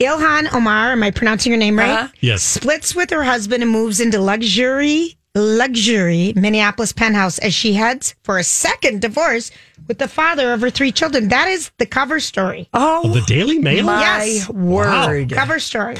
Ilhan 0.00 0.52
Omar, 0.54 0.92
am 0.92 1.02
I 1.02 1.10
pronouncing 1.10 1.50
your 1.50 1.58
name 1.58 1.76
right? 1.78 1.90
Uh-huh. 1.90 2.08
Yes. 2.20 2.42
Splits 2.42 2.94
with 2.94 3.10
her 3.10 3.24
husband 3.24 3.62
and 3.64 3.72
moves 3.72 3.98
into 4.00 4.20
luxury, 4.20 5.18
luxury 5.34 6.32
Minneapolis 6.36 6.92
penthouse 6.92 7.38
as 7.40 7.52
she 7.52 7.72
heads 7.72 8.14
for 8.22 8.38
a 8.38 8.44
second 8.44 9.00
divorce 9.02 9.50
with 9.88 9.98
the 9.98 10.06
father 10.06 10.52
of 10.52 10.60
her 10.60 10.70
three 10.70 10.92
children. 10.92 11.28
That 11.28 11.48
is 11.48 11.72
the 11.78 11.86
cover 11.86 12.20
story. 12.20 12.68
oh, 12.74 13.12
The 13.12 13.22
Daily 13.22 13.58
Mail? 13.58 13.84
my 13.86 14.00
Yes. 14.00 14.48
word. 14.48 15.32
Cover 15.32 15.58
story. 15.58 15.96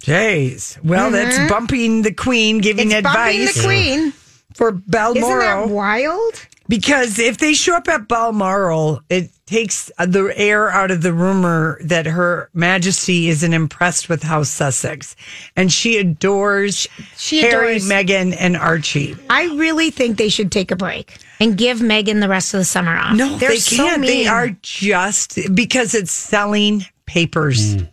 Jeez. 0.00 0.82
Well, 0.82 1.12
that's 1.12 1.38
bumping 1.50 2.02
the 2.02 2.12
Queen, 2.12 2.58
giving 2.58 2.88
Mm-hmm. 2.88 2.98
It's 2.98 3.02
bumping 3.14 3.42
advice 3.42 3.54
the 3.54 3.62
queen. 3.62 4.12
for 4.54 4.68
Isn't 4.70 5.38
that 5.38 5.68
wild? 5.68 6.46
Because 6.68 7.18
if 7.18 7.38
they 7.38 7.54
show 7.54 7.76
up 7.76 7.86
at 7.88 8.08
Balmoral, 8.08 9.00
it 9.08 9.30
takes 9.46 9.90
the 9.98 10.32
air 10.36 10.68
out 10.70 10.90
of 10.90 11.02
the 11.02 11.12
rumor 11.12 11.78
that 11.84 12.06
Her 12.06 12.50
Majesty 12.54 13.28
isn't 13.28 13.52
impressed 13.54 14.08
with 14.08 14.22
House 14.24 14.48
Sussex, 14.50 15.14
and 15.54 15.72
she 15.72 15.98
adores 15.98 16.88
She 17.16 17.40
Harry, 17.42 17.76
adores- 17.76 17.88
Meghan, 17.88 18.34
and 18.38 18.56
Archie. 18.56 19.14
I 19.30 19.44
really 19.54 19.90
think 19.90 20.18
they 20.18 20.28
should 20.28 20.50
take 20.50 20.70
a 20.72 20.76
break 20.76 21.18
and 21.38 21.56
give 21.56 21.78
Meghan 21.78 22.20
the 22.20 22.28
rest 22.28 22.52
of 22.54 22.58
the 22.58 22.64
summer 22.64 22.96
off. 22.96 23.14
No, 23.16 23.36
They're 23.38 23.50
they 23.50 23.56
so 23.58 23.76
can't. 23.76 24.02
they 24.02 24.18
mean. 24.24 24.28
are 24.28 24.48
just 24.62 25.38
because 25.54 25.94
it's 25.94 26.10
selling 26.12 26.84
papers. 27.06 27.74
Hmm. 27.76 27.84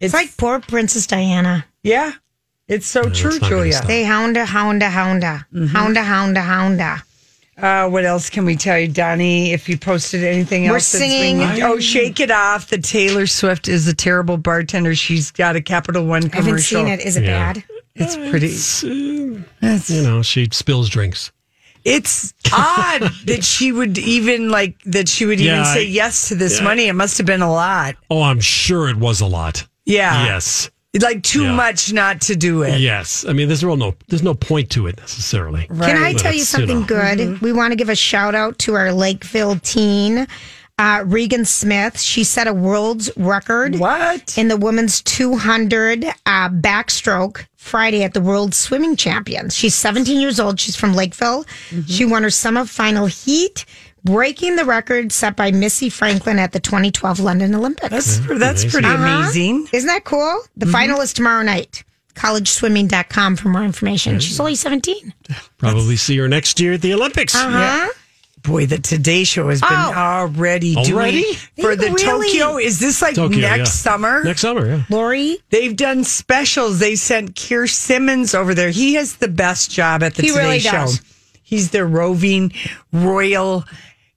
It's 0.00 0.14
like 0.14 0.34
poor 0.36 0.60
Princess 0.60 1.06
Diana. 1.06 1.66
Yeah, 1.82 2.12
it's 2.68 2.86
so 2.86 3.10
true, 3.10 3.32
not 3.32 3.40
gonna 3.42 3.54
Julia. 3.56 3.72
stop. 3.74 3.86
They 3.86 4.04
hounda, 4.04 4.44
hounda, 4.46 4.90
hounda, 4.90 5.44
mm-hmm. 5.52 5.66
hounda, 5.76 6.02
hounda, 6.04 6.42
hounda. 6.42 7.02
Uh, 7.56 7.88
what 7.88 8.04
else 8.04 8.28
can 8.30 8.44
we 8.44 8.56
tell 8.56 8.78
you, 8.78 8.88
Donnie? 8.88 9.52
If 9.52 9.68
you 9.68 9.78
posted 9.78 10.24
anything 10.24 10.64
We're 10.64 10.74
else, 10.74 10.90
that's 10.90 11.04
singing- 11.04 11.38
been- 11.38 11.62
oh, 11.62 11.78
shake 11.78 12.18
it 12.20 12.30
off. 12.30 12.68
The 12.68 12.78
Taylor 12.78 13.26
Swift 13.26 13.68
is 13.68 13.86
a 13.86 13.94
terrible 13.94 14.36
bartender. 14.36 14.94
She's 14.96 15.30
got 15.30 15.54
a 15.54 15.60
Capital 15.60 16.04
One 16.04 16.28
commercial. 16.28 16.78
I 16.78 16.88
haven't 16.88 16.98
seen 17.00 17.06
it. 17.06 17.06
Is 17.06 17.16
it 17.16 17.24
Yeah. 17.24 17.52
bad? 17.52 17.64
It's 17.96 18.16
pretty. 18.16 18.46
It's, 18.48 18.82
uh, 18.82 19.94
you 19.94 20.02
know, 20.02 20.22
she 20.22 20.48
spills 20.50 20.88
drinks. 20.88 21.30
It's 21.84 22.34
odd 22.52 23.02
that 23.26 23.44
she 23.44 23.70
would 23.70 23.98
even 23.98 24.50
like 24.50 24.74
that 24.86 25.08
she 25.08 25.26
would 25.26 25.38
even 25.38 25.54
Yeah, 25.56 25.62
I- 25.62 25.74
say 25.74 25.84
yes 25.84 26.28
to 26.28 26.34
this 26.34 26.58
yeah. 26.58 26.64
money. 26.64 26.88
It 26.88 26.94
must 26.94 27.18
have 27.18 27.26
been 27.26 27.42
a 27.42 27.52
lot. 27.52 27.94
Oh, 28.10 28.22
I'm 28.22 28.40
sure 28.40 28.88
it 28.88 28.96
was 28.96 29.20
a 29.20 29.26
lot. 29.26 29.66
Yeah. 29.86 30.24
Yes. 30.24 30.70
Like 31.00 31.22
too 31.22 31.42
Yeah. 31.44 31.54
much 31.56 31.92
not 31.92 32.20
to 32.22 32.36
do 32.36 32.62
it. 32.62 32.78
Yes. 32.80 33.24
I 33.28 33.32
mean, 33.32 33.48
there's 33.48 33.64
real 33.64 33.76
no, 33.76 33.94
there's 34.08 34.22
no 34.22 34.34
point 34.34 34.70
to 34.70 34.86
it 34.86 34.96
necessarily. 34.98 35.66
Can 35.66 35.96
I 35.96 36.12
But 36.12 36.22
tell 36.22 36.32
you 36.32 36.40
it's, 36.42 36.48
something 36.48 36.80
know, 36.80 36.86
good? 36.86 37.40
We 37.40 37.52
want 37.52 37.72
to 37.72 37.76
give 37.76 37.88
a 37.88 37.96
shout 37.96 38.34
out 38.34 38.58
to 38.60 38.74
our 38.74 38.92
Lakeville 38.92 39.56
teen, 39.60 40.26
uh, 40.78 41.02
Regan 41.06 41.44
Smith. 41.44 42.00
She 42.00 42.22
set 42.24 42.46
a 42.46 42.52
world's 42.54 43.10
record. 43.16 43.76
What? 43.78 44.38
In 44.38 44.48
the 44.48 44.56
women's 44.56 45.02
200 45.02 46.04
uh, 46.04 46.48
backstroke 46.50 47.46
Friday 47.56 48.02
at 48.04 48.12
the 48.14 48.20
World 48.20 48.54
Swimming 48.54 48.94
Champions. 48.94 49.56
She's 49.56 49.74
17 49.74 50.20
years 50.20 50.38
old. 50.38 50.60
She's 50.60 50.76
from 50.76 50.94
Lakeville. 50.94 51.44
She 51.86 52.04
won 52.04 52.22
her 52.22 52.28
semifinal 52.28 53.08
heat, 53.24 53.64
breaking 54.04 54.56
the 54.56 54.64
record 54.64 55.12
set 55.12 55.36
by 55.36 55.50
Missy 55.50 55.88
Franklin 55.88 56.38
at 56.38 56.52
the 56.52 56.60
2012 56.60 57.20
London 57.20 57.54
Olympics. 57.54 57.90
That's 57.90 58.18
that's 58.38 58.64
pretty 58.64 58.86
Uh-huh. 58.88 59.20
amazing. 59.22 59.68
Isn't 59.72 59.88
that 59.88 60.04
cool? 60.04 60.40
The 60.56 60.66
final 60.66 61.00
is 61.00 61.12
tomorrow 61.12 61.42
night. 61.42 61.84
Collegeswimming.com 62.14 63.36
for 63.36 63.48
more 63.48 63.64
information. 63.64 64.20
She's 64.20 64.38
only 64.38 64.54
17. 64.54 65.12
Probably 65.58 65.96
see 65.96 66.16
her 66.18 66.28
next 66.28 66.60
year 66.60 66.74
at 66.74 66.82
the 66.82 66.92
Olympics. 66.94 67.34
Uh-huh. 67.34 67.88
Boy, 68.42 68.66
the 68.66 68.78
Today 68.78 69.24
Show 69.24 69.48
has 69.48 69.60
been 69.62 69.70
Oh. 69.72 69.92
already, 69.94 70.76
Already? 70.76 71.22
doing 71.22 71.34
for 71.62 71.74
the 71.76 71.90
really- 71.90 72.04
Tokyo. 72.38 72.58
Is 72.58 72.78
this 72.78 73.00
like 73.00 73.14
Tokyo, 73.14 73.40
next 73.40 73.58
yeah. 73.58 73.64
summer? 73.64 74.22
Next 74.22 74.42
summer, 74.42 74.66
yeah. 74.66 74.82
Lori, 74.90 75.38
They've 75.50 75.74
done 75.74 76.04
specials. 76.04 76.78
They 76.78 76.94
sent 76.94 77.34
Keir 77.36 77.66
Simmons 77.66 78.34
over 78.34 78.54
there. 78.54 78.68
He 78.70 78.94
has 78.94 79.14
the 79.14 79.28
best 79.28 79.70
job 79.70 80.02
at 80.02 80.14
the 80.14 80.22
He 80.22 80.28
Today 80.28 80.40
really 80.40 80.58
Show. 80.60 80.70
does. 80.72 81.00
He's 81.42 81.70
their 81.70 81.86
roving 81.86 82.52
royal 82.92 83.64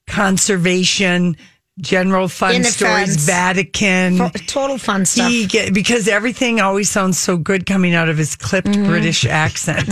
conservation 0.08 1.38
general 1.80 2.28
fun 2.28 2.64
stories. 2.64 3.18
Vatican. 3.26 4.18
Fu- 4.18 4.30
total 4.46 4.78
fun 4.80 5.06
stuff. 5.06 5.30
He 5.30 5.46
get, 5.46 5.74
because 5.74 6.08
everything 6.08 6.60
always 6.60 6.90
sounds 6.90 7.20
so 7.20 7.38
good 7.38 7.66
coming 7.68 7.94
out 7.94 8.10
of 8.10 8.18
his 8.18 8.36
clipped 8.36 8.68
Mm-hmm. 8.68 8.88
British 8.88 9.26
accent. 9.26 9.88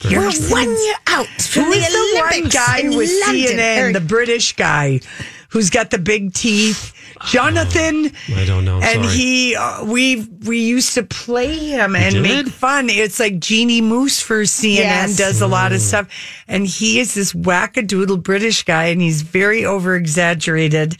Keir 0.00 0.20
We're 0.20 0.30
one 0.50 0.68
year 0.68 0.94
out 1.08 1.26
from 1.26 1.64
Who 1.64 1.70
the 1.70 1.76
is 1.78 1.88
the 1.92 2.20
one 2.20 2.48
guy 2.50 2.78
in 2.84 2.96
with 2.96 3.10
London. 3.26 3.44
CNN, 3.58 3.82
Or- 3.88 3.92
the 3.94 4.00
British 4.00 4.54
guy, 4.54 5.00
who's 5.48 5.70
got 5.70 5.90
the 5.90 5.98
big 5.98 6.32
teeth? 6.34 6.94
Jonathan. 7.26 8.12
I 8.36 8.44
don't 8.44 8.64
know. 8.64 8.80
and 8.80 9.04
Sorry. 9.04 9.16
he, 9.16 9.56
uh, 9.56 9.84
we 9.84 10.24
we 10.46 10.60
used 10.60 10.94
to 10.94 11.02
play 11.02 11.56
him 11.56 11.96
and 11.96 12.14
did? 12.14 12.22
make 12.22 12.46
fun. 12.48 12.88
It's 12.88 13.18
like 13.18 13.40
Jeanne 13.40 13.84
Moos 13.84 14.20
for 14.20 14.42
CNN 14.42 14.76
Yes. 14.76 15.16
does 15.16 15.40
a 15.40 15.46
lot 15.46 15.72
of 15.72 15.80
stuff, 15.80 16.08
and 16.46 16.66
he 16.66 17.00
is 17.00 17.14
this 17.14 17.32
wackadoodle 17.32 18.22
British 18.22 18.62
guy, 18.64 18.86
and 18.86 19.00
he's 19.00 19.22
very 19.22 19.64
over 19.64 19.96
exaggerated, 19.96 20.96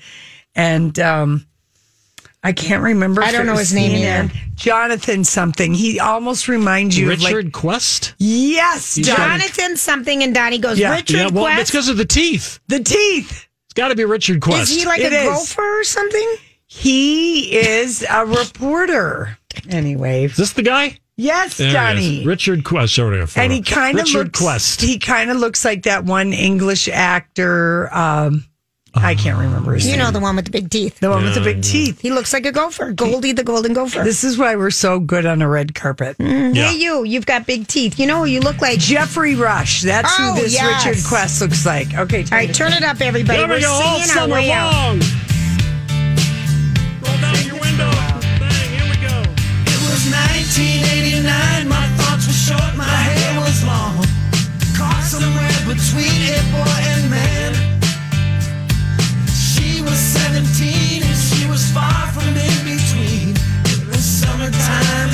and 0.57 0.99
um, 0.99 1.47
I 2.43 2.53
can't 2.53 2.83
remember. 2.83 3.23
I 3.23 3.31
don't 3.31 3.47
know 3.47 3.57
his 3.57 3.73
name 3.75 3.93
CNN. 3.93 4.25
either. 4.25 4.33
Jonathan 4.57 5.23
something. 5.25 5.73
He 5.75 6.01
almost 6.01 6.49
reminds 6.49 6.99
you 6.99 7.13
of 7.13 7.21
Richard 7.23 7.45
like 7.47 7.53
Quest? 7.53 8.15
yes, 8.19 8.97
He's 8.97 9.07
Jonathan. 9.07 9.41
Jonathan 9.41 9.77
something 9.77 10.23
and 10.25 10.35
Donnie 10.35 10.59
goes, 10.59 10.79
Yeah. 10.81 10.95
Richard 10.97 11.17
yeah, 11.17 11.29
well, 11.31 11.61
it's 11.61 11.71
because 11.71 11.89
of 11.89 11.97
the 11.97 12.05
teeth. 12.05 12.59
The 12.67 12.81
teeth. 12.81 13.47
It's 13.79 13.85
got 13.85 13.89
to 13.91 13.95
be 13.95 14.05
Richard 14.05 14.41
Quest. 14.41 14.73
Is 14.73 14.77
he 14.77 14.85
like 14.87 15.01
It 15.01 15.13
a 15.13 15.23
is. 15.23 15.29
gopher 15.29 15.81
or 15.81 15.85
something? 15.85 16.35
He 16.67 17.57
is 17.57 18.05
a 18.11 18.27
reporter. 18.27 19.39
Anyway, 19.71 20.25
Is 20.25 20.37
this 20.37 20.53
the 20.55 20.65
guy? 20.65 20.99
yes, 21.17 21.59
There 21.59 21.71
Johnny. 21.71 22.25
Richard 22.27 22.65
Quest. 22.65 22.97
Sorry, 22.97 23.17
me 23.19 23.23
a 23.23 23.27
photo. 23.29 23.45
and 23.45 23.53
he 23.53 23.63
kind 23.63 23.97
of 23.97 24.05
Richard 24.07 24.19
looks. 24.27 24.41
Quest. 24.41 24.81
He 24.81 24.99
kind 24.99 25.31
of 25.31 25.37
looks 25.37 25.65
like 25.65 25.85
that 25.85 26.05
one 26.05 26.33
English 26.33 26.89
actor. 26.89 27.89
Um, 27.95 28.45
I 28.95 29.15
can't 29.15 29.39
remember 29.39 29.75
his 29.75 29.85
you 29.87 29.93
name. 29.93 30.01
know 30.07 30.11
the 30.11 30.19
one 30.21 30.35
with 30.37 30.47
the 30.47 30.51
big 30.51 30.71
teeth. 30.71 30.99
The 30.99 31.11
one 31.11 31.23
with 31.23 31.35
the 31.35 31.41
big 31.41 31.63
teeth. 31.63 32.01
He 32.01 32.11
looks 32.11 32.33
like 32.33 32.47
a 32.47 32.53
gopher. 32.53 32.93
Goldie 32.93 33.33
the 33.33 33.45
golden 33.45 33.73
gopher. 33.75 34.03
This 34.03 34.25
is 34.25 34.37
why 34.39 34.57
we're 34.57 34.71
so 34.71 34.99
good 34.99 35.25
on 35.27 35.41
a 35.43 35.49
red 35.49 35.75
carpet. 35.75 36.17
Mm. 36.19 36.55
Yeah. 36.55 36.71
Hey 36.71 36.79
you, 36.79 37.05
you've 37.05 37.27
got 37.27 37.47
big 37.47 37.69
teeth. 37.69 37.99
You 37.99 38.07
know 38.07 38.25
you 38.25 38.41
look 38.41 38.61
like 38.61 38.79
Geoffrey 38.79 39.35
Rush. 39.35 39.83
That's 39.83 40.13
Oh, 40.19 40.35
who 40.35 40.41
this 40.43 40.55
yes. 40.55 40.85
Richard 40.87 41.05
Quest 41.07 41.41
looks 41.41 41.65
like. 41.67 41.95
Okay, 41.95 42.23
All 42.25 42.29
right, 42.33 42.53
turn 42.53 42.73
it 42.73 42.83
up 42.83 43.01
everybody. 43.01 43.39
There 43.39 43.49
We're 43.49 43.57
we 43.57 43.61
go, 43.63 43.71
all 43.71 43.99
singing 43.99 44.11
our 44.11 44.17
summer 44.17 44.35
way 44.35 44.51
out. 44.53 44.73
long. 44.73 45.01
Roll 47.05 47.19
down 47.21 47.37
your 47.47 47.61
window. 47.61 47.91
Bang, 48.41 48.71
here 48.73 48.89
we 48.89 48.99
go. 49.05 49.15
It 49.69 49.79
was 49.87 50.03
1989. 50.11 51.69
My 51.69 51.87
thoughts 52.01 52.27
were 52.27 52.33
short, 52.35 52.73
my 52.77 52.85
hair 52.85 53.39
was 53.41 53.63
long. 53.65 54.03
Caught 54.77 55.05
somewhere 55.05 55.51
between 55.69 56.28